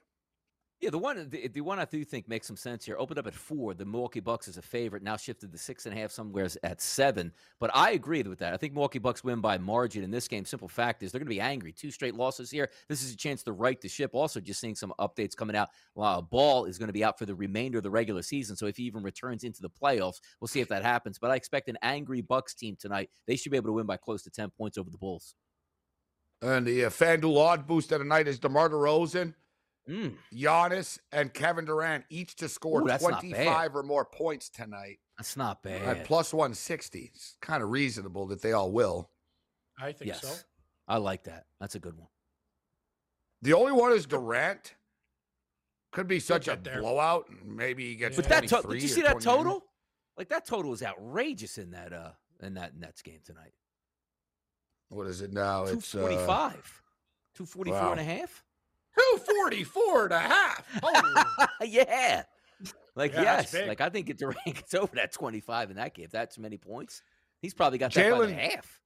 Yeah, 0.80 0.88
the 0.88 0.98
one 0.98 1.28
the, 1.28 1.46
the 1.48 1.60
one 1.60 1.78
I 1.78 1.84
do 1.84 2.02
think 2.04 2.26
makes 2.26 2.46
some 2.46 2.56
sense 2.56 2.86
here. 2.86 2.96
Opened 2.98 3.18
up 3.18 3.26
at 3.26 3.34
four. 3.34 3.74
The 3.74 3.84
Milwaukee 3.84 4.20
Bucks 4.20 4.48
is 4.48 4.56
a 4.56 4.62
favorite. 4.62 5.02
Now 5.02 5.18
shifted 5.18 5.52
to 5.52 5.58
six 5.58 5.84
and 5.84 5.94
a 5.94 6.00
half, 6.00 6.10
somewhere 6.10 6.48
at 6.62 6.80
seven. 6.80 7.32
But 7.58 7.70
I 7.74 7.90
agree 7.90 8.22
with 8.22 8.38
that. 8.38 8.54
I 8.54 8.56
think 8.56 8.72
Milwaukee 8.72 8.98
Bucks 8.98 9.22
win 9.22 9.42
by 9.42 9.58
margin 9.58 10.02
in 10.02 10.10
this 10.10 10.26
game. 10.26 10.46
Simple 10.46 10.68
fact 10.68 11.02
is 11.02 11.12
they're 11.12 11.18
going 11.18 11.26
to 11.26 11.34
be 11.34 11.40
angry. 11.40 11.72
Two 11.72 11.90
straight 11.90 12.14
losses 12.14 12.50
here. 12.50 12.70
This 12.88 13.02
is 13.02 13.12
a 13.12 13.16
chance 13.16 13.42
to 13.42 13.52
right 13.52 13.78
the 13.78 13.88
ship. 13.88 14.12
Also, 14.14 14.40
just 14.40 14.58
seeing 14.58 14.74
some 14.74 14.94
updates 14.98 15.36
coming 15.36 15.54
out. 15.54 15.68
Wow, 15.94 16.22
Ball 16.22 16.64
is 16.64 16.78
going 16.78 16.88
to 16.88 16.94
be 16.94 17.04
out 17.04 17.18
for 17.18 17.26
the 17.26 17.34
remainder 17.34 17.76
of 17.76 17.84
the 17.84 17.90
regular 17.90 18.22
season. 18.22 18.56
So 18.56 18.64
if 18.64 18.78
he 18.78 18.84
even 18.84 19.02
returns 19.02 19.44
into 19.44 19.60
the 19.60 19.68
playoffs, 19.68 20.20
we'll 20.40 20.48
see 20.48 20.60
if 20.60 20.68
that 20.68 20.82
happens. 20.82 21.18
But 21.18 21.30
I 21.30 21.36
expect 21.36 21.68
an 21.68 21.76
angry 21.82 22.22
Bucks 22.22 22.54
team 22.54 22.74
tonight. 22.80 23.10
They 23.26 23.36
should 23.36 23.52
be 23.52 23.58
able 23.58 23.68
to 23.68 23.74
win 23.74 23.86
by 23.86 23.98
close 23.98 24.22
to 24.22 24.30
ten 24.30 24.48
points 24.48 24.78
over 24.78 24.88
the 24.88 24.96
Bulls. 24.96 25.34
And 26.40 26.66
the 26.66 26.86
uh, 26.86 26.88
FanDuel 26.88 27.36
odd 27.36 27.66
boost 27.66 27.92
of 27.92 27.98
the 27.98 28.06
night 28.06 28.26
is 28.26 28.38
DeMar 28.38 28.70
DeRozan, 28.70 29.34
Mm, 29.90 30.14
Giannis, 30.32 30.98
and 31.10 31.34
Kevin 31.34 31.64
Durant 31.64 32.04
each 32.10 32.36
to 32.36 32.48
score 32.48 32.82
Ooh, 32.82 32.98
25 32.98 33.74
or 33.74 33.82
more 33.82 34.04
points 34.04 34.48
tonight 34.48 35.00
that's 35.18 35.36
not 35.36 35.62
bad. 35.62 35.82
at 35.82 36.04
plus 36.06 36.32
160. 36.32 37.10
It's 37.12 37.36
kind 37.42 37.62
of 37.62 37.70
reasonable 37.70 38.26
that 38.28 38.40
they 38.40 38.52
all 38.52 38.70
will. 38.70 39.10
I 39.78 39.92
think 39.92 40.08
yes, 40.08 40.22
so. 40.22 40.34
I 40.86 40.98
like 40.98 41.24
that. 41.24 41.44
That's 41.60 41.74
a 41.74 41.78
good 41.78 41.98
one. 41.98 42.08
The 43.42 43.52
only 43.52 43.72
one 43.72 43.92
is 43.92 44.06
Durant. 44.06 44.74
Could 45.92 46.06
be 46.06 46.20
such 46.20 46.46
a 46.46 46.56
there. 46.62 46.80
blowout. 46.80 47.28
and 47.28 47.56
Maybe 47.56 47.88
he 47.88 47.96
gets 47.96 48.16
Yeah. 48.16 48.22
But 48.22 48.28
that 48.30 48.48
to- 48.62 48.68
did 48.68 48.82
you 48.82 48.88
see 48.88 49.02
that 49.02 49.20
total? 49.20 49.64
Like 50.16 50.28
that 50.28 50.46
total 50.46 50.72
is 50.72 50.82
outrageous 50.82 51.58
in 51.58 51.72
that 51.72 51.92
uh 51.92 52.12
in 52.40 52.54
that 52.54 52.76
Nets 52.78 53.02
game 53.02 53.20
tonight. 53.24 53.52
What 54.88 55.06
is 55.06 55.20
it 55.20 55.32
now? 55.32 55.66
Two 55.66 55.74
It's 55.74 55.94
uh, 55.94 56.00
forty 56.00 56.16
five. 56.16 56.82
Two 57.34 57.44
forty 57.44 57.70
four 57.72 57.90
and 57.92 58.00
a 58.00 58.04
half? 58.04 58.44
244 59.00 60.04
and 60.04 60.12
a 60.12 60.18
half. 60.18 60.80
Oh, 60.82 61.46
yeah. 61.64 62.22
Like 62.96 63.12
Yeah, 63.12 63.22
yes. 63.22 63.54
Like 63.54 63.80
I 63.80 63.88
think 63.88 64.10
if 64.10 64.18
Durant 64.18 64.44
gets 64.44 64.74
over 64.74 64.94
that 64.96 65.12
twenty 65.12 65.40
five 65.40 65.70
in 65.70 65.76
that 65.76 65.94
game, 65.94 66.04
if 66.04 66.10
that's 66.10 66.38
many 66.38 66.58
points, 66.58 67.02
he's 67.40 67.54
probably 67.54 67.78
got 67.78 67.92
that 67.94 68.10
by 68.10 68.26
the 68.26 68.32
Jalen- 68.32 68.38
half. 68.38 68.80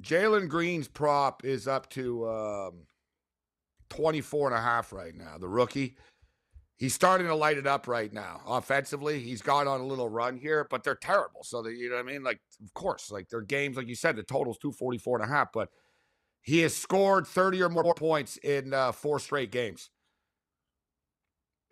Jalen 0.00 0.48
Green's 0.48 0.88
prop 0.88 1.44
is 1.44 1.66
up 1.66 1.90
to 1.90 2.28
um, 2.28 2.86
24 3.90 4.48
and 4.48 4.56
a 4.56 4.60
half 4.60 4.92
right 4.92 5.14
now. 5.14 5.38
The 5.38 5.48
rookie. 5.48 5.96
He's 6.76 6.94
starting 6.94 7.26
to 7.26 7.34
light 7.34 7.58
it 7.58 7.66
up 7.66 7.88
right 7.88 8.12
now. 8.12 8.40
Offensively, 8.46 9.18
he's 9.18 9.42
gone 9.42 9.66
on 9.66 9.80
a 9.80 9.84
little 9.84 10.08
run 10.08 10.36
here, 10.36 10.64
but 10.70 10.84
they're 10.84 10.94
terrible. 10.94 11.42
So, 11.42 11.60
they, 11.60 11.70
you 11.70 11.90
know 11.90 11.96
what 11.96 12.04
I 12.04 12.12
mean? 12.12 12.22
Like, 12.22 12.38
of 12.64 12.72
course, 12.74 13.10
like 13.10 13.28
their 13.28 13.40
games, 13.40 13.76
like 13.76 13.88
you 13.88 13.96
said, 13.96 14.14
the 14.14 14.22
total's 14.22 14.58
244 14.58 15.20
and 15.20 15.28
a 15.28 15.34
half, 15.34 15.52
but 15.52 15.70
he 16.48 16.60
has 16.60 16.74
scored 16.74 17.26
30 17.26 17.60
or 17.60 17.68
more 17.68 17.92
points 17.92 18.38
in 18.38 18.72
uh, 18.72 18.90
four 18.90 19.18
straight 19.18 19.52
games. 19.52 19.90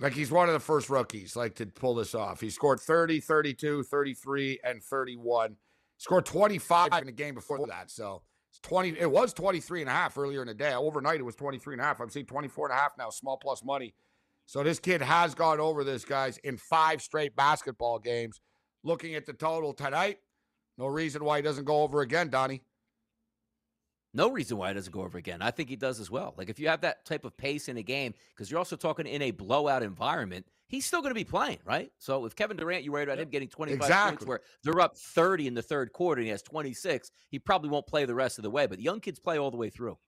Like 0.00 0.12
he's 0.12 0.30
one 0.30 0.50
of 0.50 0.52
the 0.52 0.60
first 0.60 0.90
rookies 0.90 1.34
like 1.34 1.54
to 1.54 1.64
pull 1.64 1.94
this 1.94 2.14
off. 2.14 2.42
He 2.42 2.50
scored 2.50 2.78
30, 2.80 3.20
32, 3.20 3.84
33 3.84 4.60
and 4.62 4.82
31. 4.82 5.56
Scored 5.96 6.26
25 6.26 6.92
in 6.92 7.06
the 7.06 7.12
game 7.12 7.34
before 7.34 7.66
that. 7.68 7.90
So, 7.90 8.20
it's 8.50 8.60
20 8.60 9.00
it 9.00 9.10
was 9.10 9.32
23 9.32 9.80
and 9.80 9.88
a 9.88 9.94
half 9.94 10.18
earlier 10.18 10.42
in 10.42 10.46
the 10.46 10.52
day. 10.52 10.74
Overnight 10.74 11.20
it 11.20 11.22
was 11.22 11.36
23 11.36 11.72
and 11.72 11.80
a 11.80 11.84
half. 11.84 11.98
I'm 11.98 12.10
seeing 12.10 12.26
24 12.26 12.66
and 12.68 12.78
a 12.78 12.78
half 12.78 12.92
now, 12.98 13.08
small 13.08 13.38
plus 13.38 13.64
money. 13.64 13.94
So 14.44 14.62
this 14.62 14.78
kid 14.78 15.00
has 15.00 15.34
gone 15.34 15.58
over 15.58 15.84
this 15.84 16.04
guys 16.04 16.36
in 16.44 16.58
five 16.58 17.00
straight 17.00 17.34
basketball 17.34 17.98
games. 17.98 18.42
Looking 18.84 19.14
at 19.14 19.24
the 19.24 19.32
total 19.32 19.72
tonight, 19.72 20.18
no 20.76 20.86
reason 20.86 21.24
why 21.24 21.38
he 21.38 21.42
doesn't 21.42 21.64
go 21.64 21.80
over 21.80 22.02
again, 22.02 22.28
Donnie. 22.28 22.60
No 24.16 24.30
reason 24.30 24.56
why 24.56 24.68
he 24.68 24.74
doesn't 24.74 24.92
go 24.92 25.02
over 25.02 25.18
again. 25.18 25.42
I 25.42 25.50
think 25.50 25.68
he 25.68 25.76
does 25.76 26.00
as 26.00 26.10
well. 26.10 26.32
Like 26.38 26.48
if 26.48 26.58
you 26.58 26.68
have 26.68 26.80
that 26.80 27.04
type 27.04 27.24
of 27.26 27.36
pace 27.36 27.68
in 27.68 27.76
a 27.76 27.82
game, 27.82 28.14
because 28.34 28.50
you're 28.50 28.56
also 28.58 28.74
talking 28.74 29.06
in 29.06 29.20
a 29.20 29.30
blowout 29.30 29.82
environment, 29.82 30.46
he's 30.68 30.86
still 30.86 31.02
going 31.02 31.10
to 31.10 31.14
be 31.14 31.24
playing, 31.24 31.58
right? 31.66 31.92
So 31.98 32.24
if 32.24 32.34
Kevin 32.34 32.56
Durant, 32.56 32.82
you're 32.82 32.94
worried 32.94 33.08
about 33.08 33.18
him 33.18 33.28
getting 33.28 33.48
25 33.48 33.76
Exactly. 33.76 34.10
points 34.16 34.26
where 34.26 34.40
they're 34.64 34.80
up 34.80 34.96
30 34.96 35.48
in 35.48 35.54
the 35.54 35.60
third 35.62 35.92
quarter 35.92 36.20
and 36.20 36.26
he 36.26 36.30
has 36.30 36.40
26, 36.42 37.10
he 37.28 37.38
probably 37.38 37.68
won't 37.68 37.86
play 37.86 38.06
the 38.06 38.14
rest 38.14 38.38
of 38.38 38.42
the 38.42 38.50
way. 38.50 38.66
But 38.66 38.80
young 38.80 39.00
kids 39.00 39.18
play 39.18 39.38
all 39.38 39.50
the 39.50 39.58
way 39.58 39.68
through. 39.68 39.98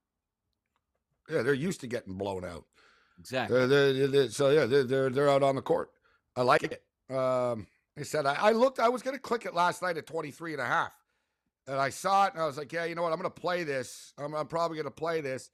Yeah, 1.29 1.43
they're 1.43 1.53
used 1.53 1.81
to 1.83 1.87
getting 1.87 2.15
blown 2.15 2.47
out. 2.47 2.65
Exactly. 3.19 3.67
They're, 3.67 3.93
they're, 3.93 4.07
they're- 4.07 4.29
so 4.31 4.49
yeah, 4.51 4.65
they're, 4.65 4.85
they're 4.85 5.11
they're 5.11 5.29
out 5.29 5.43
on 5.43 5.55
the 5.57 5.61
court. 5.63 5.91
I 6.35 6.43
like 6.43 6.63
it. 6.63 6.83
Um, 7.15 7.67
I 7.99 8.03
said 8.05 8.25
I, 8.25 8.35
I 8.35 8.53
looked. 8.53 8.79
I 8.79 8.89
was 8.89 9.03
going 9.03 9.17
to 9.17 9.21
click 9.21 9.45
it 9.45 9.55
last 9.55 9.83
night 9.83 9.97
at 9.99 10.07
23 10.07 10.53
and 10.53 10.63
a 10.63 10.65
half, 10.65 10.93
and 11.69 11.77
I 11.79 11.91
saw 11.91 12.27
it, 12.27 12.33
and 12.33 12.43
I 12.43 12.47
was 12.47 12.57
like, 12.57 12.73
yeah, 12.73 12.85
you 12.85 12.95
know 12.95 13.03
what? 13.03 13.13
I'm 13.13 13.19
going 13.19 13.31
to 13.31 13.41
play 13.41 13.63
this. 13.63 14.13
I'm, 14.19 14.35
I'm 14.35 14.47
probably 14.47 14.77
going 14.77 14.87
to 14.87 14.91
play 14.91 15.21
this. 15.21 15.51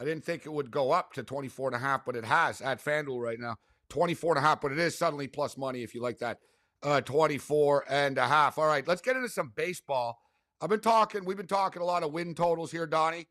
I 0.00 0.04
didn't 0.04 0.24
think 0.24 0.46
it 0.46 0.52
would 0.52 0.70
go 0.70 0.92
up 0.92 1.12
to 1.14 1.22
24 1.22 1.68
and 1.68 1.76
a 1.76 1.78
half, 1.78 2.04
but 2.04 2.16
it 2.16 2.24
has 2.24 2.60
at 2.60 2.82
FanDuel 2.82 3.20
right 3.20 3.38
now. 3.38 3.56
24 3.90 4.36
and 4.36 4.44
a 4.44 4.48
half, 4.48 4.60
but 4.60 4.72
it 4.72 4.78
is 4.78 4.96
suddenly 4.96 5.26
plus 5.26 5.56
money 5.56 5.82
if 5.82 5.94
you 5.94 6.02
like 6.02 6.18
that. 6.18 6.38
Uh, 6.82 7.00
24 7.00 7.84
and 7.88 8.18
a 8.18 8.26
half. 8.26 8.58
All 8.58 8.66
right, 8.66 8.86
let's 8.86 9.00
get 9.00 9.16
into 9.16 9.28
some 9.28 9.52
baseball. 9.56 10.18
I've 10.60 10.68
been 10.68 10.80
talking, 10.80 11.24
we've 11.24 11.36
been 11.36 11.46
talking 11.46 11.82
a 11.82 11.84
lot 11.84 12.02
of 12.02 12.12
win 12.12 12.34
totals 12.34 12.70
here, 12.70 12.86
Donnie. 12.86 13.28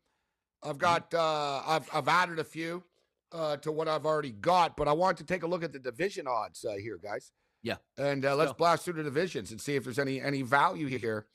I've 0.62 0.78
got, 0.78 1.14
uh, 1.14 1.62
I've, 1.66 1.88
I've 1.94 2.08
added 2.08 2.38
a 2.38 2.44
few 2.44 2.84
uh, 3.32 3.56
to 3.58 3.72
what 3.72 3.88
I've 3.88 4.06
already 4.06 4.32
got, 4.32 4.76
but 4.76 4.88
I 4.88 4.92
want 4.92 5.18
to 5.18 5.24
take 5.24 5.42
a 5.42 5.46
look 5.46 5.62
at 5.62 5.72
the 5.72 5.78
division 5.78 6.26
odds 6.26 6.64
uh, 6.64 6.74
here, 6.74 6.98
guys. 7.02 7.32
Yeah. 7.62 7.76
And 7.96 8.24
uh, 8.24 8.36
let's 8.36 8.52
go. 8.52 8.56
blast 8.58 8.84
through 8.84 8.94
the 8.94 9.02
divisions 9.02 9.50
and 9.50 9.60
see 9.60 9.76
if 9.76 9.84
there's 9.84 9.98
any 9.98 10.20
any 10.20 10.42
value 10.42 10.86
here. 10.86 11.26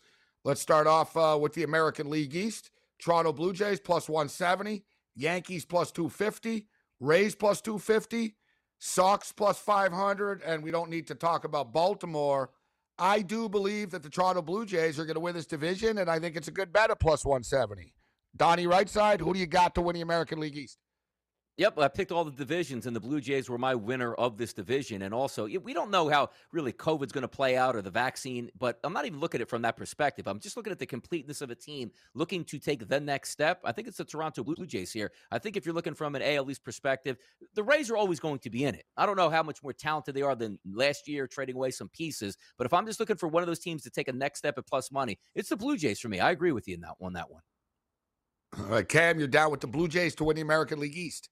Let's 0.45 0.61
start 0.61 0.87
off 0.87 1.15
uh, 1.15 1.37
with 1.39 1.53
the 1.53 1.63
American 1.63 2.09
League 2.09 2.35
East. 2.35 2.69
Toronto 2.99 3.31
Blue 3.31 3.53
Jays 3.53 3.79
plus 3.79 4.09
170, 4.09 4.83
Yankees 5.15 5.65
plus 5.65 5.91
250, 5.91 6.67
Rays 6.99 7.35
plus 7.35 7.61
250, 7.61 8.35
Sox 8.79 9.31
plus 9.31 9.57
500, 9.59 10.41
and 10.41 10.63
we 10.63 10.71
don't 10.71 10.89
need 10.89 11.07
to 11.07 11.15
talk 11.15 11.43
about 11.43 11.73
Baltimore. 11.73 12.49
I 12.97 13.21
do 13.21 13.49
believe 13.49 13.91
that 13.91 14.03
the 14.03 14.09
Toronto 14.09 14.41
Blue 14.41 14.65
Jays 14.65 14.99
are 14.99 15.05
going 15.05 15.15
to 15.15 15.21
win 15.21 15.33
this 15.33 15.45
division, 15.45 15.97
and 15.97 16.09
I 16.09 16.19
think 16.19 16.35
it's 16.35 16.47
a 16.47 16.51
good 16.51 16.71
bet 16.71 16.91
at 16.91 16.99
plus 16.99 17.25
170. 17.25 17.93
Donnie, 18.35 18.67
Rightside, 18.67 19.19
who 19.19 19.33
do 19.33 19.39
you 19.39 19.45
got 19.45 19.75
to 19.75 19.81
win 19.81 19.95
the 19.95 20.01
American 20.01 20.39
League 20.39 20.57
East? 20.57 20.77
Yep, 21.57 21.77
I 21.77 21.87
picked 21.87 22.11
all 22.11 22.25
the 22.25 22.31
divisions, 22.31 22.87
and 22.87 22.95
the 22.95 22.99
Blue 22.99 23.21
Jays 23.21 23.47
were 23.47 23.59
my 23.59 23.75
winner 23.75 24.15
of 24.15 24.37
this 24.37 24.53
division. 24.53 25.03
And 25.03 25.13
also, 25.13 25.45
we 25.45 25.71
don't 25.71 25.91
know 25.91 26.09
how 26.09 26.31
really 26.51 26.73
COVID's 26.73 27.11
going 27.11 27.21
to 27.21 27.27
play 27.27 27.55
out 27.55 27.75
or 27.75 27.83
the 27.83 27.91
vaccine, 27.91 28.49
but 28.57 28.79
I'm 28.83 28.91
not 28.91 29.05
even 29.05 29.19
looking 29.19 29.37
at 29.37 29.43
it 29.43 29.49
from 29.49 29.61
that 29.61 29.77
perspective. 29.77 30.27
I'm 30.27 30.39
just 30.39 30.57
looking 30.57 30.71
at 30.71 30.79
the 30.79 30.87
completeness 30.87 31.41
of 31.41 31.51
a 31.51 31.55
team 31.55 31.91
looking 32.15 32.43
to 32.45 32.57
take 32.57 32.87
the 32.87 32.99
next 32.99 33.29
step. 33.29 33.61
I 33.63 33.71
think 33.71 33.87
it's 33.87 33.97
the 33.97 34.03
Toronto 34.03 34.43
Blue 34.43 34.65
Jays 34.65 34.91
here. 34.91 35.11
I 35.29 35.37
think 35.37 35.55
if 35.55 35.63
you're 35.63 35.75
looking 35.75 35.93
from 35.93 36.15
an 36.15 36.23
AL 36.23 36.49
East 36.49 36.63
perspective, 36.63 37.17
the 37.53 37.61
Rays 37.61 37.91
are 37.91 37.97
always 37.97 38.19
going 38.19 38.39
to 38.39 38.49
be 38.49 38.63
in 38.65 38.73
it. 38.73 38.85
I 38.97 39.05
don't 39.05 39.15
know 39.15 39.29
how 39.29 39.43
much 39.43 39.61
more 39.61 39.73
talented 39.73 40.15
they 40.15 40.23
are 40.23 40.35
than 40.35 40.57
last 40.65 41.07
year, 41.07 41.27
trading 41.27 41.55
away 41.55 41.69
some 41.69 41.89
pieces. 41.89 42.35
But 42.57 42.65
if 42.65 42.73
I'm 42.73 42.87
just 42.87 42.99
looking 42.99 43.17
for 43.17 43.27
one 43.27 43.43
of 43.43 43.47
those 43.47 43.59
teams 43.59 43.83
to 43.83 43.91
take 43.91 44.07
a 44.07 44.13
next 44.13 44.39
step 44.39 44.57
at 44.57 44.65
plus 44.65 44.91
money, 44.91 45.19
it's 45.35 45.49
the 45.49 45.55
Blue 45.55 45.77
Jays 45.77 45.99
for 45.99 46.09
me. 46.09 46.19
I 46.19 46.31
agree 46.31 46.51
with 46.51 46.67
you 46.67 46.73
in 46.73 46.81
that 46.81 46.95
one. 46.97 47.13
That 47.13 47.29
one. 47.29 47.43
All 48.57 48.65
right, 48.65 48.89
Cam, 48.89 49.19
you're 49.19 49.27
down 49.27 49.51
with 49.51 49.61
the 49.61 49.67
Blue 49.67 49.87
Jays 49.87 50.15
to 50.15 50.23
win 50.23 50.35
the 50.35 50.41
American 50.41 50.79
League 50.79 50.97
East. 50.97 51.29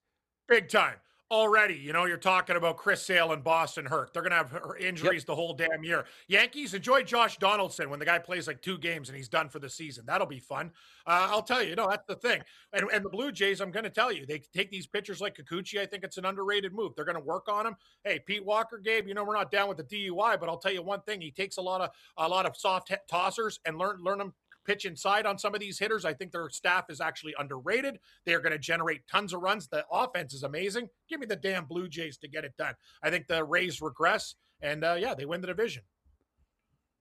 Big 0.47 0.69
time. 0.69 0.95
Already, 1.30 1.75
you 1.75 1.93
know, 1.93 2.04
you're 2.04 2.17
talking 2.17 2.58
about 2.58 2.75
Chris 2.75 3.06
Sale 3.06 3.32
and 3.32 3.41
Boston 3.41 3.86
hurt. 3.86 4.12
They're 4.12 4.21
going 4.21 4.32
to 4.32 4.38
have 4.38 4.49
her- 4.49 4.75
injuries 4.75 5.23
the 5.23 5.34
whole 5.34 5.54
damn 5.54 5.82
year. 5.82 6.04
Yankees, 6.27 6.73
enjoy 6.73 7.04
Josh 7.04 7.38
Donaldson 7.38 7.89
when 7.89 7.99
the 7.99 8.06
guy 8.06 8.19
plays 8.19 8.47
like 8.47 8.62
two 8.62 8.77
games 8.77 9.08
and 9.08 9.15
he's 9.15 9.30
done 9.30 9.47
for 9.47 9.60
the 9.60 9.69
season. 9.69 10.04
That'll 10.06 10.27
be 10.27 10.39
fun. 10.41 10.71
Uh, 11.08 11.30
I'll 11.32 11.41
tell 11.41 11.63
you, 11.63 11.69
you 11.69 11.75
know, 11.77 11.88
that's 11.89 12.06
the 12.06 12.17
thing. 12.17 12.41
And, 12.73 12.84
and 12.91 13.06
the 13.06 13.10
Blue 13.10 13.32
Jays, 13.32 13.62
I'm 13.62 13.71
going 13.71 13.86
to 13.86 13.89
tell 13.89 14.12
you, 14.12 14.25
they 14.25 14.41
take 14.54 14.71
these 14.71 14.88
pitchers 14.88 15.21
like 15.21 15.38
Kikuchi. 15.38 15.80
I 15.80 15.86
think 15.86 16.04
it's 16.04 16.17
an 16.17 16.25
underrated 16.25 16.73
move. 16.73 16.97
They're 16.97 17.06
going 17.06 17.15
to 17.15 17.23
work 17.23 17.47
on 17.47 17.65
him. 17.65 17.77
Hey, 18.04 18.19
Pete 18.19 18.43
Walker, 18.43 18.77
Gabe, 18.77 19.08
you 19.08 19.13
know, 19.13 19.23
we're 19.23 19.38
not 19.38 19.51
down 19.51 19.69
with 19.69 19.77
the 19.77 19.86
DUI, 19.86 20.38
but 20.38 20.49
I'll 20.49 20.58
tell 20.58 20.73
you 20.73 20.82
one 20.84 20.99
thing. 21.04 21.21
He 21.21 21.32
takes 21.32 21.56
a 21.56 21.62
lot 21.62 21.80
of 21.80 21.91
a 22.17 22.27
lot 22.27 22.45
of 22.45 22.58
soft 22.58 22.91
tossers 23.10 23.58
and 23.65 23.77
learn 23.77 24.04
learn 24.04 24.17
them 24.17 24.34
pitch 24.65 24.86
inside 24.86 25.26
on 25.26 25.38
some 25.38 25.54
of 25.54 25.60
these 25.60 25.80
hitters. 25.80 26.06
I 26.06 26.13
think 26.13 26.32
their 26.32 26.50
staff 26.50 26.86
is 26.89 27.02
actually 27.02 27.34
underrated. 27.38 28.00
They're 28.26 28.39
going 28.39 28.52
to 28.52 28.60
generate 28.60 29.08
tons 29.08 29.34
of 29.34 29.41
runs. 29.41 29.67
The 29.67 29.86
offense 29.91 30.34
is 30.34 30.43
amazing. 30.43 30.89
Give 31.10 31.19
me 31.19 31.26
the 31.26 31.36
damn 31.36 31.65
Blue 31.65 31.88
Jays 31.88 32.17
to 32.19 32.28
get 32.28 32.45
it 32.45 32.56
done. 32.58 32.74
I 33.04 33.10
think 33.10 33.28
the 33.28 33.43
Rays 33.43 33.82
regress, 33.82 34.36
and 34.62 34.84
uh, 34.84 34.95
yeah, 35.00 35.13
they 35.13 35.26
win 35.26 35.41
the 35.41 35.47
division. 35.47 35.84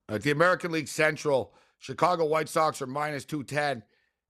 At 0.09 0.23
the 0.23 0.33
American 0.33 0.73
League 0.73 0.89
Central, 0.89 1.55
Chicago 1.79 2.25
White 2.25 2.49
Sox 2.49 2.83
are 2.83 2.87
minus 2.87 3.25
210. 3.25 3.83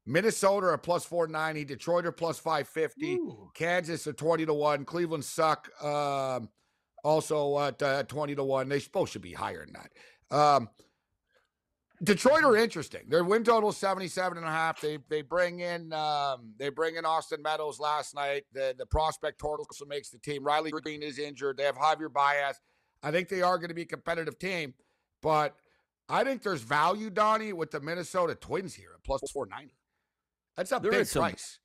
Minnesota 0.07 0.69
are 0.69 0.79
plus 0.79 1.05
490. 1.05 1.64
Detroit 1.64 2.07
are 2.07 2.12
plus 2.12 2.38
550. 2.38 3.19
Kansas 3.55 4.07
are 4.07 4.12
20 4.12 4.47
to 4.47 4.55
1. 4.55 4.85
Cleveland 4.85 5.25
suck. 5.25 5.71
Um, 5.83 6.49
also 7.05 7.59
at 7.59 7.83
uh, 7.83 8.03
20 8.05 8.35
to 8.35 8.45
1. 8.45 8.69
They 8.69 8.81
both 8.93 9.11
should 9.11 9.23
be 9.23 9.33
higher 9.33 9.64
than 9.64 9.75
that. 9.75 10.37
Um, 10.37 10.69
Detroit 12.03 12.45
are 12.45 12.57
interesting. 12.57 13.03
Their 13.09 13.25
win 13.25 13.45
total 13.45 13.69
is 13.71 13.77
77 13.77 14.39
and 14.39 14.47
a 14.47 14.51
half. 14.51 14.81
They 14.81 14.99
they 15.09 15.21
bring 15.23 15.61
in 15.61 15.93
um, 15.93 16.55
they 16.59 16.71
bring 16.71 16.97
in 16.97 17.05
Austin 17.05 17.43
Meadows 17.43 17.79
last 17.79 18.15
night. 18.15 18.45
The 18.53 18.75
the 18.79 18.87
prospect 18.87 19.43
also 19.43 19.85
makes 19.85 20.09
the 20.11 20.19
team. 20.19 20.43
Riley 20.43 20.71
Greene 20.71 21.03
is 21.03 21.19
injured. 21.19 21.59
They 21.59 21.65
have 21.65 21.77
Javier 21.77 22.11
Baez. 22.13 22.59
I 23.03 23.11
think 23.11 23.29
they 23.29 23.43
are 23.43 23.59
going 23.59 23.69
to 23.69 23.75
be 23.75 23.83
a 23.83 23.87
competitive 23.87 24.39
team, 24.39 24.73
but 25.23 25.57
I 26.09 26.25
think 26.25 26.43
there's 26.43 26.63
value, 26.63 27.11
Donnie, 27.11 27.53
with 27.53 27.71
the 27.71 27.81
Minnesota 27.81 28.35
Twins 28.35 28.75
here 28.75 28.91
at 28.95 29.03
plus 29.05 29.21
490. 29.33 29.75
That's 30.57 30.73
a 30.73 30.79
There 30.81 30.91
big 30.91 31.07
some- 31.07 31.23
price. 31.23 31.59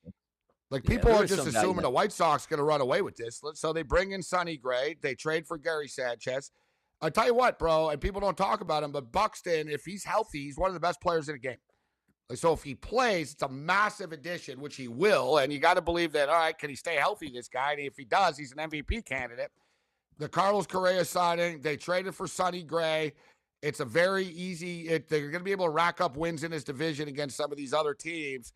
Like 0.68 0.82
people 0.84 1.12
there 1.12 1.22
are 1.22 1.26
just 1.26 1.46
assuming 1.46 1.82
the 1.82 1.90
White 1.90 2.10
Sox 2.10 2.44
going 2.44 2.58
to 2.58 2.64
run 2.64 2.80
away 2.80 3.00
with 3.00 3.14
this. 3.16 3.40
So 3.54 3.72
they 3.72 3.82
bring 3.82 4.10
in 4.10 4.20
Sonny 4.20 4.56
Gray. 4.56 4.96
They 5.00 5.14
trade 5.14 5.46
for 5.46 5.58
Gary 5.58 5.86
Sanchez. 5.86 6.50
I 7.00 7.10
tell 7.10 7.26
you 7.26 7.34
what, 7.34 7.58
bro, 7.58 7.90
and 7.90 8.00
people 8.00 8.20
don't 8.20 8.36
talk 8.36 8.60
about 8.60 8.82
him, 8.82 8.90
but 8.90 9.12
Buxton, 9.12 9.68
if 9.68 9.84
he's 9.84 10.04
healthy, 10.04 10.44
he's 10.44 10.56
one 10.56 10.68
of 10.68 10.74
the 10.74 10.80
best 10.80 11.00
players 11.00 11.28
in 11.28 11.34
the 11.34 11.38
game. 11.38 11.58
So 12.34 12.52
if 12.52 12.62
he 12.62 12.74
plays, 12.74 13.34
it's 13.34 13.42
a 13.42 13.48
massive 13.48 14.12
addition, 14.12 14.60
which 14.60 14.76
he 14.76 14.88
will. 14.88 15.38
And 15.38 15.52
you 15.52 15.60
got 15.60 15.74
to 15.74 15.82
believe 15.82 16.12
that, 16.12 16.28
all 16.28 16.34
right, 16.34 16.58
can 16.58 16.70
he 16.70 16.76
stay 16.76 16.96
healthy, 16.96 17.30
this 17.30 17.48
guy? 17.48 17.72
And 17.72 17.80
if 17.80 17.96
he 17.96 18.04
does, 18.04 18.36
he's 18.36 18.52
an 18.52 18.68
MVP 18.68 19.04
candidate. 19.04 19.52
The 20.18 20.28
Carlos 20.28 20.66
Correa 20.66 21.04
signing, 21.04 21.60
they 21.60 21.76
traded 21.76 22.14
for 22.14 22.26
Sonny 22.26 22.62
Gray. 22.62 23.12
It's 23.62 23.80
a 23.80 23.84
very 23.84 24.24
easy, 24.26 24.88
it, 24.88 25.08
they're 25.08 25.30
going 25.30 25.34
to 25.34 25.44
be 25.44 25.52
able 25.52 25.66
to 25.66 25.70
rack 25.70 26.00
up 26.00 26.16
wins 26.16 26.42
in 26.42 26.50
this 26.50 26.64
division 26.64 27.08
against 27.08 27.36
some 27.36 27.52
of 27.52 27.58
these 27.58 27.72
other 27.72 27.94
teams. 27.94 28.52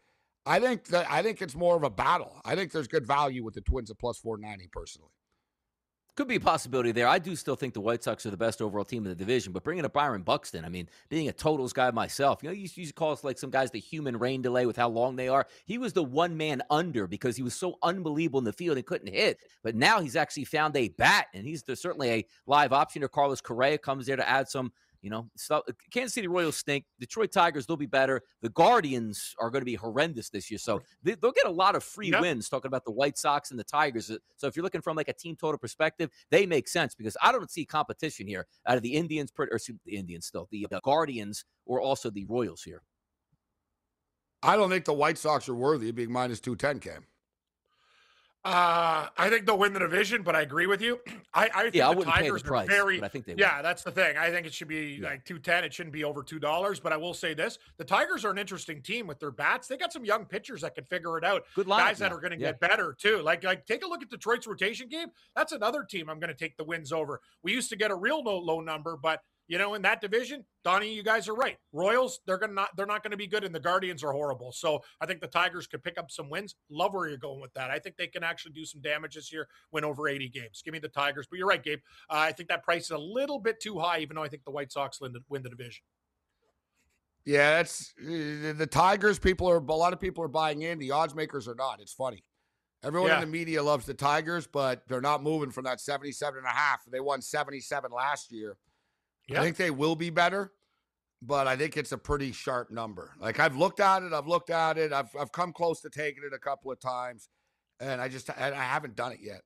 I 0.46 0.58
think 0.58 0.86
that 0.86 1.06
I 1.10 1.22
think 1.22 1.42
it's 1.42 1.54
more 1.54 1.76
of 1.76 1.84
a 1.84 1.90
battle. 1.90 2.40
I 2.44 2.54
think 2.54 2.72
there's 2.72 2.88
good 2.88 3.06
value 3.06 3.44
with 3.44 3.54
the 3.54 3.60
Twins 3.60 3.90
at 3.90 3.98
plus 3.98 4.18
490 4.18 4.68
personally. 4.72 5.10
Could 6.16 6.28
be 6.28 6.36
a 6.36 6.40
possibility 6.40 6.92
there. 6.92 7.06
I 7.06 7.18
do 7.18 7.34
still 7.34 7.56
think 7.56 7.72
the 7.72 7.80
White 7.80 8.02
Sox 8.02 8.26
are 8.26 8.30
the 8.30 8.36
best 8.36 8.60
overall 8.60 8.84
team 8.84 9.04
in 9.04 9.08
the 9.08 9.14
division, 9.14 9.52
but 9.52 9.62
bringing 9.62 9.84
up 9.84 9.92
Byron 9.92 10.22
Buxton, 10.22 10.64
I 10.64 10.68
mean, 10.68 10.88
being 11.08 11.28
a 11.28 11.32
totals 11.32 11.72
guy 11.72 11.90
myself, 11.92 12.42
you 12.42 12.48
know, 12.48 12.52
you 12.52 12.62
used 12.62 12.76
to 12.76 12.92
call 12.92 13.12
us 13.12 13.24
like 13.24 13.38
some 13.38 13.48
guys 13.48 13.70
the 13.70 13.78
human 13.80 14.18
rain 14.18 14.42
delay 14.42 14.66
with 14.66 14.76
how 14.76 14.88
long 14.88 15.16
they 15.16 15.28
are. 15.28 15.46
He 15.64 15.78
was 15.78 15.92
the 15.92 16.02
one 16.02 16.36
man 16.36 16.62
under 16.68 17.06
because 17.06 17.36
he 17.36 17.42
was 17.42 17.54
so 17.54 17.78
unbelievable 17.82 18.38
in 18.38 18.44
the 18.44 18.52
field 18.52 18.76
and 18.76 18.84
couldn't 18.84 19.12
hit. 19.12 19.38
But 19.62 19.76
now 19.76 20.00
he's 20.00 20.16
actually 20.16 20.44
found 20.44 20.76
a 20.76 20.88
bat, 20.88 21.28
and 21.32 21.46
he's 21.46 21.64
certainly 21.74 22.10
a 22.10 22.26
live 22.46 22.72
option. 22.72 23.02
Or 23.02 23.08
Carlos 23.08 23.40
Correa 23.40 23.78
comes 23.78 24.06
there 24.06 24.16
to 24.16 24.28
add 24.28 24.48
some. 24.48 24.72
You 25.02 25.08
know, 25.10 25.30
stuff. 25.36 25.62
Kansas 25.90 26.12
City 26.14 26.28
Royals 26.28 26.56
stink. 26.56 26.84
Detroit 26.98 27.32
Tigers, 27.32 27.66
they'll 27.66 27.76
be 27.76 27.86
better. 27.86 28.20
The 28.42 28.50
Guardians 28.50 29.34
are 29.40 29.50
going 29.50 29.62
to 29.62 29.66
be 29.66 29.74
horrendous 29.74 30.28
this 30.28 30.50
year. 30.50 30.58
So 30.58 30.82
they, 31.02 31.14
they'll 31.14 31.32
get 31.32 31.46
a 31.46 31.50
lot 31.50 31.74
of 31.74 31.82
free 31.82 32.10
Yep. 32.10 32.20
wins 32.20 32.48
talking 32.48 32.68
about 32.68 32.84
the 32.84 32.90
White 32.90 33.16
Sox 33.16 33.50
and 33.50 33.58
the 33.58 33.64
Tigers. 33.64 34.10
Uh, 34.10 34.16
So 34.36 34.46
if 34.46 34.56
you're 34.56 34.62
looking 34.62 34.82
from 34.82 34.96
like 34.96 35.08
a 35.08 35.14
team 35.14 35.36
total 35.36 35.58
perspective, 35.58 36.10
they 36.30 36.44
make 36.44 36.68
sense 36.68 36.94
because 36.94 37.16
I 37.22 37.32
don't 37.32 37.50
see 37.50 37.64
competition 37.64 38.26
here 38.26 38.46
out 38.66 38.76
of 38.76 38.82
the 38.82 38.92
Indians, 38.94 39.32
or 39.38 39.48
the 39.86 39.96
Indians 39.96 40.26
still, 40.26 40.48
the 40.50 40.66
uh, 40.70 40.80
Guardians, 40.84 41.44
or 41.64 41.80
also 41.80 42.10
the 42.10 42.26
Royals 42.26 42.62
here. 42.62 42.82
I 44.42 44.56
don't 44.56 44.70
think 44.70 44.84
the 44.84 44.92
White 44.92 45.18
Sox 45.18 45.48
are 45.48 45.54
worthy 45.54 45.90
of 45.90 45.94
being 45.94 46.12
minus 46.12 46.40
210, 46.40 46.80
Cam. 46.80 47.04
Uh, 48.42 49.06
I 49.18 49.28
think 49.28 49.44
they'll 49.44 49.58
win 49.58 49.74
the 49.74 49.80
division, 49.80 50.22
but 50.22 50.34
I 50.34 50.40
agree 50.40 50.66
with 50.66 50.80
you. 50.80 50.98
I, 51.34 51.50
I 51.54 51.62
think 51.64 51.74
Yeah, 51.74 51.90
I 51.90 51.94
the 51.94 52.00
pay 52.00 52.04
the 52.06 52.10
Tigers 52.10 52.42
price, 52.42 52.66
are 52.66 52.70
very. 52.70 52.98
but 52.98 53.04
I 53.04 53.08
think 53.08 53.26
they 53.26 53.34
will. 53.34 53.40
yeah, 53.40 53.60
that's 53.60 53.82
the 53.82 53.90
thing. 53.90 54.16
I 54.16 54.30
think 54.30 54.46
it 54.46 54.54
should 54.54 54.66
be 54.68 54.98
Yeah. 55.00 55.08
like 55.10 55.26
two 55.26 55.38
ten. 55.38 55.62
It 55.62 55.74
shouldn't 55.74 55.92
be 55.92 56.04
over 56.04 56.22
two 56.22 56.38
dollars. 56.38 56.80
But 56.80 56.94
I 56.94 56.96
will 56.96 57.12
say 57.12 57.34
this: 57.34 57.58
the 57.76 57.84
Tigers 57.84 58.24
are 58.24 58.30
an 58.30 58.38
interesting 58.38 58.80
team 58.80 59.06
with 59.06 59.20
their 59.20 59.30
bats. 59.30 59.68
They 59.68 59.76
got 59.76 59.92
some 59.92 60.06
young 60.06 60.24
pitchers 60.24 60.62
that 60.62 60.74
can 60.74 60.84
figure 60.84 61.18
it 61.18 61.24
out. 61.24 61.42
Good 61.54 61.66
lineup 61.66 61.78
guys 61.78 61.98
that 61.98 62.10
now. 62.12 62.16
are 62.16 62.20
going 62.20 62.32
to 62.32 62.38
Yeah. 62.38 62.48
get 62.52 62.60
better 62.60 62.96
too. 62.98 63.18
Like, 63.20 63.44
like 63.44 63.66
take 63.66 63.84
a 63.84 63.88
look 63.88 64.02
at 64.02 64.08
Detroit's 64.08 64.46
rotation 64.46 64.88
game. 64.88 65.08
That's 65.36 65.52
another 65.52 65.84
team 65.84 66.08
I'm 66.08 66.18
going 66.18 66.28
to 66.28 66.34
take 66.34 66.56
the 66.56 66.64
wins 66.64 66.92
over. 66.92 67.20
We 67.42 67.52
used 67.52 67.68
to 67.70 67.76
get 67.76 67.90
a 67.90 67.94
real 67.94 68.22
low, 68.24 68.38
low 68.38 68.60
number, 68.60 68.96
but 68.96 69.20
you 69.50 69.58
know, 69.58 69.74
in 69.74 69.82
that 69.82 70.00
division, 70.00 70.44
Donnie, 70.62 70.94
you 70.94 71.02
guys 71.02 71.26
are 71.28 71.34
right. 71.34 71.56
Royals, 71.72 72.20
they're 72.24 72.38
gonna 72.38 72.52
not, 72.52 72.68
they're 72.76 72.86
not 72.86 73.02
going 73.02 73.10
to 73.10 73.16
be 73.16 73.26
good, 73.26 73.42
and 73.42 73.52
the 73.52 73.58
Guardians 73.58 74.04
are 74.04 74.12
horrible. 74.12 74.52
So 74.52 74.78
I 75.00 75.06
think 75.06 75.20
the 75.20 75.26
Tigers 75.26 75.66
could 75.66 75.82
pick 75.82 75.98
up 75.98 76.08
some 76.08 76.30
wins. 76.30 76.54
Love 76.70 76.94
where 76.94 77.08
you're 77.08 77.18
going 77.18 77.40
with 77.40 77.52
that. 77.54 77.68
I 77.68 77.80
think 77.80 77.96
they 77.96 78.06
can 78.06 78.22
actually 78.22 78.52
do 78.52 78.64
some 78.64 78.80
damage 78.80 79.16
this 79.16 79.32
year, 79.32 79.48
win 79.72 79.82
over 79.84 80.06
80 80.06 80.28
games. 80.28 80.62
Give 80.64 80.70
me 80.70 80.78
the 80.78 80.86
Tigers, 80.86 81.26
but 81.28 81.36
you're 81.36 81.48
right, 81.48 81.60
Gabe. 81.64 81.80
Uh, 82.08 82.18
I 82.18 82.30
think 82.30 82.48
that 82.48 82.62
price 82.62 82.84
is 82.84 82.90
a 82.92 82.98
little 82.98 83.40
bit 83.40 83.58
too 83.60 83.76
high, 83.80 83.98
even 83.98 84.14
though 84.14 84.22
I 84.22 84.28
think 84.28 84.44
the 84.44 84.52
White 84.52 84.70
Sox 84.70 85.00
win 85.00 85.12
the, 85.12 85.20
win 85.28 85.42
the 85.42 85.50
division. 85.50 85.82
Yeah, 87.24 87.56
that's 87.56 87.92
the 87.98 88.68
Tigers. 88.70 89.18
People 89.18 89.50
are 89.50 89.56
a 89.58 89.74
lot 89.74 89.92
of 89.92 89.98
people 89.98 90.22
are 90.22 90.28
buying 90.28 90.62
in. 90.62 90.78
The 90.78 90.92
odds 90.92 91.16
makers 91.16 91.48
are 91.48 91.56
not. 91.56 91.80
It's 91.80 91.92
funny. 91.92 92.22
Everyone 92.84 93.08
Yeah. 93.08 93.16
in 93.16 93.20
the 93.22 93.26
media 93.26 93.64
loves 93.64 93.84
the 93.84 93.94
Tigers, 93.94 94.46
but 94.46 94.84
they're 94.86 95.00
not 95.00 95.24
moving 95.24 95.50
from 95.50 95.64
that 95.64 95.80
77 95.80 96.38
and 96.38 96.46
a 96.46 96.50
half. 96.50 96.84
They 96.88 97.00
won 97.00 97.20
77 97.20 97.90
last 97.90 98.30
year. 98.30 98.56
Yeah. 99.30 99.40
I 99.40 99.44
think 99.44 99.56
they 99.56 99.70
will 99.70 99.94
be 99.94 100.10
better, 100.10 100.52
but 101.22 101.46
I 101.46 101.56
think 101.56 101.76
it's 101.76 101.92
a 101.92 101.98
pretty 101.98 102.32
sharp 102.32 102.70
number. 102.70 103.12
Like 103.20 103.38
I've 103.38 103.56
looked 103.56 103.78
at 103.78 104.02
it, 104.02 104.12
I've 104.12 104.26
looked 104.26 104.50
at 104.50 104.76
it, 104.76 104.92
I've 104.92 105.14
I've 105.18 105.30
come 105.30 105.52
close 105.52 105.80
to 105.82 105.90
taking 105.90 106.24
it 106.24 106.34
a 106.34 106.38
couple 106.38 106.72
of 106.72 106.80
times, 106.80 107.28
and 107.78 108.00
I 108.00 108.08
just 108.08 108.28
I, 108.30 108.50
I 108.50 108.62
haven't 108.62 108.96
done 108.96 109.12
it 109.12 109.20
yet. 109.22 109.42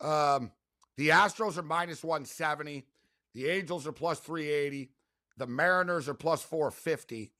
Um, 0.00 0.50
the 0.96 1.10
Astros 1.10 1.58
are 1.58 1.62
minus 1.62 2.02
170, 2.02 2.86
the 3.34 3.48
Angels 3.48 3.86
are 3.86 3.92
plus 3.92 4.18
380, 4.20 4.90
the 5.36 5.46
Mariners 5.46 6.08
are 6.08 6.14
plus 6.14 6.42
450, 6.42 7.30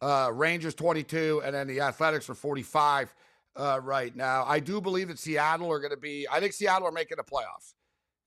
uh, 0.00 0.30
Rangers 0.32 0.74
22, 0.74 1.42
and 1.44 1.54
then 1.54 1.68
the 1.68 1.80
Athletics 1.80 2.28
are 2.28 2.34
45 2.34 3.14
uh, 3.54 3.80
right 3.82 4.14
now. 4.16 4.44
I 4.46 4.58
do 4.58 4.80
believe 4.80 5.08
that 5.08 5.18
Seattle 5.18 5.70
are 5.70 5.78
going 5.78 5.92
to 5.92 5.96
be. 5.96 6.26
I 6.30 6.40
think 6.40 6.52
Seattle 6.52 6.88
are 6.88 6.92
making 6.92 7.18
the 7.18 7.22
playoffs. 7.22 7.74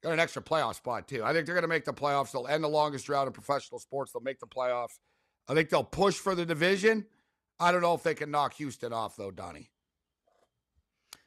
Got 0.06 0.14
an 0.14 0.20
extra 0.20 0.44
playoff 0.44 0.76
spot 0.76 1.08
too. 1.08 1.24
I 1.24 1.34
think 1.34 1.48
they're 1.48 1.56
going 1.56 1.64
to 1.64 1.68
make 1.68 1.84
the 1.84 1.92
playoffs. 1.92 2.32
They'll 2.32 2.46
end 2.46 2.64
the 2.64 2.68
longest 2.68 3.08
drought 3.08 3.26
in 3.26 3.34
professional 3.34 3.80
sports. 3.80 4.12
They'll 4.12 4.22
make 4.22 4.40
the 4.40 4.46
playoffs. 4.46 5.00
I 5.48 5.56
think 5.56 5.72
they'll 5.72 5.84
push 5.84 6.14
for 6.14 6.36
the 6.36 6.46
division. 6.46 7.08
I 7.60 7.72
don't 7.72 7.82
know 7.82 7.96
if 7.96 8.04
they 8.04 8.14
can 8.14 8.30
knock 8.30 8.54
Houston 8.54 8.94
off 8.94 9.16
though, 9.16 9.32
Donnie. 9.32 9.72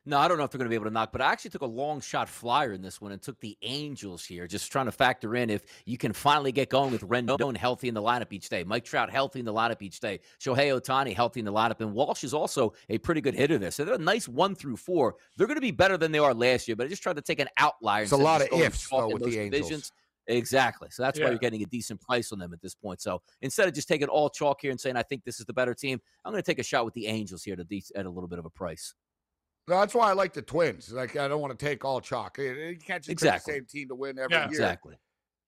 No, 0.09 0.17
I 0.17 0.27
don't 0.27 0.39
know 0.39 0.45
if 0.45 0.51
they're 0.51 0.59
going 0.59 0.69
to 0.69 0.71
be 0.71 0.75
able 0.75 0.87
to 0.87 0.91
knock, 0.91 1.13
but 1.13 1.21
I 1.21 1.31
actually 1.31 1.51
took 1.51 1.61
a 1.61 1.67
long 1.67 2.01
shot 2.01 2.31
flyer 2.31 2.73
in 2.73 2.81
this 2.81 2.99
one 2.99 3.13
and 3.13 3.21
took 3.21 3.39
the 3.41 3.59
Angels 3.61 4.25
here, 4.25 4.47
just 4.47 4.73
trying 4.73 4.87
to 4.87 4.93
factor 4.93 5.37
in 5.37 5.51
if 5.51 5.65
you 5.85 5.99
can 5.99 6.15
finally 6.15 6.51
get 6.51 6.71
going 6.71 6.93
with 6.93 7.03
Rendon 7.03 7.55
healthy 7.55 7.89
in 7.89 7.95
the 7.95 8.01
lineup 8.01 8.33
each 8.33 8.49
day, 8.49 8.65
Mike 8.65 8.87
Trout 8.87 9.11
healthy 9.11 9.41
in 9.41 9.45
the 9.45 9.53
lineup 9.53 9.83
each 9.83 10.01
day, 10.01 10.21
Shohei 10.41 10.81
Ohtani 10.81 11.15
healthy 11.15 11.41
in 11.41 11.45
the 11.45 11.53
lineup, 11.53 11.81
and 11.81 11.93
Walsh 11.93 12.25
is 12.25 12.33
also 12.33 12.73
a 12.89 12.97
pretty 12.97 13.21
good 13.21 13.35
hitter 13.35 13.59
there. 13.59 13.71
So 13.71 13.85
they're 13.85 13.97
a 13.97 13.99
nice 13.99 14.27
one 14.27 14.55
through 14.55 14.79
four. 14.79 15.17
They're 15.37 15.47
going 15.47 15.57
to 15.57 15.61
be 15.61 15.73
better 15.73 15.99
than 15.99 16.11
they 16.11 16.19
are 16.19 16.33
last 16.33 16.69
year, 16.69 16.75
but 16.75 16.87
I 16.87 16.89
just 16.89 17.03
tried 17.03 17.17
to 17.17 17.23
take 17.23 17.39
an 17.39 17.49
outlier. 17.59 18.05
It's 18.05 18.13
a 18.13 18.17
lot 18.17 18.41
of 18.41 18.49
ifs, 18.59 18.89
though, 18.89 19.09
with 19.09 19.23
those 19.23 19.35
the 19.35 19.41
Angels. 19.41 19.61
divisions. 19.61 19.93
Exactly. 20.27 20.89
So 20.91 21.03
that's 21.03 21.21
why 21.21 21.29
you're 21.29 21.39
getting 21.39 21.63
a 21.63 21.67
decent 21.67 22.01
price 22.01 22.33
on 22.33 22.39
them 22.39 22.55
at 22.55 22.63
this 22.63 22.75
point. 22.75 23.03
So 23.03 23.21
instead 23.43 23.69
of 23.69 23.75
just 23.75 23.89
taking 23.89 24.09
all 24.09 24.31
chalk 24.31 24.61
here 24.63 24.71
and 24.71 24.81
saying 24.81 24.97
I 24.97 25.03
think 25.03 25.25
this 25.25 25.39
is 25.39 25.45
the 25.45 25.55
better 25.55 25.75
team, 25.75 26.01
I'm 26.25 26.33
going 26.33 26.43
to 26.43 26.47
take 26.47 26.59
a 26.59 26.63
shot 26.63 26.87
with 26.87 26.95
the 26.95 27.07
Angels 27.07 27.43
here 27.43 27.57
to 27.57 27.65
de- 27.65 27.83
at 27.95 28.07
a 28.07 28.11
little 28.11 28.29
bit 28.29 28.39
of 28.39 28.47
a 28.47 28.51
price. 28.51 28.95
That's 29.69 29.95
why 29.95 30.11
I 30.11 30.13
like 30.15 30.33
the 30.33 30.43
Twins. 30.43 30.93
Like 30.93 31.17
I 31.17 31.29
don't 31.29 31.41
want 31.41 31.57
to 31.59 31.65
take 31.67 31.85
all 31.85 32.01
chalk. 32.01 32.39
You 32.39 32.53
you 32.53 32.77
can't 32.79 33.03
just 33.03 33.11
Exactly. 33.11 33.53
pick 33.55 33.67
the 33.67 33.71
same 33.71 33.81
team 33.83 33.89
to 33.89 33.95
win 33.95 34.19
every 34.19 34.35
Yeah. 34.35 34.45
year. 34.45 34.49
Exactly. 34.51 34.97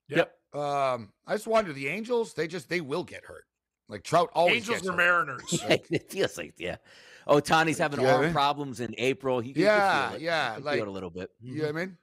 Yep. 0.09 0.35
Um, 0.55 1.13
I 1.27 1.35
just 1.35 1.47
wonder 1.47 1.73
the 1.73 1.89
Angels. 1.89 2.35
They 2.35 2.47
just 2.49 2.69
they 2.69 2.81
will 2.81 3.05
get 3.05 3.25
hurt. 3.25 3.45
Like 3.89 4.05
Trout 4.05 4.31
always 4.35 4.69
Angels 4.69 4.87
or 4.87 4.93
hurt. 4.93 4.97
Mariners. 4.97 5.63
Yeah, 5.69 5.77
it 5.91 6.11
feels 6.11 6.37
like 6.39 6.55
yeah. 6.59 6.77
Oh, 7.27 7.41
Ohtani's 7.41 7.79
having 7.79 8.01
Yeah, 8.01 8.15
arm 8.15 8.23
man. 8.23 8.33
problems 8.33 8.81
in 8.81 8.95
April. 8.99 9.41
He, 9.41 9.49
you 9.51 9.55
can 9.55 9.63
Yeah, 9.65 10.11
feel 10.11 10.21
yeah, 10.21 10.57
You 10.59 10.63
like- 10.65 10.75
feel 10.77 10.85
it 10.85 10.89
a 10.89 10.93
little 10.93 11.11
bit. 11.11 11.31
You 11.41 11.55
know 11.57 11.61
what 11.63 11.69
I 11.69 11.69
mm-hmm. 11.71 11.79
mean? 11.79 11.99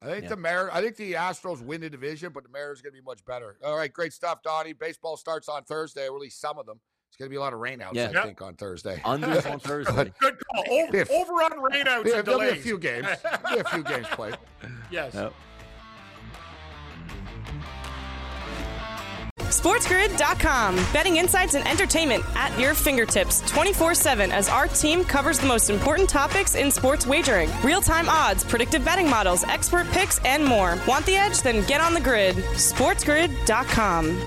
I 0.00 0.06
think 0.06 0.22
Yeah. 0.24 0.28
the 0.30 0.36
Mar- 0.36 0.70
I 0.72 0.80
think 0.82 0.96
the 0.96 1.12
Astros 1.12 1.62
win 1.62 1.80
the 1.80 1.88
division, 1.90 2.32
but 2.32 2.42
the 2.42 2.48
Mariners 2.50 2.80
are 2.80 2.82
going 2.82 2.94
to 2.94 3.00
be 3.00 3.04
much 3.04 3.24
better. 3.24 3.56
All 3.64 3.76
right, 3.76 3.92
great 3.92 4.12
stuff, 4.12 4.42
Donnie. 4.42 4.72
Baseball 4.72 5.16
starts 5.16 5.48
on 5.48 5.62
Thursday, 5.62 6.08
or 6.08 6.16
at 6.16 6.20
least 6.20 6.40
some 6.40 6.58
of 6.58 6.66
them. 6.66 6.80
It's 7.12 7.18
going 7.18 7.26
to 7.28 7.30
be 7.30 7.36
a 7.36 7.40
lot 7.40 7.52
of 7.52 7.60
rainouts, 7.60 7.92
Yeah. 7.92 8.08
I 8.08 8.12
Yep. 8.12 8.24
think, 8.24 8.40
on 8.40 8.54
Thursday. 8.54 8.96
Unders 9.04 9.50
on 9.52 9.60
Thursday. 9.60 10.10
Good 10.18 10.38
call. 10.54 10.64
Over, 10.70 10.96
If- 10.96 11.10
over 11.10 11.32
on 11.34 11.50
rainouts 11.70 12.06
Yeah, 12.06 12.16
and 12.20 12.26
there'll 12.26 12.40
be 12.40 12.48
a 12.48 12.54
few 12.56 12.78
games. 12.78 13.06
There'll 13.22 13.54
be 13.56 13.60
a 13.60 13.64
few 13.64 13.82
games 13.82 14.06
played. 14.12 14.38
yes. 14.90 15.12
Yep. 15.12 15.34
SportsGrid.com. 19.52 20.76
Betting 20.94 21.18
insights 21.18 21.52
and 21.54 21.68
entertainment 21.68 22.24
at 22.34 22.58
your 22.58 22.72
fingertips 22.72 23.42
24 23.50 23.94
7 23.94 24.32
as 24.32 24.48
our 24.48 24.66
team 24.68 25.04
covers 25.04 25.38
the 25.38 25.46
most 25.46 25.68
important 25.68 26.08
topics 26.08 26.54
in 26.54 26.70
sports 26.70 27.06
wagering 27.06 27.50
real 27.62 27.82
time 27.82 28.08
odds, 28.08 28.42
predictive 28.42 28.82
betting 28.82 29.10
models, 29.10 29.44
expert 29.44 29.86
picks, 29.88 30.18
and 30.24 30.42
more. 30.42 30.78
Want 30.88 31.04
the 31.04 31.16
edge? 31.16 31.42
Then 31.42 31.62
get 31.66 31.82
on 31.82 31.92
the 31.92 32.00
grid. 32.00 32.36
SportsGrid.com. 32.36 34.26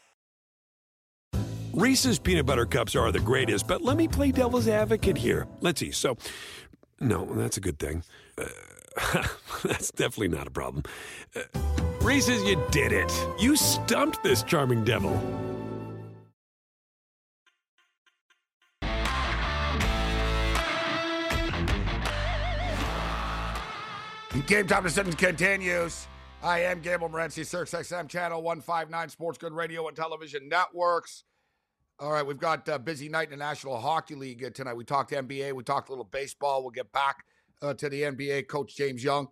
Reese's 1.73 2.19
peanut 2.19 2.45
butter 2.45 2.65
cups 2.65 2.95
are 2.95 3.11
the 3.11 3.19
greatest, 3.19 3.65
but 3.65 3.81
let 3.81 3.95
me 3.95 4.07
play 4.07 4.31
devil's 4.31 4.67
advocate 4.67 5.17
here. 5.17 5.47
Let's 5.61 5.79
see. 5.79 5.91
So, 5.91 6.17
no, 6.99 7.25
that's 7.25 7.55
a 7.55 7.61
good 7.61 7.79
thing. 7.79 8.03
Uh, 8.37 8.45
that's 9.63 9.91
definitely 9.91 10.27
not 10.27 10.47
a 10.47 10.51
problem. 10.51 10.83
Uh, 11.33 11.41
Reese's, 12.01 12.43
you 12.43 12.61
did 12.71 12.91
it. 12.91 13.11
You 13.39 13.55
stumped 13.55 14.21
this 14.21 14.43
charming 14.43 14.83
devil. 14.83 15.13
Game 24.47 24.67
time 24.67 24.83
decisions 24.83 25.15
continues. 25.15 26.07
I 26.43 26.59
am 26.63 26.81
Gabe 26.81 27.01
Morency, 27.01 27.45
Sirius 27.45 27.71
XM 27.71 28.09
Channel 28.09 28.41
159, 28.41 29.09
SportsGrid 29.09 29.55
Radio 29.55 29.87
and 29.87 29.95
Television 29.95 30.49
Networks. 30.49 31.23
All 32.01 32.11
right, 32.11 32.25
we've 32.25 32.39
got 32.39 32.67
a 32.67 32.79
busy 32.79 33.09
night 33.09 33.25
in 33.25 33.37
the 33.37 33.45
National 33.45 33.79
Hockey 33.79 34.15
League 34.15 34.43
uh, 34.43 34.49
tonight. 34.49 34.73
We 34.73 34.83
talked 34.83 35.11
NBA, 35.11 35.53
we 35.53 35.63
talked 35.63 35.89
a 35.89 35.91
little 35.91 36.03
baseball. 36.03 36.63
We'll 36.63 36.71
get 36.71 36.91
back 36.91 37.25
uh, 37.61 37.75
to 37.75 37.89
the 37.89 38.01
NBA. 38.01 38.47
Coach 38.47 38.75
James 38.75 39.03
Young 39.03 39.27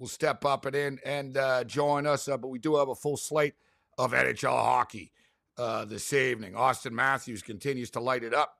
will 0.00 0.08
step 0.08 0.44
up 0.44 0.66
and 0.66 0.74
in 0.74 0.98
and 1.04 1.36
uh, 1.36 1.62
join 1.62 2.08
us. 2.08 2.26
Uh, 2.26 2.36
but 2.36 2.48
we 2.48 2.58
do 2.58 2.74
have 2.74 2.88
a 2.88 2.94
full 2.96 3.16
slate 3.16 3.54
of 3.98 4.10
NHL 4.10 4.50
hockey 4.50 5.12
uh, 5.58 5.84
this 5.84 6.12
evening. 6.12 6.54
Auston 6.54 6.90
Matthews 6.90 7.40
continues 7.40 7.88
to 7.90 8.00
light 8.00 8.24
it 8.24 8.34
up. 8.34 8.56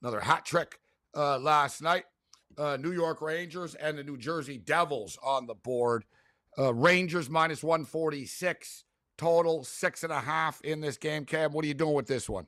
Another 0.00 0.20
hat 0.20 0.44
trick 0.44 0.78
uh, 1.16 1.36
last 1.40 1.82
night. 1.82 2.04
Uh, 2.56 2.76
New 2.76 2.92
York 2.92 3.20
Rangers 3.20 3.74
and 3.74 3.98
the 3.98 4.04
New 4.04 4.18
Jersey 4.18 4.56
Devils 4.56 5.18
on 5.20 5.48
the 5.48 5.54
board. 5.54 6.04
Uh, 6.56 6.72
Rangers 6.72 7.28
minus 7.28 7.64
146 7.64 8.84
total, 9.18 9.64
six 9.64 10.04
and 10.04 10.12
a 10.12 10.20
half 10.20 10.60
in 10.60 10.80
this 10.80 10.96
game. 10.96 11.24
Cam, 11.24 11.52
what 11.52 11.64
are 11.64 11.68
you 11.68 11.74
doing 11.74 11.94
with 11.94 12.06
this 12.06 12.28
one? 12.28 12.46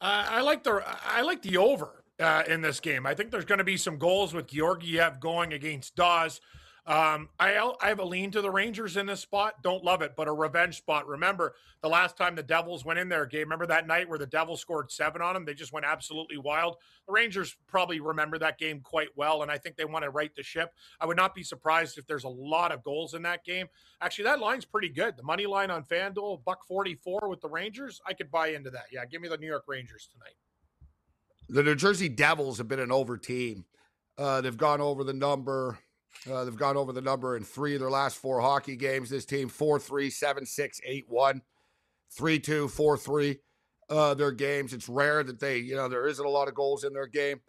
I 0.00 0.40
like 0.40 0.64
the 0.64 0.82
I 1.06 1.22
like 1.22 1.42
the 1.42 1.56
over 1.58 2.04
uh, 2.18 2.42
in 2.46 2.60
this 2.60 2.80
game. 2.80 3.06
I 3.06 3.14
think 3.14 3.30
there's 3.30 3.44
going 3.44 3.58
to 3.58 3.64
be 3.64 3.76
some 3.76 3.98
goals 3.98 4.32
with 4.32 4.46
Georgiev 4.46 5.20
going 5.20 5.52
against 5.52 5.96
Dawes. 5.96 6.40
Um, 6.86 7.28
I 7.38 7.72
I 7.80 7.88
have 7.88 8.00
a 8.00 8.04
lean 8.04 8.30
to 8.32 8.40
the 8.40 8.50
Rangers 8.50 8.96
in 8.96 9.06
this 9.06 9.20
spot. 9.20 9.62
Don't 9.62 9.84
love 9.84 10.02
it, 10.02 10.14
but 10.16 10.28
a 10.28 10.32
revenge 10.32 10.78
spot. 10.78 11.06
Remember 11.06 11.54
the 11.82 11.88
last 11.88 12.16
time 12.16 12.34
the 12.34 12.42
Devils 12.42 12.84
went 12.84 12.98
in 12.98 13.08
there, 13.08 13.26
game. 13.26 13.42
Remember 13.42 13.66
that 13.66 13.86
night 13.86 14.08
where 14.08 14.18
the 14.18 14.26
Devils 14.26 14.60
scored 14.60 14.90
seven 14.90 15.22
on 15.22 15.34
them? 15.34 15.44
They 15.44 15.54
just 15.54 15.72
went 15.72 15.86
absolutely 15.86 16.38
wild. 16.38 16.76
The 17.06 17.12
Rangers 17.12 17.56
probably 17.68 18.00
remember 18.00 18.38
that 18.38 18.58
game 18.58 18.80
quite 18.80 19.08
well, 19.14 19.42
and 19.42 19.50
I 19.50 19.58
think 19.58 19.76
they 19.76 19.84
want 19.84 20.04
to 20.04 20.10
right 20.10 20.34
the 20.34 20.42
ship. 20.42 20.72
I 21.00 21.06
would 21.06 21.16
not 21.16 21.34
be 21.34 21.42
surprised 21.42 21.98
if 21.98 22.06
there's 22.06 22.24
a 22.24 22.28
lot 22.28 22.72
of 22.72 22.82
goals 22.82 23.14
in 23.14 23.22
that 23.22 23.44
game. 23.44 23.66
Actually, 24.00 24.24
that 24.24 24.40
line's 24.40 24.64
pretty 24.64 24.88
good. 24.88 25.16
The 25.16 25.22
money 25.22 25.46
line 25.46 25.70
on 25.70 25.84
FanDuel, 25.84 26.44
buck 26.44 26.64
forty 26.66 26.94
four 26.94 27.28
with 27.28 27.40
the 27.40 27.48
Rangers. 27.48 28.00
I 28.06 28.14
could 28.14 28.30
buy 28.30 28.48
into 28.48 28.70
that. 28.70 28.86
Yeah, 28.90 29.04
give 29.04 29.20
me 29.20 29.28
the 29.28 29.38
New 29.38 29.46
York 29.46 29.64
Rangers 29.68 30.08
tonight. 30.10 30.34
The 31.48 31.62
New 31.62 31.74
Jersey 31.74 32.08
Devils 32.08 32.58
have 32.58 32.68
been 32.68 32.80
an 32.80 32.92
over 32.92 33.18
team. 33.18 33.64
Uh, 34.16 34.40
they've 34.40 34.56
gone 34.56 34.80
over 34.80 35.04
the 35.04 35.12
number 35.12 35.78
Uh, 36.30 36.44
they've 36.44 36.56
gone 36.56 36.76
over 36.76 36.92
the 36.92 37.00
number 37.00 37.36
in 37.36 37.44
three 37.44 37.74
of 37.74 37.80
their 37.80 37.90
last 37.90 38.18
four 38.18 38.40
hockey 38.40 38.76
games. 38.76 39.10
This 39.10 39.24
team 39.24 39.48
4 39.48 39.78
3, 39.78 40.10
7 40.10 40.46
6, 40.46 40.80
8 40.84 41.04
1, 41.08 41.42
3 42.16 42.38
2, 42.38 42.68
4 42.68 42.96
3. 42.96 43.38
Uh, 43.88 44.14
their 44.14 44.32
games. 44.32 44.72
It's 44.72 44.88
rare 44.88 45.24
that 45.24 45.40
they, 45.40 45.58
you 45.58 45.74
know, 45.74 45.88
there 45.88 46.06
isn't 46.06 46.24
a 46.24 46.30
lot 46.30 46.48
of 46.48 46.54
goals 46.54 46.84
in 46.84 46.92
their 46.92 47.08
game. 47.08 47.40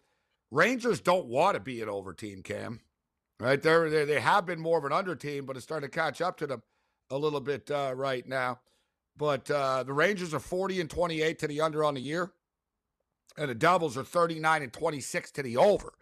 Rangers 0.50 1.00
don't 1.00 1.26
want 1.26 1.54
to 1.54 1.60
be 1.60 1.80
an 1.80 1.88
over 1.88 2.12
team, 2.12 2.42
Cam. 2.42 2.80
Right? 3.38 3.60
They're, 3.60 3.88
they 3.90 4.04
they 4.04 4.20
have 4.20 4.46
been 4.46 4.60
more 4.60 4.78
of 4.78 4.84
an 4.84 4.92
under 4.92 5.14
team, 5.14 5.46
but 5.46 5.56
it's 5.56 5.64
starting 5.64 5.88
to 5.88 5.94
catch 5.94 6.20
up 6.20 6.36
to 6.38 6.46
them 6.46 6.62
a 7.10 7.18
little 7.18 7.40
bit 7.40 7.70
uh, 7.70 7.92
right 7.94 8.26
now. 8.26 8.60
But 9.16 9.50
uh, 9.50 9.82
the 9.82 9.92
Rangers 9.92 10.32
are 10.34 10.40
40 10.40 10.80
and 10.80 10.90
28 10.90 11.38
to 11.40 11.46
the 11.46 11.60
under 11.60 11.84
on 11.84 11.94
the 11.94 12.00
year, 12.00 12.32
and 13.36 13.50
the 13.50 13.54
Devils 13.54 13.96
are 13.96 14.04
39 14.04 14.62
and 14.62 14.72
26 14.72 15.30
to 15.32 15.42
the 15.42 15.56
over 15.56 15.92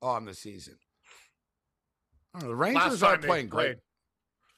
on 0.00 0.24
the 0.24 0.34
season. 0.34 0.76
Oh, 2.34 2.46
the 2.46 2.54
Rangers 2.54 3.02
aren't 3.02 3.22
playing 3.22 3.48
great. 3.48 3.76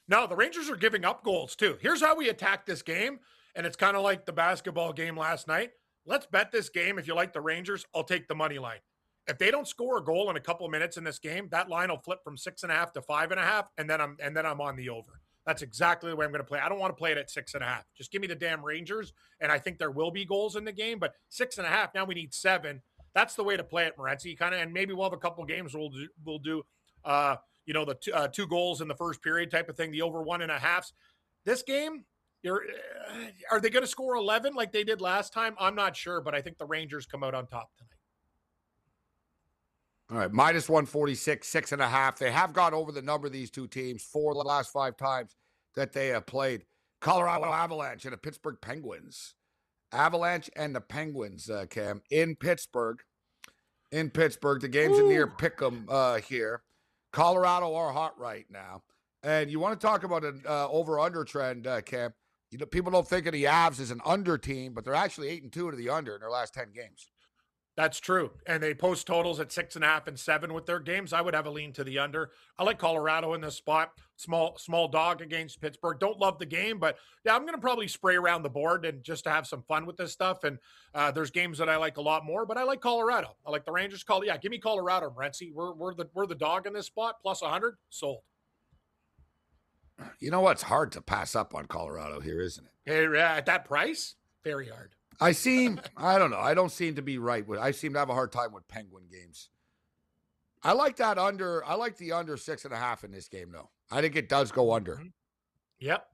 No, 0.07 0.27
the 0.27 0.35
Rangers 0.35 0.69
are 0.69 0.75
giving 0.75 1.03
up 1.03 1.23
goals 1.23 1.55
too. 1.55 1.77
Here's 1.81 2.01
how 2.01 2.15
we 2.15 2.29
attack 2.29 2.65
this 2.65 2.81
game, 2.81 3.19
and 3.55 3.65
it's 3.65 3.75
kind 3.75 3.97
of 3.97 4.03
like 4.03 4.25
the 4.25 4.33
basketball 4.33 4.93
game 4.93 5.17
last 5.17 5.47
night. 5.47 5.71
Let's 6.05 6.27
bet 6.27 6.51
this 6.51 6.69
game. 6.69 6.99
If 6.99 7.07
you 7.07 7.15
like 7.15 7.33
the 7.33 7.41
Rangers, 7.41 7.85
I'll 7.95 8.03
take 8.03 8.27
the 8.27 8.35
money 8.35 8.59
line. 8.59 8.79
If 9.27 9.39
they 9.39 9.49
don't 9.49 9.67
score 9.67 9.97
a 9.97 10.03
goal 10.03 10.29
in 10.29 10.37
a 10.37 10.41
couple 10.41 10.67
minutes 10.69 10.97
in 10.97 11.03
this 11.03 11.17
game, 11.17 11.47
that 11.49 11.67
line 11.67 11.89
will 11.89 11.97
flip 11.97 12.23
from 12.23 12.37
six 12.37 12.61
and 12.61 12.71
a 12.71 12.75
half 12.75 12.93
to 12.93 13.01
five 13.01 13.31
and 13.31 13.39
a 13.39 13.43
half, 13.43 13.67
and 13.77 13.89
then 13.89 13.99
I'm 13.99 14.17
and 14.21 14.37
then 14.37 14.45
I'm 14.45 14.61
on 14.61 14.75
the 14.75 14.89
over. 14.89 15.19
That's 15.47 15.63
exactly 15.63 16.09
the 16.09 16.15
way 16.15 16.25
I'm 16.25 16.31
going 16.31 16.43
to 16.43 16.47
play. 16.47 16.59
I 16.59 16.69
don't 16.69 16.79
want 16.79 16.95
to 16.95 16.97
play 16.97 17.11
it 17.11 17.17
at 17.17 17.29
six 17.29 17.53
and 17.53 17.63
a 17.63 17.67
half. 17.67 17.85
Just 17.95 18.11
give 18.11 18.21
me 18.21 18.27
the 18.27 18.35
damn 18.35 18.63
Rangers, 18.63 19.13
and 19.39 19.51
I 19.51 19.59
think 19.59 19.79
there 19.79 19.91
will 19.91 20.11
be 20.11 20.25
goals 20.25 20.55
in 20.55 20.65
the 20.65 20.71
game. 20.71 20.99
But 20.99 21.15
six 21.29 21.57
and 21.57 21.65
a 21.65 21.69
half 21.69 21.93
now 21.95 22.05
we 22.05 22.13
need 22.13 22.33
seven. 22.33 22.81
That's 23.15 23.35
the 23.35 23.43
way 23.43 23.57
to 23.57 23.63
play 23.63 23.85
it, 23.85 23.97
Morency. 23.97 24.37
Kind 24.37 24.53
of, 24.53 24.61
and 24.61 24.73
maybe 24.73 24.93
we'll 24.93 25.05
have 25.05 25.13
a 25.13 25.17
couple 25.17 25.43
games 25.45 25.73
we'll 25.73 25.89
do, 25.89 26.07
we'll 26.23 26.39
do 26.39 26.63
uh, 27.03 27.37
you 27.65 27.73
know, 27.73 27.85
the 27.85 27.95
two, 27.95 28.13
uh, 28.13 28.27
two 28.27 28.47
goals 28.47 28.81
in 28.81 28.87
the 28.87 28.95
first 28.95 29.21
period 29.21 29.51
type 29.51 29.69
of 29.69 29.75
thing, 29.75 29.91
the 29.91 30.01
over 30.01 30.21
one 30.21 30.41
and 30.41 30.51
a 30.51 30.59
halfs. 30.59 30.93
This 31.45 31.63
game, 31.63 32.05
you're, 32.43 32.63
uh, 32.63 33.25
are 33.51 33.59
they 33.59 33.69
going 33.69 33.83
to 33.83 33.87
score 33.87 34.15
11 34.15 34.53
like 34.53 34.71
they 34.71 34.83
did 34.83 35.01
last 35.01 35.33
time? 35.33 35.55
I'm 35.59 35.75
not 35.75 35.95
sure, 35.95 36.21
but 36.21 36.35
I 36.35 36.41
think 36.41 36.57
the 36.57 36.65
Rangers 36.65 37.05
come 37.05 37.23
out 37.23 37.33
on 37.33 37.47
top 37.47 37.71
tonight. 37.77 37.89
All 40.11 40.17
right, 40.17 40.31
minus 40.31 40.69
146, 40.69 41.47
six 41.47 41.71
and 41.71 41.81
a 41.81 41.87
half. 41.87 42.19
They 42.19 42.31
have 42.31 42.53
gone 42.53 42.75
over 42.75 42.91
the 42.91 43.01
number 43.01 43.25
of 43.25 43.33
these 43.33 43.49
two 43.49 43.67
teams 43.67 44.03
four 44.03 44.35
the 44.35 44.41
last 44.41 44.71
five 44.71 44.97
times 44.97 45.35
that 45.75 45.93
they 45.93 46.09
have 46.09 46.27
played. 46.27 46.63
Colorado 47.01 47.45
Avalanche 47.45 48.05
and 48.05 48.13
the 48.13 48.17
Pittsburgh 48.17 48.57
Penguins. 48.61 49.33
Avalanche 49.91 50.49
and 50.55 50.75
the 50.75 50.81
Penguins, 50.81 51.49
uh, 51.49 51.65
Cam, 51.69 52.01
in 52.11 52.35
Pittsburgh. 52.35 52.99
In 53.91 54.11
Pittsburgh. 54.11 54.61
The 54.61 54.67
game's 54.67 54.99
Ooh. 54.99 55.09
near 55.09 55.27
Pick'em 55.27 55.85
uh, 55.89 56.15
here. 56.17 56.61
Colorado 57.15 57.73
are 57.73 57.93
hot 57.93 58.19
right 58.19 58.45
now. 58.49 58.83
And 59.23 59.49
you 59.49 59.57
want 59.57 59.79
to 59.79 59.87
talk 59.87 60.03
about 60.03 60.25
an 60.25 60.43
uh, 60.45 60.67
over 60.69 60.99
under 60.99 61.23
trend, 61.23 61.65
uh, 61.65 61.79
Cam. 61.79 62.13
You 62.51 62.57
know, 62.57 62.65
people 62.65 62.91
don't 62.91 63.07
think 63.07 63.25
of 63.25 63.31
the 63.31 63.45
Avs 63.45 63.79
as 63.79 63.89
an 63.89 64.01
under 64.05 64.37
team, 64.37 64.73
but 64.73 64.83
they're 64.83 64.93
actually 64.93 65.29
eight 65.29 65.41
and 65.41 65.51
two 65.51 65.71
to 65.71 65.77
the 65.77 65.89
under 65.89 66.15
in 66.15 66.19
their 66.19 66.29
last 66.29 66.53
10 66.53 66.73
games. 66.75 67.09
That's 67.75 67.99
true. 67.99 68.31
And 68.47 68.63
they 68.63 68.73
post 68.73 69.05
totals 69.05 69.41
at 69.41 69.51
six 69.51 69.75
and 69.75 69.83
a 69.83 69.87
half 69.87 70.07
and 70.07 70.17
seven 70.17 70.53
with 70.53 70.65
their 70.65 70.79
games. 70.79 71.11
I 71.11 71.19
would 71.19 71.33
have 71.33 71.45
a 71.45 71.49
lean 71.49 71.73
to 71.73 71.83
the 71.83 71.99
under. 71.99 72.31
I 72.57 72.63
like 72.63 72.79
Colorado 72.79 73.33
in 73.33 73.41
this 73.41 73.55
spot. 73.55 73.91
Small, 74.15 74.57
small 74.57 74.87
dog 74.87 75.21
against 75.21 75.59
Pittsburgh. 75.59 75.99
Don't 75.99 76.17
love 76.17 76.39
the 76.39 76.45
game, 76.45 76.79
but 76.79 76.97
yeah, 77.25 77.35
I'm 77.35 77.41
going 77.41 77.53
to 77.53 77.59
probably 77.59 77.89
spray 77.89 78.15
around 78.15 78.43
the 78.43 78.49
board 78.49 78.85
and 78.85 79.03
just 79.03 79.25
to 79.25 79.29
have 79.29 79.45
some 79.45 79.61
fun 79.63 79.85
with 79.85 79.97
this 79.97 80.13
stuff. 80.13 80.45
And 80.45 80.57
uh, 80.93 81.11
there's 81.11 81.31
games 81.31 81.57
that 81.57 81.67
I 81.67 81.75
like 81.75 81.97
a 81.97 82.01
lot 82.01 82.25
more, 82.25 82.45
but 82.45 82.57
I 82.57 82.63
like 82.63 82.79
Colorado. 82.79 83.35
I 83.45 83.51
like 83.51 83.65
the 83.65 83.73
Rangers. 83.73 84.05
Call 84.05 84.23
yeah, 84.23 84.37
give 84.37 84.51
me 84.51 84.57
Colorado, 84.57 85.09
Morency. 85.09 85.53
We're 85.53 85.73
we're 85.73 85.93
the 85.93 86.07
we're 86.13 86.27
the 86.27 86.35
dog 86.35 86.67
in 86.67 86.73
this 86.73 86.85
spot. 86.85 87.15
Plus 87.21 87.41
100 87.41 87.75
sold. 87.89 88.21
You 90.19 90.31
know 90.31 90.41
what's 90.41 90.63
hard 90.63 90.93
to 90.93 91.01
pass 91.01 91.35
up 91.35 91.53
on 91.53 91.65
Colorado 91.65 92.21
here, 92.21 92.39
isn't 92.39 92.65
it? 92.65 92.71
Hey, 92.85 93.19
at 93.19 93.45
that 93.47 93.65
price, 93.65 94.15
very 94.43 94.69
hard. 94.69 94.95
I 95.19 95.31
seem, 95.31 95.79
I 95.97 96.17
don't 96.17 96.31
know. 96.31 96.39
I 96.39 96.53
don't 96.53 96.71
seem 96.71 96.95
to 96.95 97.01
be 97.01 97.17
right 97.17 97.47
with. 97.47 97.59
I 97.59 97.71
seem 97.71 97.93
to 97.93 97.99
have 97.99 98.09
a 98.09 98.13
hard 98.13 98.31
time 98.31 98.51
with 98.51 98.67
Penguin 98.67 99.05
games. 99.11 99.49
I 100.63 100.73
like 100.73 100.95
that 100.97 101.17
under. 101.17 101.63
I 101.63 101.75
like 101.75 101.95
the 101.97 102.11
under 102.11 102.37
six 102.37 102.65
and 102.65 102.73
a 102.73 102.77
half 102.77 103.03
in 103.03 103.11
this 103.11 103.27
game, 103.27 103.51
though. 103.51 103.69
I 103.91 104.01
think 104.01 104.15
it 104.15 104.27
does 104.27 104.51
go 104.51 104.73
under. 104.73 104.95
Mm-hmm. 104.95 105.07
Yep, 105.79 106.07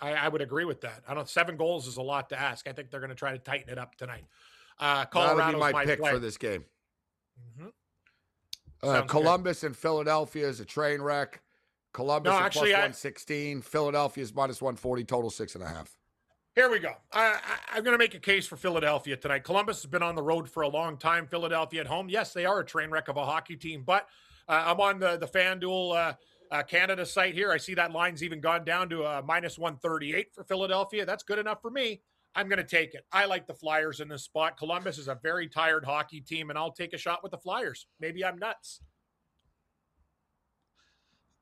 I, 0.00 0.12
I, 0.12 0.28
would 0.28 0.40
agree 0.40 0.64
with 0.64 0.80
that. 0.82 1.02
I 1.08 1.14
don't. 1.14 1.28
Seven 1.28 1.56
goals 1.56 1.88
is 1.88 1.96
a 1.96 2.02
lot 2.02 2.28
to 2.28 2.38
ask. 2.38 2.68
I 2.68 2.72
think 2.72 2.90
they're 2.90 3.00
going 3.00 3.10
to 3.10 3.16
try 3.16 3.32
to 3.32 3.38
tighten 3.38 3.70
it 3.70 3.78
up 3.78 3.96
tonight. 3.96 4.24
Uh, 4.78 5.04
Colorado 5.06 5.58
my, 5.58 5.72
my 5.72 5.84
pick 5.84 5.98
play. 5.98 6.12
for 6.12 6.20
this 6.20 6.36
game. 6.36 6.64
Mm-hmm. 7.58 7.68
Uh, 8.88 9.02
Columbus 9.02 9.62
good. 9.62 9.68
and 9.68 9.76
Philadelphia 9.76 10.46
is 10.46 10.60
a 10.60 10.64
train 10.64 11.02
wreck. 11.02 11.40
Columbus 11.92 12.30
no, 12.30 12.38
actually, 12.38 12.70
plus 12.70 12.74
116. 12.74 13.62
Philadelphia 13.62 14.22
is 14.22 14.32
minus 14.32 14.62
140. 14.62 15.02
Total 15.04 15.30
six 15.30 15.56
and 15.56 15.64
a 15.64 15.68
half. 15.68 15.97
Here 16.58 16.68
we 16.68 16.80
go. 16.80 16.94
I, 17.12 17.38
am 17.76 17.84
going 17.84 17.94
to 17.94 17.98
make 17.98 18.16
a 18.16 18.18
case 18.18 18.44
for 18.44 18.56
Philadelphia 18.56 19.16
tonight. 19.16 19.44
Columbus 19.44 19.80
has 19.80 19.88
been 19.88 20.02
on 20.02 20.16
the 20.16 20.22
road 20.24 20.50
for 20.50 20.64
a 20.64 20.68
long 20.68 20.96
time. 20.96 21.24
Philadelphia 21.28 21.82
at 21.82 21.86
home. 21.86 22.08
Yes, 22.08 22.32
they 22.32 22.46
are 22.46 22.58
a 22.58 22.66
train 22.66 22.90
wreck 22.90 23.06
of 23.06 23.16
a 23.16 23.24
hockey 23.24 23.54
team, 23.54 23.84
but 23.86 24.08
uh, 24.48 24.64
I'm 24.66 24.80
on 24.80 24.98
the, 24.98 25.16
the 25.18 25.28
FanDuel 25.28 25.94
uh, 25.94 26.14
uh, 26.50 26.62
Canada 26.64 27.06
site 27.06 27.34
here. 27.34 27.52
I 27.52 27.58
see 27.58 27.74
that 27.74 27.92
line's 27.92 28.24
even 28.24 28.40
gone 28.40 28.64
down 28.64 28.88
to 28.88 29.04
a 29.04 29.22
minus 29.22 29.56
138 29.56 30.34
for 30.34 30.42
Philadelphia. 30.42 31.06
That's 31.06 31.22
good 31.22 31.38
enough 31.38 31.62
for 31.62 31.70
me. 31.70 32.00
I'm 32.34 32.48
going 32.48 32.58
to 32.58 32.64
take 32.64 32.92
it. 32.92 33.06
I 33.12 33.26
like 33.26 33.46
the 33.46 33.54
Flyers 33.54 34.00
in 34.00 34.08
this 34.08 34.24
spot. 34.24 34.58
Columbus 34.58 34.98
is 34.98 35.06
a 35.06 35.16
very 35.22 35.46
tired 35.46 35.84
hockey 35.84 36.20
team, 36.20 36.50
and 36.50 36.58
I'll 36.58 36.72
take 36.72 36.92
a 36.92 36.98
shot 36.98 37.22
with 37.22 37.30
the 37.30 37.38
Flyers. 37.38 37.86
Maybe 38.00 38.24
I'm 38.24 38.36
nuts. 38.36 38.80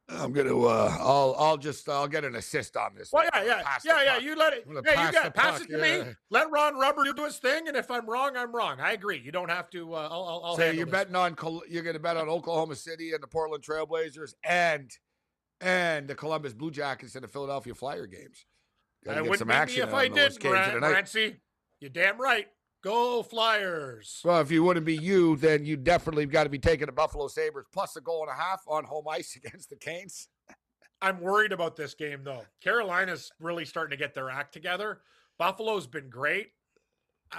I'm 0.08 0.32
gonna. 0.32 0.56
Uh, 0.56 0.96
I'll. 1.00 1.34
I'll 1.36 1.56
just. 1.56 1.88
I'll 1.88 2.06
get 2.06 2.24
an 2.24 2.36
assist 2.36 2.76
on 2.76 2.94
this. 2.94 3.10
Well, 3.12 3.24
yeah, 3.34 3.44
yeah, 3.44 3.78
yeah, 3.84 4.02
yeah. 4.04 4.18
You 4.18 4.36
let 4.36 4.52
it. 4.52 4.64
Yeah, 4.84 5.06
you 5.06 5.12
got 5.12 5.34
pass 5.34 5.60
it 5.60 5.68
to 5.68 5.78
yeah. 5.78 6.04
me. 6.04 6.12
Let 6.30 6.48
Ron 6.50 6.78
Rubber 6.78 7.02
do 7.12 7.24
his 7.24 7.38
thing, 7.38 7.66
and 7.66 7.76
if 7.76 7.90
I'm 7.90 8.08
wrong, 8.08 8.36
I'm 8.36 8.54
wrong. 8.54 8.78
I 8.80 8.92
agree. 8.92 9.20
You 9.24 9.32
don't 9.32 9.50
have 9.50 9.68
to. 9.70 9.94
Uh, 9.94 10.08
I'll. 10.10 10.42
I'll 10.44 10.56
say 10.56 10.76
you're 10.76 10.86
this. 10.86 10.92
betting 10.92 11.16
on. 11.16 11.36
You're 11.68 11.82
going 11.82 11.94
to 11.94 12.00
bet 12.00 12.16
on 12.16 12.28
Oklahoma 12.28 12.76
City 12.76 13.12
and 13.12 13.22
the 13.22 13.26
Portland 13.26 13.64
Trailblazers 13.64 14.34
and 14.44 14.90
and 15.60 16.06
the 16.06 16.14
Columbus 16.14 16.52
Blue 16.52 16.70
Jackets 16.70 17.16
and 17.16 17.24
the 17.24 17.28
Philadelphia 17.28 17.74
Flyer 17.74 18.06
games. 18.06 18.46
Gotta 19.04 19.20
I 19.20 19.22
get 19.24 19.38
some 19.38 19.50
action 19.50 19.88
if 19.88 19.94
I 19.94 20.08
did, 20.08 20.42
Rancy. 20.44 21.36
You're 21.80 21.90
damn 21.90 22.20
right. 22.20 22.46
Go 22.82 23.22
Flyers. 23.22 24.20
Well, 24.24 24.40
if 24.40 24.50
you 24.50 24.62
wouldn't 24.62 24.86
be 24.86 24.96
you, 24.96 25.36
then 25.36 25.64
you 25.64 25.76
definitely 25.76 26.26
got 26.26 26.44
to 26.44 26.50
be 26.50 26.58
taking 26.58 26.86
the 26.86 26.92
Buffalo 26.92 27.28
Sabres 27.28 27.66
plus 27.72 27.96
a 27.96 28.00
goal 28.00 28.22
and 28.22 28.30
a 28.30 28.40
half 28.40 28.62
on 28.68 28.84
home 28.84 29.06
ice 29.10 29.36
against 29.44 29.70
the 29.70 29.76
Canes. 29.76 30.28
I'm 31.02 31.20
worried 31.20 31.52
about 31.52 31.76
this 31.76 31.94
game, 31.94 32.20
though. 32.24 32.44
Carolina's 32.62 33.30
really 33.40 33.64
starting 33.64 33.96
to 33.96 34.02
get 34.02 34.14
their 34.14 34.30
act 34.30 34.52
together. 34.52 35.00
Buffalo's 35.38 35.86
been 35.86 36.08
great. 36.08 36.48
Uh, 37.32 37.38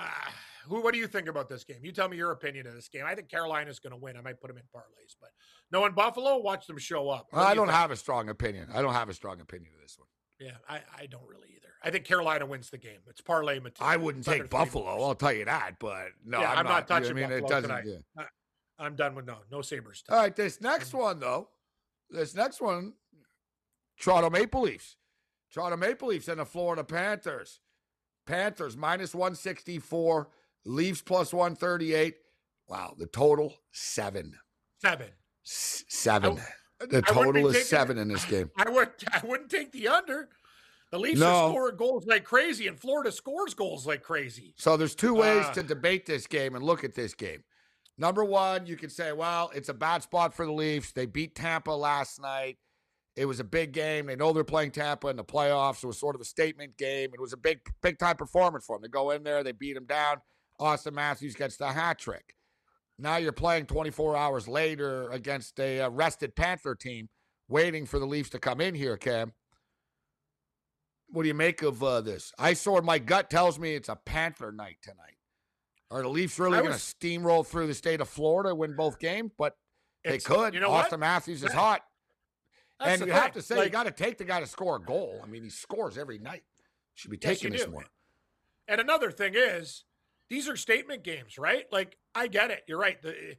who? 0.68 0.82
What 0.82 0.94
do 0.94 1.00
you 1.00 1.08
think 1.08 1.28
about 1.28 1.50
this 1.50 1.64
game? 1.64 1.78
You 1.82 1.92
tell 1.92 2.10
me 2.10 2.18
your 2.18 2.32
opinion 2.32 2.68
of 2.68 2.76
this 2.76 2.90
game. 2.90 3.04
I 3.06 3.16
think 3.16 3.30
Carolina's 3.30 3.80
going 3.80 3.92
to 3.92 3.98
win. 3.98 4.18
I 4.18 4.22
might 4.22 4.40
put 4.40 4.50
them 4.50 4.58
in 4.58 4.64
parlays, 4.64 5.16
but 5.20 5.30
knowing 5.72 5.94
Buffalo, 5.94 6.38
watch 6.38 6.68
them 6.68 6.78
show 6.78 7.10
up. 7.10 7.28
Well, 7.32 7.46
I 7.46 7.56
do 7.56 7.66
not 7.66 7.74
have 7.74 7.92
a 7.92 7.96
strong 7.96 8.30
opinion. 8.30 8.68
I 8.74 8.82
don't 8.82 8.94
have 8.94 9.10
a 9.10 9.14
strong 9.14 9.40
opinion 9.42 9.72
of 9.76 9.82
this 9.82 9.98
one. 9.98 10.08
Yeah, 10.40 10.58
I, 10.70 10.82
I 10.96 11.06
don't 11.08 11.28
really 11.28 11.50
either. 11.56 11.67
I 11.84 11.90
think 11.92 12.06
Carolina 12.06 12.46
wins 12.46 12.70
the 12.70 12.78
game. 12.78 13.00
It's 13.08 13.22
parlay 13.22 13.60
material. 13.60 13.94
I 13.94 13.98
wouldn't 13.98 14.26
take 14.26 14.50
Buffalo. 14.50 15.04
I'll 15.04 15.16
tell 15.16 15.34
you 15.34 15.46
that. 15.46 15.76
But 15.80 16.10
no, 16.26 16.40
yeah, 16.42 16.52
I'm, 16.52 16.60
I'm, 16.60 16.66
not, 16.66 16.72
not 16.72 16.88
touching. 16.88 17.18
You 17.18 17.28
know 17.28 17.28
I 17.28 17.30
mean, 17.30 17.42
Buffalo 17.42 17.60
it 17.60 17.68
doesn't. 17.68 18.04
Yeah. 18.18 18.24
I, 18.80 18.86
am 18.86 18.96
done 18.96 19.16
with 19.16 19.26
no 19.26 19.38
no 19.52 19.62
Sabres. 19.62 20.04
All 20.10 20.18
right, 20.18 20.36
this 20.36 20.62
next 20.62 20.90
mm-hmm. 20.90 20.98
one 20.98 21.20
though, 21.20 21.50
this 22.10 22.36
next 22.36 22.62
one, 22.62 22.94
Toronto 24.00 24.30
Maple 24.30 24.62
Leafs, 24.62 24.98
Toronto 25.54 25.78
Maple 25.78 26.10
Leafs 26.10 26.28
and 26.28 26.40
the 26.40 26.46
Florida 26.46 26.84
Panthers. 26.84 27.60
Panthers 28.26 28.76
minus 28.76 29.16
164, 29.16 30.28
Leafs 30.66 31.02
plus 31.02 31.34
138. 31.34 32.16
Wow, 32.68 32.94
the 32.98 33.08
total 33.08 33.56
seven. 33.72 34.36
Seven. 34.82 35.08
S- 35.46 35.86
seven. 35.88 36.38
I, 36.38 36.86
the 36.86 37.02
total 37.02 37.48
is 37.48 37.68
seven 37.68 37.98
in 37.98 38.10
this 38.10 38.26
game. 38.26 38.52
I 38.58 38.70
would 38.70 38.90
I 39.12 39.22
wouldn't 39.26 39.50
take 39.50 39.72
the 39.72 39.88
under. 39.88 40.30
The 40.92 41.00
Leafs 41.00 41.20
no. 41.20 41.28
are 41.28 41.50
scoring 41.50 41.76
goals 41.76 42.06
like 42.06 42.24
crazy, 42.24 42.68
and 42.68 42.80
Florida 42.80 43.12
scores 43.12 43.54
goals 43.54 43.86
like 43.86 44.04
crazy. 44.04 44.54
So 44.58 44.78
there's 44.78 44.96
two 44.96 45.14
ways 45.14 45.46
uh, 45.46 45.54
to 45.54 45.64
debate 45.64 46.06
this 46.06 46.28
game 46.28 46.56
and 46.56 46.64
look 46.64 46.84
at 46.84 46.96
this 46.96 47.14
game. 47.14 47.44
Number 47.98 48.24
one, 48.24 48.66
you 48.66 48.78
can 48.78 48.90
say, 48.90 49.12
well, 49.12 49.52
it's 49.54 49.70
a 49.70 49.74
bad 49.74 50.04
spot 50.04 50.34
for 50.34 50.46
the 50.46 50.52
Leafs. 50.52 50.92
They 50.92 51.06
beat 51.06 51.36
Tampa 51.36 51.72
last 51.72 52.22
night. 52.22 52.58
It 53.16 53.26
was 53.26 53.40
a 53.40 53.44
big 53.44 53.72
game. 53.72 54.06
They 54.06 54.16
know 54.16 54.32
they're 54.32 54.44
playing 54.44 54.72
Tampa 54.72 55.08
in 55.08 55.16
the 55.16 55.24
playoffs. 55.24 55.84
It 55.84 55.88
was 55.88 56.00
sort 56.00 56.16
of 56.16 56.22
a 56.22 56.26
statement 56.26 56.78
game. 56.78 57.10
It 57.14 57.20
was 57.20 57.34
a 57.34 57.38
big, 57.38 57.60
big 57.82 57.98
time 57.98 58.16
performance 58.16 58.66
for 58.66 58.76
them. 58.76 58.84
They 58.84 58.90
go 58.90 59.12
in 59.12 59.24
there, 59.24 59.44
they 59.44 59.54
beat 59.54 59.74
them 59.74 59.88
down. 59.88 60.18
Auston 60.62 60.94
Matthews 60.94 61.36
gets 61.36 61.58
the 61.58 61.68
hat 61.68 61.98
trick. 61.98 62.36
Now 63.00 63.18
you're 63.18 63.32
playing 63.32 63.66
24 63.66 64.16
hours 64.16 64.48
later 64.48 65.10
against 65.10 65.60
a 65.60 65.82
uh, 65.82 65.90
rested 65.90 66.36
Panther 66.36 66.76
team, 66.76 67.10
waiting 67.48 67.86
for 67.86 68.00
the 68.00 68.06
Leafs 68.06 68.30
to 68.32 68.40
come 68.40 68.62
in 68.62 68.76
here, 68.76 68.98
Cam. 68.98 69.34
What 71.10 71.24
do 71.24 71.28
you 71.28 71.34
make 71.34 71.62
of 71.62 71.82
uh, 71.82 72.02
this? 72.02 72.34
I 72.38 72.54
saw 72.54 72.82
my 72.82 73.00
gut 73.00 73.30
tells 73.30 73.58
me 73.58 73.76
it's 73.76 73.90
a 73.90 73.96
Panther 73.96 74.52
night 74.52 74.78
tonight. 74.82 75.16
Are 75.90 76.02
the 76.02 76.10
Leafs 76.10 76.38
really 76.38 76.60
going 76.60 76.72
to 76.72 76.78
steamroll 76.78 77.46
through 77.46 77.68
the 77.68 77.74
state 77.74 78.02
of 78.02 78.10
Florida, 78.10 78.54
win 78.54 78.76
both 78.76 79.00
games? 79.00 79.32
But 79.38 79.56
they 80.04 80.18
could. 80.18 80.54
You 80.54 80.60
know 80.60 80.70
Auston 80.70 80.92
what? 80.92 81.00
Matthews 81.00 81.44
is 81.44 81.54
hot. 81.54 81.82
That's 82.80 83.02
and 83.02 83.08
you 83.08 83.14
have 83.14 83.32
to 83.34 83.42
say 83.42 83.64
you 83.64 83.70
got 83.70 83.86
to 83.86 83.92
take 83.92 84.18
the 84.18 84.26
guy 84.26 84.40
to 84.40 84.48
score 84.48 84.76
a 84.76 84.82
goal. 84.82 85.22
I 85.24 85.28
mean, 85.28 85.44
he 85.44 85.50
scores 85.50 85.98
every 85.98 86.20
night. 86.20 86.44
Should 86.96 87.12
be 87.12 87.18
taking 87.18 87.52
you 87.52 87.58
this 87.58 87.66
do. 87.66 87.72
more. 87.72 87.86
And 88.68 88.82
another 88.82 89.12
thing 89.12 89.34
is, 89.36 89.86
these 90.30 90.50
are 90.50 90.56
statement 90.56 91.04
games, 91.04 91.38
right? 91.38 91.66
Like 91.72 91.98
I 92.14 92.28
get 92.28 92.52
it. 92.52 92.64
You're 92.68 92.80
right. 92.80 93.02
The 93.02 93.38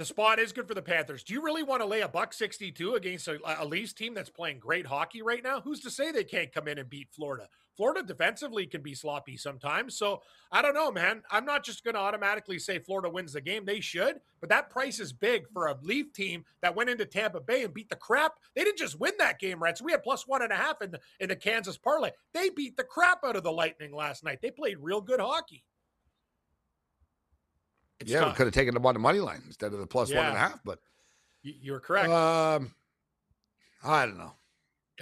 the 0.00 0.06
spot 0.06 0.38
is 0.38 0.50
good 0.50 0.66
for 0.66 0.72
the 0.72 0.80
Panthers. 0.80 1.22
Do 1.22 1.34
you 1.34 1.42
really 1.42 1.62
want 1.62 1.82
to 1.82 1.86
lay 1.86 2.00
a 2.00 2.08
buck 2.08 2.32
62 2.32 2.94
against 2.94 3.28
a, 3.28 3.38
a 3.62 3.66
Leafs 3.66 3.92
team 3.92 4.14
that's 4.14 4.30
playing 4.30 4.58
great 4.58 4.86
hockey 4.86 5.20
right 5.20 5.44
now? 5.44 5.60
Who's 5.60 5.80
to 5.80 5.90
say 5.90 6.10
they 6.10 6.24
can't 6.24 6.50
come 6.50 6.68
in 6.68 6.78
and 6.78 6.88
beat 6.88 7.08
Florida? 7.10 7.48
Florida 7.76 8.02
defensively 8.02 8.64
can 8.64 8.80
be 8.80 8.94
sloppy 8.94 9.36
sometimes. 9.36 9.98
So 9.98 10.22
I 10.50 10.62
don't 10.62 10.72
know, 10.72 10.90
man. 10.90 11.20
I'm 11.30 11.44
not 11.44 11.64
just 11.64 11.84
going 11.84 11.96
to 11.96 12.00
automatically 12.00 12.58
say 12.58 12.78
Florida 12.78 13.10
wins 13.10 13.34
the 13.34 13.42
game. 13.42 13.66
They 13.66 13.80
should, 13.80 14.20
but 14.40 14.48
that 14.48 14.70
price 14.70 15.00
is 15.00 15.12
big 15.12 15.46
for 15.52 15.66
a 15.66 15.76
Leaf 15.82 16.14
team 16.14 16.46
that 16.62 16.74
went 16.74 16.88
into 16.88 17.04
Tampa 17.04 17.40
Bay 17.40 17.64
and 17.64 17.74
beat 17.74 17.90
the 17.90 17.96
crap. 17.96 18.32
They 18.56 18.64
didn't 18.64 18.78
just 18.78 18.98
win 18.98 19.12
that 19.18 19.38
game, 19.38 19.62
right? 19.62 19.76
So 19.76 19.84
We 19.84 19.92
had 19.92 20.02
plus 20.02 20.26
one 20.26 20.40
and 20.40 20.50
a 20.50 20.56
half 20.56 20.80
in 20.80 20.92
the 20.92 21.00
in 21.20 21.28
the 21.28 21.36
Kansas 21.36 21.76
parlay. 21.76 22.12
They 22.32 22.48
beat 22.48 22.78
the 22.78 22.84
crap 22.84 23.22
out 23.22 23.36
of 23.36 23.42
the 23.42 23.52
Lightning 23.52 23.94
last 23.94 24.24
night. 24.24 24.40
They 24.40 24.50
played 24.50 24.78
real 24.78 25.02
good 25.02 25.20
hockey. 25.20 25.62
It's 28.10 28.20
yeah, 28.20 28.28
we 28.28 28.34
could 28.34 28.46
have 28.46 28.54
taken 28.54 28.74
them 28.74 28.84
on 28.86 28.94
the 28.94 29.00
money 29.00 29.20
line 29.20 29.42
instead 29.46 29.72
of 29.72 29.78
the 29.78 29.86
plus 29.86 30.08
one 30.10 30.18
and 30.18 30.28
a 30.28 30.32
Yeah. 30.32 30.48
half. 30.48 30.60
But 30.64 30.80
You- 31.42 31.54
You're 31.60 31.80
correct. 31.80 32.08
um, 32.10 32.74
I 33.82 34.04
don't 34.06 34.18
know. 34.18 34.32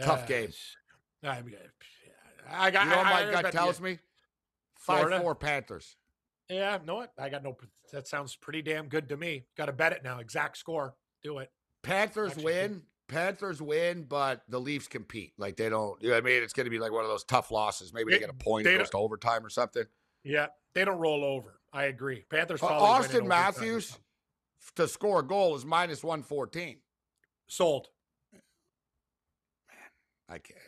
tough 0.00 0.26
game. 0.28 0.50
I, 1.24 1.42
I 2.50 2.70
got. 2.70 2.84
You 2.84 2.90
know 2.90 2.96
what 2.98 3.06
I- 3.06 3.24
my 3.32 3.42
gut 3.42 3.52
tells 3.52 3.78
you- 3.80 3.84
me? 3.84 3.98
Five 4.78 4.98
Florida? 5.00 5.20
four 5.20 5.34
Panthers. 5.34 5.96
Yeah, 6.48 6.78
know 6.84 6.94
what? 6.96 7.12
I 7.18 7.28
got 7.28 7.42
no. 7.42 7.56
That 7.92 8.06
sounds 8.09 8.36
pretty 8.36 8.62
damn 8.62 8.88
good 8.88 9.09
to 9.11 9.16
me. 9.16 9.46
Got 9.56 9.66
to 9.66 9.72
bet 9.72 9.92
it 9.92 10.02
now. 10.04 10.18
Exact 10.20 10.56
score. 10.56 10.94
Do 11.22 11.38
it. 11.38 11.50
Panthers 11.82 12.30
Actually, 12.32 12.44
win. 12.44 12.82
Panthers 13.09 13.61
win, 13.61 14.04
but 14.04 14.42
the 14.48 14.61
Leafs 14.61 14.86
compete. 14.86 15.32
Like 15.36 15.56
they 15.56 15.68
don't. 15.68 16.00
You 16.00 16.09
know 16.09 16.14
what 16.14 16.22
I 16.22 16.26
mean? 16.26 16.42
It's 16.42 16.52
going 16.52 16.64
to 16.66 16.70
be 16.70 16.78
like 16.78 16.92
one 16.92 17.02
of 17.04 17.11
those 17.11 17.24
tough 17.24 17.50
losses. 17.50 17.92
Maybe 17.92 18.12
they 18.12 18.16
They- 18.18 18.20
get 18.26 18.30
a 18.30 18.34
point, 18.34 18.64
goes 18.66 18.90
to 18.90 18.96
overtime 18.98 19.44
or 19.44 19.50
something. 19.50 19.84
Yeah, 20.22 20.46
they 20.74 20.84
don't 20.84 20.98
roll 20.98 21.24
over. 21.24 21.57
I 21.72 21.84
agree. 21.84 22.24
Panthers. 22.30 22.62
Uh, 22.62 22.66
Probably 22.68 23.08
win 23.08 23.16
in 23.16 23.22
Auston 23.22 23.28
Matthews 23.28 23.86
something. 23.88 24.02
to 24.76 24.88
score 24.88 25.20
a 25.20 25.22
goal 25.22 25.54
is 25.56 25.64
minus 25.64 26.02
one 26.02 26.22
fourteen. 26.22 26.78
sold. 27.46 27.88
Man, 28.32 28.40
I 30.28 30.38
can't. 30.38 30.58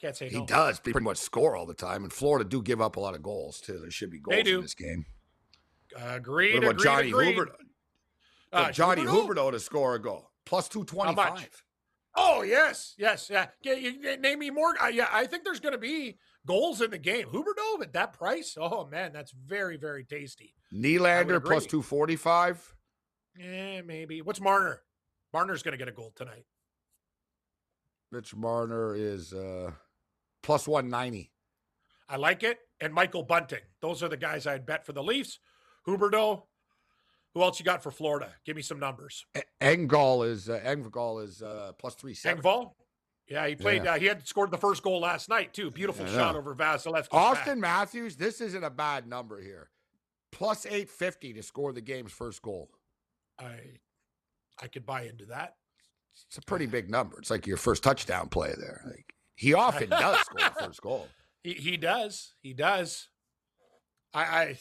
Can't 0.00 0.16
say 0.16 0.28
He 0.28 0.38
no. 0.40 0.46
does 0.46 0.80
pretty 0.80 0.98
much 1.00 1.18
score 1.18 1.54
all 1.54 1.64
the 1.66 1.74
time, 1.74 2.02
and 2.02 2.12
Florida 2.12 2.48
do 2.48 2.60
give 2.60 2.80
up 2.80 2.96
a 2.96 3.00
lot 3.00 3.14
of 3.14 3.22
goals 3.22 3.60
too. 3.60 3.78
There 3.78 3.90
should 3.90 4.10
be 4.10 4.18
goals 4.18 4.38
in 4.46 4.60
this 4.60 4.74
game. 4.74 5.06
Agreed. 5.96 6.54
What 6.54 6.64
about 6.64 6.70
agreed, 6.72 6.84
Johnny 6.84 7.08
agreed. 7.10 7.34
Hoover? 7.36 7.56
Uh, 8.52 8.70
Johnny 8.72 9.02
Huberdeau? 9.02 9.28
Huberdeau 9.34 9.50
to 9.52 9.60
score 9.60 9.94
a 9.94 10.02
goal 10.02 10.30
plus 10.44 10.68
two 10.68 10.84
twenty 10.84 11.14
five. 11.14 11.62
Oh 12.16 12.42
yes, 12.42 12.94
yes, 12.98 13.28
yeah. 13.30 13.46
yeah 13.62 13.74
you, 13.74 13.90
you- 13.90 14.16
name 14.16 14.40
me 14.40 14.50
more. 14.50 14.74
Uh, 14.82 14.88
yeah, 14.88 15.08
I 15.12 15.26
think 15.26 15.44
there's 15.44 15.60
going 15.60 15.72
to 15.72 15.78
be 15.78 16.18
goals 16.46 16.80
in 16.80 16.90
the 16.90 16.98
game. 16.98 17.26
Huberdeau 17.28 17.82
at 17.82 17.92
that 17.92 18.12
price. 18.12 18.56
Oh 18.60 18.86
man, 18.86 19.12
that's 19.12 19.32
very 19.32 19.76
very 19.76 20.04
tasty. 20.04 20.54
Nylander 20.72 21.68
two 21.68 21.82
forty 21.82 22.16
five. 22.16 22.74
Yeah, 23.38 23.80
maybe. 23.82 24.22
What's 24.22 24.40
Marner? 24.40 24.82
Marner's 25.32 25.62
going 25.62 25.72
to 25.72 25.78
get 25.78 25.88
a 25.88 25.92
goal 25.92 26.12
tonight. 26.14 26.44
Mitch 28.10 28.34
Marner 28.34 28.94
is 28.94 29.32
uh, 29.32 29.70
plus 30.42 30.68
one 30.68 30.90
ninety. 30.90 31.30
I 32.08 32.16
like 32.16 32.42
it. 32.42 32.58
And 32.80 32.92
Michael 32.92 33.22
Bunting. 33.22 33.62
Those 33.80 34.02
are 34.02 34.08
the 34.08 34.16
guys 34.16 34.46
I'd 34.46 34.66
bet 34.66 34.84
for 34.84 34.92
the 34.92 35.02
Leafs. 35.02 35.38
Huberdeau. 35.86 36.42
Who 37.34 37.42
else 37.42 37.58
you 37.58 37.64
got 37.64 37.82
for 37.82 37.90
Florida? 37.90 38.34
Give 38.44 38.56
me 38.56 38.62
some 38.62 38.78
numbers. 38.78 39.24
Engvall 39.62 40.28
is 40.28 40.50
uh, 40.50 40.60
Engvall 40.64 41.24
is 41.24 41.42
uh, 41.42 41.72
plus 41.78 41.94
three 41.94 42.12
seven. 42.12 42.42
Engvall. 42.42 42.72
Yeah, 43.32 43.46
he 43.46 43.56
played. 43.56 43.84
Yeah. 43.84 43.94
Uh, 43.94 43.98
he 43.98 44.04
had 44.06 44.26
scored 44.28 44.50
the 44.50 44.58
first 44.58 44.82
goal 44.82 45.00
last 45.00 45.30
night 45.30 45.54
too. 45.54 45.70
Beautiful 45.70 46.06
Yeah, 46.06 46.12
shot 46.12 46.36
over 46.36 46.54
Vasilevskiy. 46.54 47.08
Auston 47.08 47.58
Matthews, 47.58 48.16
this 48.16 48.42
isn't 48.42 48.62
a 48.62 48.68
bad 48.68 49.06
number 49.06 49.40
here. 49.40 49.70
Plus 50.30 50.66
eight 50.66 50.90
fifty 50.90 51.32
to 51.32 51.42
score 51.42 51.72
the 51.72 51.80
game's 51.80 52.12
first 52.12 52.42
goal. 52.42 52.68
I, 53.38 53.54
I 54.60 54.66
could 54.68 54.84
buy 54.84 55.04
into 55.04 55.24
that. 55.26 55.56
It's 56.28 56.36
a 56.36 56.42
pretty 56.42 56.66
big 56.66 56.90
number. 56.90 57.18
It's 57.18 57.30
like 57.30 57.46
your 57.46 57.56
first 57.56 57.82
touchdown 57.82 58.28
play 58.28 58.54
there. 58.58 58.82
Like 58.86 59.14
he 59.34 59.54
often 59.54 59.88
does 59.88 60.20
score 60.20 60.40
the 60.40 60.54
first 60.66 60.82
goal. 60.82 61.08
He, 61.42 61.54
he 61.54 61.76
does. 61.78 62.34
He 62.42 62.52
does. 62.52 63.08
I, 64.12 64.20
I 64.22 64.58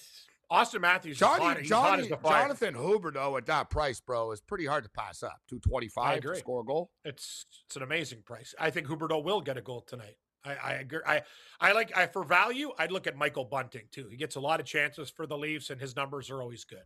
Auston 0.52 0.82
Matthews. 0.82 1.18
Johnny, 1.18 1.64
Johnny, 1.64 2.04
as 2.04 2.10
the 2.10 2.18
fire. 2.18 2.42
Jonathan 2.44 2.74
Huberdeau 2.74 3.38
at 3.38 3.46
that 3.46 3.70
price, 3.70 4.02
bro, 4.02 4.32
is 4.32 4.42
pretty 4.42 4.66
hard 4.66 4.84
to 4.84 4.90
pass 4.90 5.24
up. 5.24 5.40
Two 5.48 5.60
twenty 5.60 5.88
five 5.88 6.22
to 6.22 6.36
score 6.36 6.62
a 6.62 6.66
goal. 6.66 6.92
It's 7.06 7.46
it's 7.68 7.78
an 7.78 7.84
amazing 7.84 8.24
price. 8.26 8.54
I 8.60 8.70
think 8.70 8.88
Huberdeau 8.88 9.24
will 9.24 9.42
get 9.42 9.58
a 9.58 9.62
goal 9.62 9.82
tonight. 9.82 10.18
I, 10.44 10.56
I 10.56 10.72
agree. 10.74 11.00
I, 11.06 11.22
I 11.60 11.72
like 11.72 11.96
I 11.96 12.08
for 12.08 12.24
value. 12.24 12.72
I'd 12.78 12.92
look 12.92 13.08
at 13.08 13.16
Michael 13.16 13.46
Bunting 13.46 13.84
too. 13.92 14.08
He 14.10 14.18
gets 14.18 14.36
a 14.36 14.40
lot 14.40 14.60
of 14.60 14.66
chances 14.66 15.10
for 15.10 15.26
the 15.26 15.38
Leafs, 15.38 15.70
and 15.70 15.80
his 15.80 15.96
numbers 15.96 16.30
are 16.30 16.42
always 16.42 16.66
good. 16.66 16.84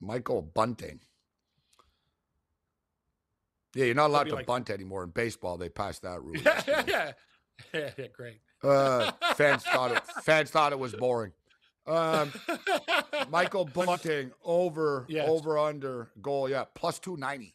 Michael 0.00 0.42
Bunting. 0.42 1.00
Yeah, 3.74 3.86
you're 3.86 3.94
not 3.94 4.08
allowed 4.08 4.28
to 4.28 4.34
like- 4.36 4.46
bunt 4.46 4.70
anymore 4.70 5.04
in 5.04 5.10
baseball. 5.10 5.56
They 5.56 5.68
passed 5.68 6.02
that 6.02 6.22
rule. 6.22 6.36
yeah, 6.44 6.62
yeah, 6.66 6.82
yeah, 6.86 7.90
yeah, 7.98 8.06
great. 8.14 8.40
Uh, 8.62 9.12
fans 9.34 9.64
thought 9.64 9.92
it. 9.92 10.02
Fans 10.22 10.50
thought 10.50 10.72
it 10.72 10.78
was 10.78 10.94
boring. 10.94 11.32
Um, 11.86 12.32
Michael 13.30 13.64
Bunting 13.74 14.30
over 14.44 15.04
Yes. 15.08 15.28
over 15.28 15.58
under 15.58 16.10
goal. 16.20 16.48
Yeah, 16.48 16.64
plus 16.74 16.98
two 16.98 17.16
ninety. 17.16 17.54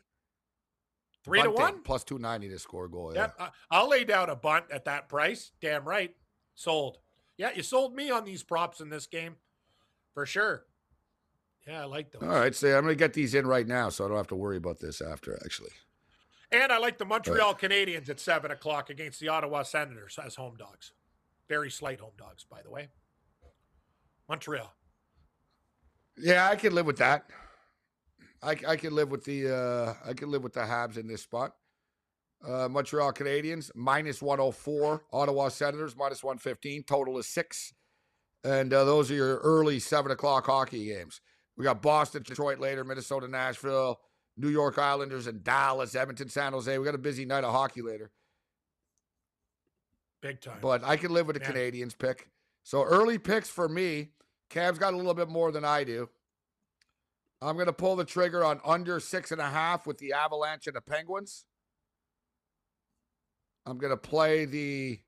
three 1.24 1.42
to 1.42 1.50
one. 1.52 1.82
plus 1.84 2.04
two 2.04 2.18
ninety 2.20 2.50
to 2.50 2.60
score 2.60 2.86
a 2.86 2.90
goal. 2.90 3.14
Yeah. 3.16 3.30
Yep, 3.40 3.52
I'll 3.72 3.90
lay 3.90 4.04
down 4.04 4.30
a 4.30 4.36
bunt 4.36 4.66
at 4.72 4.86
that 4.86 5.08
price. 5.10 5.52
Damn 5.62 5.86
right, 5.88 6.14
sold. 6.56 6.98
Yeah, 7.38 7.52
you 7.56 7.64
sold 7.64 7.96
me 7.96 8.10
on 8.12 8.26
these 8.26 8.44
props 8.44 8.80
in 8.82 8.90
this 8.90 9.06
game, 9.08 9.36
for 10.14 10.26
sure. 10.26 10.66
Yeah, 11.68 11.82
I 11.82 11.86
like 11.86 12.12
those. 12.12 12.24
All 12.24 12.30
right, 12.30 12.56
so 12.56 12.68
I'm 12.76 12.84
gonna 12.84 12.96
get 12.96 13.14
these 13.14 13.34
in 13.36 13.46
right 13.46 13.68
now, 13.68 13.90
so 13.90 14.06
I 14.06 14.08
don't 14.08 14.18
have 14.18 14.28
to 14.28 14.36
worry 14.36 14.58
about 14.58 14.80
this 14.80 15.02
after. 15.02 15.38
Actually, 15.46 15.72
And 16.52 16.72
I 16.72 16.78
like 16.80 16.98
the 16.98 17.06
Montreal 17.06 17.56
Canadiens 17.56 18.10
at 18.10 18.20
seven 18.20 18.52
o'clock 18.52 18.90
against 18.90 19.20
the 19.20 19.28
Ottawa 19.30 19.64
Senators 19.64 20.18
as 20.22 20.36
home 20.36 20.56
dogs. 20.58 20.94
Very 21.48 21.70
slight 21.70 22.00
home 22.00 22.14
dogs, 22.18 22.46
by 22.50 22.62
the 22.62 22.70
way. 22.70 22.90
Montreal. 24.30 24.74
yeah, 26.18 26.50
I 26.50 26.56
can 26.56 26.74
live 26.74 26.86
with 26.86 26.98
that. 26.98 27.30
I 28.42 28.56
I 28.68 28.76
can 28.76 28.94
live 28.94 29.10
with 29.10 29.24
the 29.24 29.54
uh 29.56 29.94
I 30.06 30.14
can 30.14 30.30
live 30.30 30.44
with 30.44 30.54
the 30.54 30.62
Habs 30.62 30.98
in 30.98 31.08
this 31.08 31.22
spot. 31.24 31.54
Uh, 32.48 32.68
Montreal 32.70 33.12
Canadiens 33.14 33.72
minus 33.74 34.22
104, 34.22 35.06
Ottawa 35.12 35.50
Senators 35.50 35.96
minus 35.98 36.24
115. 36.24 36.84
Total 36.84 37.18
is 37.18 37.28
six, 37.28 37.74
and 38.44 38.72
uh, 38.72 38.84
those 38.84 39.10
are 39.10 39.16
your 39.16 39.38
early 39.40 39.80
seven 39.80 40.12
o'clock 40.12 40.46
hockey 40.46 40.86
games. 40.86 41.20
We 41.58 41.64
got 41.64 41.82
Boston, 41.82 42.22
Detroit 42.22 42.60
later, 42.60 42.84
Minnesota, 42.84 43.28
Nashville, 43.28 44.00
New 44.38 44.50
York 44.50 44.78
Islanders, 44.78 45.26
and 45.26 45.44
Dallas, 45.44 45.96
Edmonton, 45.96 46.30
San 46.30 46.54
Jose. 46.54 46.78
We 46.78 46.86
got 46.86 46.94
a 46.94 47.00
busy 47.00 47.26
night 47.26 47.44
of 47.44 47.52
hockey 47.52 47.82
later, 47.82 48.12
Big 50.22 50.40
time. 50.40 50.60
but 50.62 50.84
I 50.84 50.96
can 50.96 51.12
live 51.12 51.26
with 51.26 51.36
the 51.36 51.52
Man. 51.52 51.54
Canadiens 51.72 51.98
pick. 51.98 52.30
So 52.64 52.84
early 52.84 53.18
picks 53.18 53.50
for 53.50 53.68
me. 53.68 54.10
Cam's 54.50 54.80
got 54.80 54.94
a 54.94 54.98
little 54.98 55.14
bit 55.14 55.30
more 55.30 55.52
than 55.52 55.66
I 55.66 55.84
do. 55.84 56.10
I'm 57.42 57.56
going 57.56 57.68
to 57.68 57.74
pull 57.74 57.96
the 57.96 58.06
trigger 58.06 58.44
on 58.44 58.60
under 58.66 59.00
six 59.00 59.32
and 59.32 59.42
a 59.42 59.50
half 59.50 59.86
with 59.86 60.00
the 60.00 60.14
Avalanche 60.14 60.68
and 60.68 60.76
the 60.76 60.82
Penguins. 60.82 61.46
I'm 63.66 63.78
going 63.78 63.92
to 63.92 63.98
play 63.98 64.46
the 64.46 65.00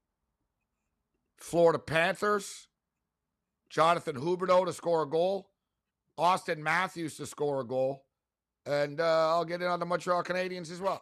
Florida 1.38 1.80
Panthers. 1.80 2.68
Jonathan 3.70 4.18
Huberdeau 4.18 4.66
to 4.66 4.74
score 4.74 5.04
a 5.04 5.08
goal. 5.08 5.50
Auston 6.18 6.58
Matthews 6.58 7.16
to 7.18 7.26
score 7.26 7.62
a 7.62 7.66
goal. 7.66 8.06
And 8.66 9.00
uh, 9.00 9.30
I'll 9.30 9.46
get 9.46 9.62
in 9.62 9.68
on 9.68 9.80
the 9.80 9.86
Montreal 9.86 10.24
Canadiens 10.24 10.72
as 10.72 10.82
well. 10.82 11.02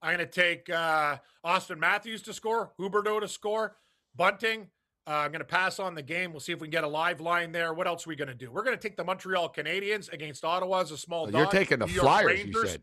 I'm 0.00 0.16
going 0.16 0.26
to 0.26 0.32
take 0.32 0.70
uh, 0.70 1.18
Auston 1.44 1.78
Matthews 1.78 2.22
to 2.22 2.32
score, 2.32 2.72
Huberdeau 2.78 3.20
to 3.20 3.28
score, 3.28 3.76
Bunting. 4.16 4.68
Uh, 5.08 5.12
I'm 5.12 5.30
going 5.32 5.40
to 5.40 5.46
pass 5.46 5.78
on 5.78 5.94
the 5.94 6.02
game. 6.02 6.32
We'll 6.32 6.40
see 6.40 6.52
if 6.52 6.60
we 6.60 6.66
can 6.66 6.70
get 6.72 6.84
a 6.84 6.88
live 6.88 7.22
line 7.22 7.50
there. 7.50 7.72
What 7.72 7.86
else 7.86 8.06
are 8.06 8.10
we 8.10 8.16
going 8.16 8.28
to 8.28 8.34
do? 8.34 8.52
We're 8.52 8.62
going 8.62 8.76
to 8.76 8.82
take 8.82 8.96
the 8.96 9.04
Montreal 9.04 9.50
Canadiens 9.50 10.12
against 10.12 10.44
Ottawa 10.44 10.80
as 10.80 10.90
a 10.90 10.98
small 10.98 11.24
dog. 11.24 11.34
You're 11.34 11.46
taking 11.46 11.78
the 11.78 11.86
New 11.86 12.00
Flyers, 12.00 12.30
you 12.40 12.44
Rangers. 12.44 12.72
said. 12.72 12.82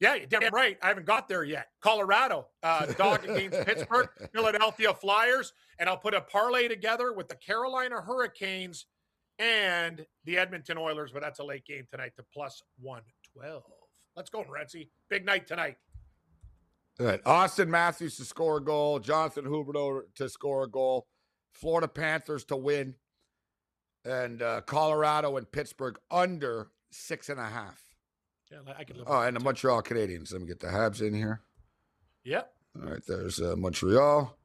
Yeah, 0.00 0.14
you're 0.16 0.26
damn 0.26 0.52
right. 0.52 0.76
I 0.82 0.88
haven't 0.88 1.06
got 1.06 1.28
there 1.28 1.44
yet. 1.44 1.68
Colorado, 1.80 2.48
uh, 2.64 2.86
dog 2.98 3.24
against 3.28 3.64
Pittsburgh, 3.64 4.08
Philadelphia 4.32 4.92
Flyers, 4.92 5.52
and 5.78 5.88
I'll 5.88 5.96
put 5.96 6.14
a 6.14 6.20
parlay 6.20 6.66
together 6.66 7.12
with 7.12 7.28
the 7.28 7.36
Carolina 7.36 8.00
Hurricanes 8.00 8.86
and 9.38 10.04
the 10.24 10.38
Edmonton 10.38 10.76
Oilers, 10.78 11.12
but 11.12 11.22
that's 11.22 11.38
a 11.38 11.44
late 11.44 11.64
game 11.64 11.86
tonight 11.90 12.12
to 12.16 12.24
plus 12.32 12.60
112. 12.80 13.62
Let's 14.16 14.30
go, 14.30 14.44
Renzi. 14.44 14.88
Big 15.08 15.24
night 15.24 15.46
tonight. 15.46 15.76
All 16.98 17.06
right. 17.06 17.22
Auston 17.24 17.68
Matthews 17.68 18.16
to 18.16 18.24
score 18.24 18.56
a 18.56 18.64
goal. 18.64 18.98
Jonathan 18.98 19.44
Huberdeau 19.44 20.00
to 20.16 20.28
score 20.28 20.64
a 20.64 20.68
goal. 20.68 21.06
Florida 21.56 21.88
Panthers 21.88 22.44
to 22.46 22.56
win. 22.56 22.94
And 24.04 24.40
uh, 24.40 24.60
Colorado 24.60 25.36
and 25.36 25.50
Pittsburgh 25.50 25.98
under 26.10 26.68
six 26.90 27.28
and 27.28 27.40
a 27.40 27.44
half. 27.46 27.82
Yeah, 28.52 28.58
I 28.78 28.84
could 28.84 28.96
live. 28.98 29.06
Oh, 29.08 29.20
and 29.22 29.34
the. 29.36 29.40
Montreal 29.40 29.82
Canadiens. 29.82 30.32
Let 30.32 30.42
me 30.42 30.46
get 30.46 30.60
the 30.60 30.68
Habs 30.68 31.00
in 31.00 31.12
here. 31.12 31.40
Yep. 32.24 32.52
All 32.84 32.90
right, 32.90 33.02
there's 33.08 33.40
uh, 33.40 33.56
Montreal. 33.56 34.36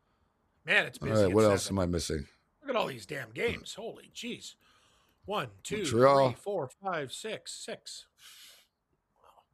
Man, 0.65 0.85
it's 0.87 0.97
All 1.01 1.07
busy. 1.09 1.25
right, 1.25 1.33
what 1.33 1.43
else 1.43 1.63
seven. 1.63 1.77
am 1.77 1.83
I 1.83 1.85
missing? 1.85 2.25
Look 2.61 2.69
at 2.71 2.75
all 2.75 2.87
these 2.87 3.05
damn 3.05 3.29
games. 3.31 3.73
Holy 3.75 4.09
jeez. 4.15 4.55
One, 5.25 5.49
two, 5.63 5.85
three, 5.85 6.01
Montreal. 6.01 6.31
four, 6.33 6.69
five, 6.83 7.11
six, 7.11 7.53
six. 7.53 8.05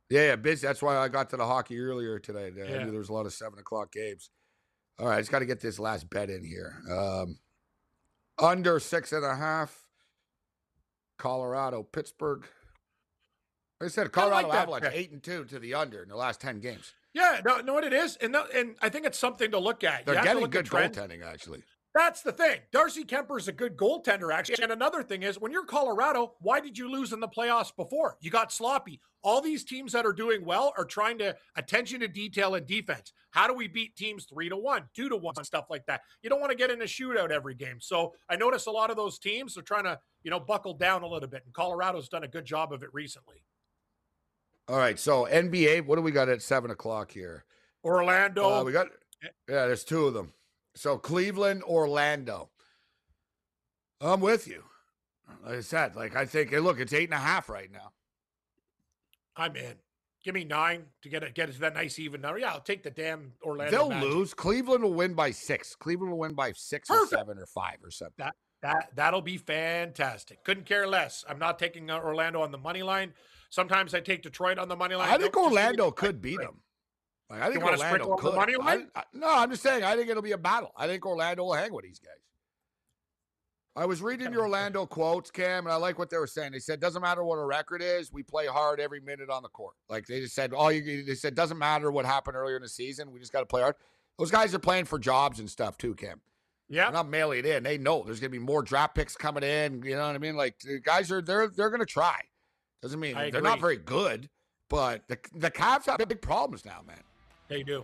Yeah, 0.09 0.21
yeah, 0.27 0.35
busy. 0.37 0.65
That's 0.65 0.81
why 0.81 0.95
I 0.97 1.09
got 1.09 1.29
to 1.31 1.37
the 1.37 1.45
hockey 1.45 1.77
earlier 1.79 2.17
today. 2.19 2.45
I 2.55 2.69
Yeah. 2.69 2.83
knew 2.85 2.91
there 2.91 2.99
was 2.99 3.09
a 3.09 3.13
lot 3.13 3.25
of 3.25 3.33
seven 3.33 3.59
o'clock 3.59 3.91
games. 3.91 4.29
All 4.99 5.07
right, 5.07 5.17
I 5.17 5.19
just 5.19 5.31
got 5.31 5.39
to 5.39 5.45
get 5.45 5.59
this 5.59 5.79
last 5.79 6.09
bet 6.09 6.29
in 6.29 6.45
here. 6.45 6.73
Um, 6.89 7.37
under 8.39 8.79
six 8.79 9.11
and 9.11 9.25
a 9.25 9.35
half. 9.35 9.83
Colorado, 11.17 11.83
Pittsburgh. 11.83 12.45
Like 13.79 13.87
I 13.87 13.91
said, 13.91 14.11
Colorado 14.11 14.51
that 14.51 14.63
Avalanche 14.63 14.83
bet. 14.83 14.93
eight 14.95 15.11
and 15.11 15.21
two 15.21 15.45
to 15.45 15.59
the 15.59 15.73
under 15.73 16.03
in 16.03 16.09
the 16.09 16.15
last 16.15 16.41
ten 16.41 16.59
games. 16.59 16.93
Yeah, 17.13 17.41
no, 17.43 17.57
know 17.61 17.73
what 17.73 17.83
it 17.83 17.93
is, 17.93 18.15
and 18.17 18.33
no, 18.33 18.45
and 18.53 18.75
I 18.81 18.89
think 18.89 19.05
it's 19.05 19.17
something 19.17 19.49
to 19.51 19.59
look 19.59 19.83
at. 19.83 20.01
You 20.01 20.05
They're 20.13 20.21
to 20.21 20.23
getting 20.23 20.49
good 20.49 20.67
goaltending, 20.67 21.23
actually. 21.23 21.63
That's 21.95 22.21
the 22.21 22.31
thing. 22.31 22.59
Darcy 22.71 23.03
Kuemper 23.03 23.39
is 23.39 23.47
a 23.47 23.51
good 23.51 23.75
goaltender, 23.75 24.31
actually. 24.31 24.61
And 24.61 24.71
another 24.71 25.01
thing 25.01 25.23
is, 25.23 25.39
when 25.39 25.51
you're 25.51 25.65
Colorado, 25.65 26.33
why 26.41 26.59
did 26.59 26.77
you 26.77 26.91
lose 26.91 27.11
in 27.11 27.19
the 27.19 27.27
playoffs 27.27 27.75
before? 27.75 28.17
You 28.21 28.29
got 28.29 28.51
sloppy. 28.51 29.01
All 29.27 29.41
these 29.41 29.65
teams 29.65 29.91
that 29.91 30.05
are 30.05 30.13
doing 30.13 30.45
well 30.45 30.71
are 30.77 30.85
trying 30.85 31.17
to 31.17 31.35
attention 31.57 31.99
to 31.99 32.07
detail 32.07 32.55
and 32.55 32.65
defense. 32.65 33.11
How 33.31 33.45
do 33.45 33.53
we 33.53 33.67
beat 33.67 33.93
teams 33.97 34.23
three 34.23 34.47
to 34.47 34.55
one, 34.55 34.83
two 34.95 35.09
to 35.09 35.17
one, 35.17 35.33
and 35.35 35.45
stuff 35.45 35.65
like 35.69 35.85
that? 35.87 35.99
You 36.23 36.29
don't 36.29 36.39
want 36.39 36.51
to 36.51 36.57
get 36.57 36.71
in 36.71 36.81
a 36.81 36.85
shootout 36.85 37.29
every 37.29 37.53
game. 37.53 37.81
So 37.81 38.13
I 38.29 38.37
notice 38.37 38.67
a 38.67 38.71
lot 38.71 38.89
of 38.89 38.95
those 38.95 39.19
teams 39.19 39.57
are 39.57 39.63
trying 39.63 39.83
to, 39.83 39.99
you 40.23 40.31
know, 40.31 40.39
buckle 40.39 40.75
down 40.75 41.03
a 41.03 41.07
little 41.07 41.27
bit. 41.27 41.41
And 41.43 41.53
Colorado's 41.53 42.07
done 42.07 42.23
a 42.23 42.27
good 42.29 42.45
job 42.45 42.71
of 42.71 42.83
it 42.83 42.89
recently. 42.93 43.43
All 44.69 44.77
right, 44.77 44.97
so 44.97 45.25
NBA, 45.25 45.85
what 45.85 45.97
do 45.97 46.03
we 46.03 46.11
got 46.11 46.29
at 46.29 46.41
seven 46.41 46.71
o'clock 46.71 47.11
here? 47.11 47.43
Orlando. 47.83 48.61
Uh, 48.61 48.63
we 48.63 48.71
got 48.71 48.87
yeah, 49.21 49.67
there's 49.67 49.83
two 49.83 50.07
of 50.07 50.13
them. 50.13 50.31
So 50.73 50.97
Cleveland, 50.97 51.63
Orlando. 51.63 52.49
I'm 53.99 54.21
with 54.21 54.47
you. 54.47 54.63
Like 55.43 55.55
I 55.55 55.59
said, 55.59 55.97
like 55.97 56.15
I 56.15 56.25
think, 56.25 56.51
hey, 56.51 56.59
look, 56.59 56.79
it's 56.79 56.93
eight 56.93 57.09
and 57.09 57.13
a 57.13 57.17
half 57.17 57.49
right 57.49 57.69
now. 57.69 57.91
I'm 59.37 59.55
in. 59.55 59.75
Give 60.23 60.33
me 60.33 60.43
nine 60.43 60.85
to 61.03 61.09
get 61.09 61.23
it, 61.23 61.35
get 61.35 61.47
it 61.49 61.53
to 61.53 61.59
that 61.59 61.73
nice 61.75 61.99
even 61.99 62.21
number. 62.21 62.39
Yeah, 62.39 62.51
I'll 62.51 62.59
take 62.59 62.83
the 62.83 62.89
damn 62.89 63.33
Orlando. 63.43 63.71
They'll 63.71 63.89
Magic. 63.89 64.09
lose. 64.09 64.33
Cleveland 64.33 64.83
will 64.83 64.93
win 64.93 65.13
by 65.13 65.31
six. 65.31 65.75
Cleveland 65.75 66.11
will 66.11 66.19
win 66.19 66.33
by 66.33 66.51
six 66.53 66.89
Perfect. 66.89 67.13
or 67.13 67.17
seven 67.17 67.37
or 67.37 67.45
five 67.45 67.77
or 67.83 67.91
something. 67.91 68.15
That 68.17 68.35
that 68.63 68.89
that'll 68.95 69.21
be 69.21 69.37
fantastic. 69.37 70.43
Couldn't 70.43 70.65
care 70.65 70.87
less. 70.87 71.23
I'm 71.29 71.39
not 71.39 71.59
taking 71.59 71.89
uh, 71.89 71.99
Orlando 71.99 72.41
on 72.41 72.51
the 72.51 72.57
money 72.57 72.83
line. 72.83 73.13
Sometimes 73.51 73.93
I 73.93 73.99
take 74.01 74.23
Detroit 74.23 74.57
on 74.57 74.67
the 74.67 74.75
money 74.75 74.95
line. 74.95 75.07
I 75.07 75.17
think 75.17 75.31
Don't 75.33 75.33
just 75.33 75.33
give 75.33 75.51
me 75.51 75.57
Orlando 75.57 75.91
could 75.91 76.21
beat 76.21 76.39
them. 76.39 76.61
Like, 77.29 77.41
I 77.41 77.51
think 77.51 77.63
Orlando 77.63 78.15
could. 78.15 78.35
money 78.35 78.55
I- 78.59 78.85
I- 78.95 79.03
no, 79.13 79.27
I'm 79.29 79.51
just 79.51 79.61
saying. 79.63 79.83
I 79.83 79.95
think 79.95 80.09
it'll 80.09 80.23
be 80.23 80.31
a 80.31 80.37
battle. 80.37 80.71
I 80.75 80.87
think 80.87 81.05
Orlando 81.05 81.43
will 81.43 81.53
hang 81.53 81.71
with 81.73 81.85
these 81.85 81.99
guys. 81.99 82.13
I 83.77 83.85
was 83.85 84.01
reading 84.01 84.33
your 84.33 84.41
Orlando 84.41 84.87
quotes, 84.87 85.29
Cam, 85.29 85.67
and 85.67 85.71
I 85.71 85.75
like 85.75 85.99
what 85.99 86.09
they 86.09 86.17
were 86.17 86.25
saying. 86.25 86.51
They 86.51 86.59
said, 86.59 86.79
"Doesn't 86.79 87.01
matter 87.01 87.23
what 87.23 87.35
a 87.35 87.45
record 87.45 87.83
is, 87.83 88.11
we 88.11 88.23
play 88.23 88.47
hard 88.47 88.79
every 88.79 88.99
minute 88.99 89.29
on 89.29 89.43
the 89.43 89.49
court." 89.49 89.75
Like 89.87 90.07
they 90.07 90.19
just 90.19 90.33
said, 90.33 90.51
"All 90.51 90.71
you," 90.71 91.03
they 91.03 91.13
said, 91.13 91.35
"Doesn't 91.35 91.59
matter 91.59 91.91
what 91.91 92.03
happened 92.03 92.35
earlier 92.35 92.55
in 92.55 92.63
the 92.63 92.69
season, 92.69 93.11
we 93.11 93.19
just 93.19 93.31
got 93.31 93.41
to 93.41 93.45
play 93.45 93.61
hard." 93.61 93.75
Those 94.17 94.31
guys 94.31 94.55
are 94.55 94.59
playing 94.59 94.85
for 94.85 94.97
jobs 94.97 95.39
and 95.39 95.47
stuff 95.47 95.77
too, 95.77 95.93
Cam. 95.93 96.21
Yeah, 96.69 96.85
They're 96.85 96.93
not 96.93 97.07
mailing 97.07 97.39
it 97.39 97.45
in. 97.45 97.63
They 97.63 97.77
know 97.77 98.01
there's 98.03 98.19
going 98.19 98.31
to 98.31 98.37
be 98.37 98.43
more 98.43 98.63
draft 98.63 98.95
picks 98.95 99.15
coming 99.15 99.43
in. 99.43 99.83
You 99.83 99.95
know 99.95 100.07
what 100.07 100.15
I 100.15 100.17
mean? 100.17 100.35
Like 100.35 100.57
the 100.59 100.79
guys 100.79 101.11
are 101.11 101.21
they're 101.21 101.47
they're 101.47 101.69
going 101.69 101.79
to 101.79 101.85
try. 101.85 102.19
Doesn't 102.81 102.99
mean 102.99 103.15
I 103.15 103.29
they're 103.29 103.41
not 103.41 103.61
very 103.61 103.77
good, 103.77 104.27
but 104.69 105.07
the 105.07 105.19
the 105.35 105.51
Cavs 105.51 105.85
have 105.85 105.99
big 106.07 106.21
problems 106.21 106.65
now, 106.65 106.81
man. 106.85 107.03
they 107.47 107.61
do. 107.61 107.83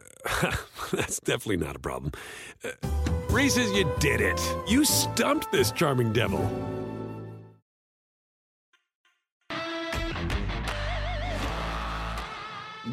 that's 0.91 1.19
definitely 1.19 1.57
not 1.57 1.75
a 1.75 1.79
problem. 1.79 2.11
Uh, 2.63 2.69
Reese's, 3.29 3.71
you 3.71 3.89
did 3.99 4.21
it. 4.21 4.39
You 4.67 4.83
stumped 4.83 5.51
this 5.51 5.71
charming 5.71 6.11
devil. 6.11 6.39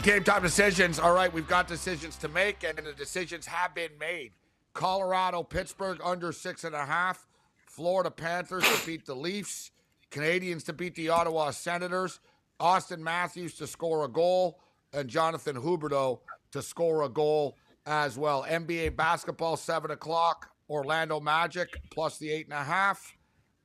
Game 0.02 0.22
time 0.22 0.42
decisions. 0.42 0.98
All 0.98 1.12
right, 1.12 1.32
we've 1.32 1.48
got 1.48 1.66
decisions 1.66 2.16
to 2.18 2.28
make, 2.28 2.62
and 2.62 2.78
the 2.78 2.92
decisions 2.92 3.46
have 3.46 3.74
been 3.74 3.90
made. 3.98 4.32
Colorado, 4.74 5.42
Pittsburgh 5.42 5.98
under 6.04 6.30
six 6.30 6.62
and 6.62 6.74
a 6.74 6.86
half. 6.86 7.26
Florida 7.66 8.10
Panthers 8.10 8.64
to 8.64 8.86
beat 8.86 9.06
the 9.06 9.14
Leafs. 9.14 9.72
Canadiens 10.10 10.64
to 10.66 10.72
beat 10.72 10.94
the 10.94 11.08
Ottawa 11.08 11.50
Senators. 11.50 12.20
Auston 12.60 12.98
Matthews 12.98 13.54
to 13.54 13.66
score 13.66 14.04
a 14.04 14.08
goal, 14.08 14.60
and 14.92 15.08
Jonathan 15.08 15.56
Huberdeau 15.56 16.20
to 16.52 16.62
score 16.62 17.02
a 17.02 17.08
goal 17.08 17.56
as 17.86 18.18
well. 18.18 18.44
NBA 18.48 18.96
basketball, 18.96 19.56
seven 19.56 19.90
o'clock. 19.90 20.50
Orlando 20.70 21.18
Magic 21.18 21.80
plus 21.90 22.18
the 22.18 22.30
eight 22.30 22.44
and 22.44 22.52
a 22.52 22.62
half 22.62 23.14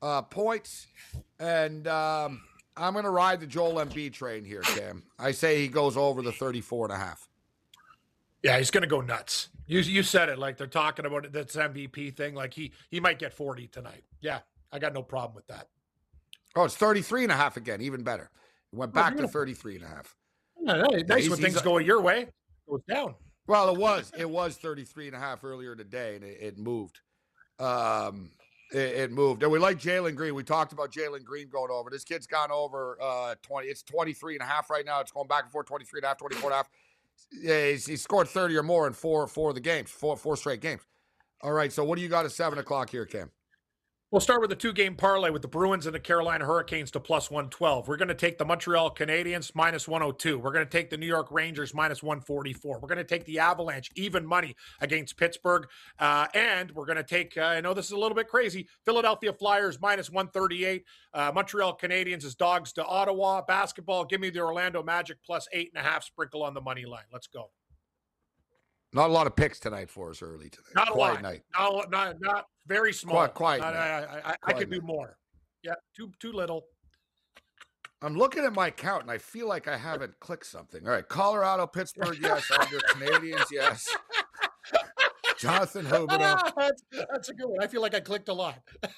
uh, 0.02 0.22
points. 0.22 0.88
And 1.38 1.86
um, 1.88 2.42
I'm 2.78 2.94
going 2.94 3.04
to 3.04 3.12
ride 3.12 3.42
the 3.42 3.46
Joel 3.48 3.74
Embiid 3.86 4.14
train 4.14 4.46
here, 4.46 4.62
Cam. 4.62 5.04
I 5.20 5.32
say 5.34 5.60
he 5.60 5.68
goes 5.68 5.98
over 5.98 6.22
the 6.22 6.32
34 6.32 6.86
and 6.86 6.94
a 6.94 6.98
half. 6.98 7.28
Yeah, 8.42 8.58
he's 8.58 8.72
going 8.72 8.84
to 8.84 8.88
go 8.88 9.02
nuts. 9.02 9.50
You 9.68 9.80
you 9.80 10.04
said 10.04 10.28
it 10.30 10.38
like 10.40 10.58
they're 10.58 10.68
talking 10.68 11.06
about. 11.06 11.32
That's 11.32 11.56
MVP 11.58 12.16
thing. 12.16 12.36
Like 12.36 12.54
he 12.54 12.72
he 12.90 13.00
might 13.02 13.20
get 13.20 13.34
40 13.34 13.68
tonight. 13.68 14.04
Yeah, 14.22 14.40
I 14.72 14.80
got 14.80 14.94
no 14.94 15.02
problem 15.02 15.36
with 15.36 15.48
that. 15.48 15.68
Oh, 16.56 16.64
it's 16.66 16.76
33 16.76 17.24
and 17.24 17.32
a 17.32 17.36
half 17.36 17.58
again, 17.58 17.82
even 17.82 18.04
better. 18.04 18.30
It 18.72 18.78
went 18.78 18.92
Oh, 18.92 18.96
back 18.96 19.12
to 19.12 19.18
beautiful. 19.18 19.42
33 19.42 19.76
and 19.76 19.84
a 19.84 19.88
half. 19.88 20.16
Yeah, 20.62 20.74
nice 21.08 21.20
he's- 21.24 21.30
when 21.30 21.40
things 21.42 21.62
go 21.62 21.78
your 21.80 22.00
way. 22.02 22.28
It 22.68 22.72
goes 22.72 22.82
down. 22.90 23.16
Well, 23.48 23.70
it 23.70 23.78
was 23.78 24.12
it 24.18 24.30
was 24.30 24.58
33 24.58 25.08
and 25.08 25.16
a 25.16 25.20
half 25.20 25.44
earlier 25.44 25.76
today, 25.76 26.16
and 26.16 26.24
it, 26.24 26.38
it 26.42 26.58
moved. 26.58 27.02
Um, 27.60 28.32
it, 28.72 28.78
it 28.78 29.12
moved. 29.12 29.44
And 29.44 29.52
we 29.52 29.60
like 29.60 29.80
Jalen 29.80 30.16
Green. 30.16 30.34
We 30.34 30.44
talked 30.44 30.72
about 30.74 30.92
Jalen 30.92 31.24
Green 31.24 31.50
going 31.50 31.72
over. 31.72 31.90
This 31.90 32.04
kid's 32.04 32.26
gone 32.26 32.52
over 32.52 32.98
uh 33.02 33.36
20. 33.44 33.68
It's 33.68 33.84
23 33.84 34.36
and 34.36 34.42
a 34.42 34.46
half 34.46 34.70
right 34.70 34.86
now. 34.86 35.02
It's 35.02 35.12
going 35.12 35.28
back 35.28 35.44
and 35.44 35.52
forth, 35.52 35.68
23 35.68 36.00
and 36.00 36.06
a 36.06 36.08
half, 36.08 36.18
24 36.18 36.44
and 36.44 36.54
a 36.54 36.56
half. 36.56 36.70
Yeah, 37.32 37.68
he's, 37.70 37.86
he 37.86 37.96
scored 37.96 38.28
30 38.28 38.56
or 38.58 38.64
more 38.64 38.88
in 38.88 38.94
four 38.94 39.28
four 39.28 39.50
of 39.50 39.56
the 39.56 39.62
games, 39.62 39.90
four 39.92 40.16
four 40.16 40.38
straight 40.38 40.62
games. 40.62 40.82
All 41.42 41.52
right. 41.52 41.72
So 41.72 41.84
what 41.84 41.98
do 41.98 42.02
you 42.02 42.10
got 42.10 42.26
at 42.26 42.32
seven 42.32 42.60
o'clock 42.60 42.90
here, 42.90 43.06
Cam? 43.06 43.30
We'll 44.14 44.20
start 44.20 44.42
with 44.42 44.52
the 44.52 44.56
two 44.56 44.74
game 44.74 44.94
parlay 44.94 45.32
with 45.32 45.42
the 45.42 45.48
Bruins 45.48 45.88
and 45.88 45.96
the 45.96 46.00
Carolina 46.00 46.46
Hurricanes 46.46 46.92
to 46.92 47.00
plus 47.00 47.32
112. 47.32 47.88
We're 47.88 47.98
going 47.98 48.10
to 48.10 48.14
take 48.14 48.38
the 48.38 48.46
Montreal 48.46 48.94
Canadiens 48.94 49.56
minus 49.56 49.88
102. 49.88 50.38
We're 50.38 50.52
going 50.52 50.64
to 50.64 50.70
take 50.70 50.92
the 50.92 50.98
New 50.98 51.08
York 51.08 51.30
Rangers 51.32 51.74
minus 51.74 52.04
144. 52.04 52.78
We're 52.80 52.88
going 52.88 53.00
to 53.00 53.04
take 53.04 53.26
the 53.26 53.40
Avalanche 53.40 53.90
even 53.96 54.24
money 54.24 54.56
against 54.82 55.18
Pittsburgh. 55.18 55.66
Uh, 55.98 56.28
and 56.36 56.70
we're 56.74 56.86
going 56.86 56.98
to 56.98 57.04
take, 57.04 57.36
uh, 57.40 57.42
I 57.42 57.62
know 57.62 57.74
this 57.74 57.88
is 57.88 57.94
a 57.94 57.98
little 57.98 58.14
bit 58.14 58.28
crazy, 58.28 58.68
Philadelphia 58.86 59.34
Flyers 59.34 59.82
minus 59.82 60.12
138. 60.12 60.86
Uh, 61.12 61.32
Montreal 61.34 61.76
Canadiens 61.76 62.24
is 62.24 62.36
dogs 62.36 62.72
to 62.74 62.86
Ottawa. 62.86 63.42
Basketball, 63.42 64.06
give 64.06 64.22
me 64.22 64.30
the 64.30 64.42
Orlando 64.42 64.84
Magic 64.84 65.18
plus 65.26 65.48
eight 65.54 65.72
and 65.74 65.84
a 65.84 65.90
half 65.90 66.04
sprinkle 66.04 66.44
on 66.44 66.54
the 66.54 66.62
money 66.62 66.86
line. 66.86 67.06
Let's 67.12 67.26
go. 67.26 67.50
Not 68.94 69.10
a 69.10 69.14
lot 69.14 69.26
of 69.28 69.36
picks 69.36 69.60
tonight 69.60 69.90
for 69.90 70.10
us 70.12 70.22
early 70.22 70.50
today. 70.50 70.64
Not 70.76 70.90
a 70.90 70.92
Quiet 70.92 71.14
lot. 71.16 71.22
night. 71.24 71.42
Not, 71.58 71.92
not, 71.92 72.16
not 72.22 72.46
very 72.68 72.94
small. 72.94 73.16
Quiet- 73.16 73.34
quiet 73.34 73.62
Not-. 73.62 73.76
I, 73.76 74.00
I, 74.04 74.30
I, 74.32 74.36
I 74.44 74.54
could 74.54 74.70
do 74.70 74.82
more. 74.82 75.18
Yeah, 75.64 75.74
too 75.96 76.12
too 76.20 76.32
little. 76.32 76.66
I'm 78.02 78.16
looking 78.16 78.44
at 78.44 78.54
my 78.54 78.68
account 78.68 79.04
and 79.04 79.12
I 79.12 79.18
feel 79.18 79.48
like 79.48 79.68
I 79.70 79.78
haven't 79.78 80.20
clicked 80.20 80.46
something. 80.46 80.86
All 80.86 80.92
right, 80.94 81.08
Colorado, 81.08 81.66
Pittsburgh, 81.66 82.18
yes. 82.22 82.52
Under 82.52 82.78
Canadiens, 82.90 83.46
yes. 83.50 83.82
Jonathan 85.38 85.86
Huberdeau. 85.86 86.52
that's, 86.58 86.84
that's 86.92 87.30
a 87.30 87.34
good 87.34 87.48
one. 87.48 87.64
I 87.64 87.68
feel 87.68 87.82
like 87.82 87.96
I 87.96 88.00
clicked 88.00 88.30
a 88.30 88.34
lot. 88.34 88.60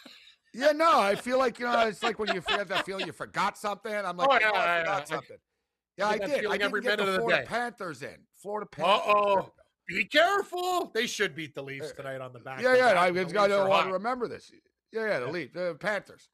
Yeah, 0.57 0.71
no, 0.71 1.01
I 1.01 1.15
feel 1.15 1.37
like 1.37 1.59
you 1.59 1.65
know, 1.65 1.81
it's 1.81 2.01
like 2.01 2.17
when 2.17 2.33
you 2.33 2.41
have 2.47 2.69
that 2.69 2.85
feeling 2.85 3.05
you 3.05 3.11
forgot 3.11 3.57
something. 3.57 3.93
I'm 3.93 4.15
like, 4.15 4.29
Oh, 4.31 4.35
oh, 4.35 4.39
yeah, 4.39 4.47
I 4.53 4.79
forgot 4.79 4.85
yeah. 4.99 5.03
something. 5.03 5.37
Yeah, 5.97 6.07
I 6.07 6.11
I 6.11 6.17
did. 6.17 6.29
I 6.29 6.51
didn't 6.51 6.61
every 6.61 6.81
get 6.81 6.97
the 6.97 7.17
Florida. 7.17 7.43
Panthers 7.45 8.01
in. 8.03 8.15
Florida 8.41 8.65
Panthers. 8.71 9.03
Uh 9.05 9.11
oh. 9.11 9.51
Be 9.87 10.05
careful. 10.05 10.91
They 10.93 11.05
should 11.07 11.35
beat 11.35 11.53
the 11.53 11.61
Leafs 11.61 11.91
tonight 11.91 12.19
on 12.21 12.33
the 12.33 12.39
back. 12.39 12.61
Yeah, 12.61 12.75
yeah. 12.75 12.99
I 12.99 13.11
The 13.11 13.23
just 13.23 13.33
got 13.33 13.43
Leafs 13.49 13.55
to 13.55 13.61
are 13.61 13.69
want 13.69 13.81
to 13.83 13.91
hot. 13.91 13.93
remember 13.93 14.27
this. 14.27 14.51
Yeah, 14.91 15.07
yeah. 15.07 15.19
The 15.19 15.27
Leafs, 15.31 15.53
the 15.53 15.75
Panthers. 15.79 16.29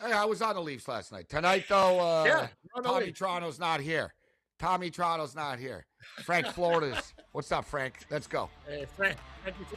Hey, 0.00 0.12
I 0.12 0.24
was 0.24 0.40
on 0.42 0.54
the 0.54 0.60
Leafs 0.62 0.86
last 0.88 1.12
night. 1.12 1.28
Tonight, 1.28 1.64
though, 1.68 2.00
uh, 2.00 2.24
Yeah, 2.24 2.30
you're 2.40 2.76
on 2.76 2.82
the 2.82 2.88
Tommy 2.88 3.06
Leafs. 3.06 3.18
Toronto's 3.18 3.58
not 3.58 3.80
here. 3.80 4.14
Tommy 4.58 4.90
Toronto's 4.90 5.34
not 5.34 5.58
here. 5.58 5.86
Frank 6.24 6.46
Florida's. 6.54 7.12
What's 7.32 7.50
up, 7.50 7.64
Frank? 7.64 7.94
Let's 8.10 8.26
go. 8.28 8.48
Hey, 8.68 8.86
Frank. 8.96 9.16
Thank 9.44 9.58
you. 9.58 9.64
for- 9.64 9.76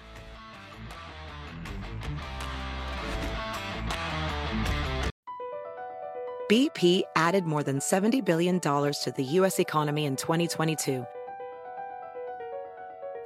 BP 6.50 7.02
added 7.16 7.46
more 7.46 7.64
than 7.64 7.80
$70 7.80 8.24
billion 8.24 8.60
to 8.60 9.14
the 9.16 9.24
U.S. 9.24 9.60
economy 9.60 10.06
in 10.06 10.16
2022. 10.16 11.06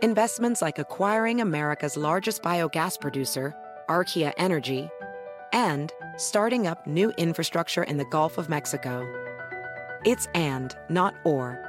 Investments 0.02 0.62
like 0.62 0.80
acquiring 0.80 1.42
America's 1.42 1.98
largest 1.98 2.42
biogas 2.42 2.98
producer, 2.98 3.54
Archaea 3.90 4.32
Energy, 4.38 4.90
and 5.52 5.92
starting 6.16 6.68
up 6.68 6.88
new 6.88 7.12
infrastructure 7.18 7.84
in 7.84 7.98
the 7.98 8.06
Gulf 8.06 8.38
of 8.38 8.48
Mexico. 8.48 9.06
It's 10.06 10.26
and, 10.34 10.74
not 10.90 11.16
or. 11.26 11.60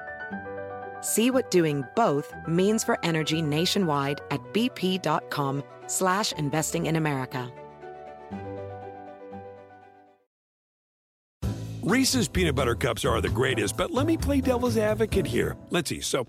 See 1.01 1.33
what 1.33 1.51
doing 1.51 1.83
both 1.97 2.33
means 2.47 2.85
for 2.85 3.05
energy 3.05 3.43
nationwide 3.43 4.21
at 4.31 4.41
bp.com 4.53 5.65
slash 5.89 6.31
investing 6.35 6.87
in 6.87 6.95
America. 6.95 7.51
Reese's 11.83 12.29
peanut 12.29 12.55
butter 12.55 12.77
cups 12.77 13.05
are 13.05 13.21
the 13.21 13.29
greatest, 13.29 13.77
but 13.77 13.91
let 13.91 14.07
me 14.07 14.17
play 14.17 14.41
devil's 14.41 14.77
advocate 14.77 15.27
here. 15.27 15.57
Let's 15.71 15.89
see. 15.89 16.01
So, 16.01 16.29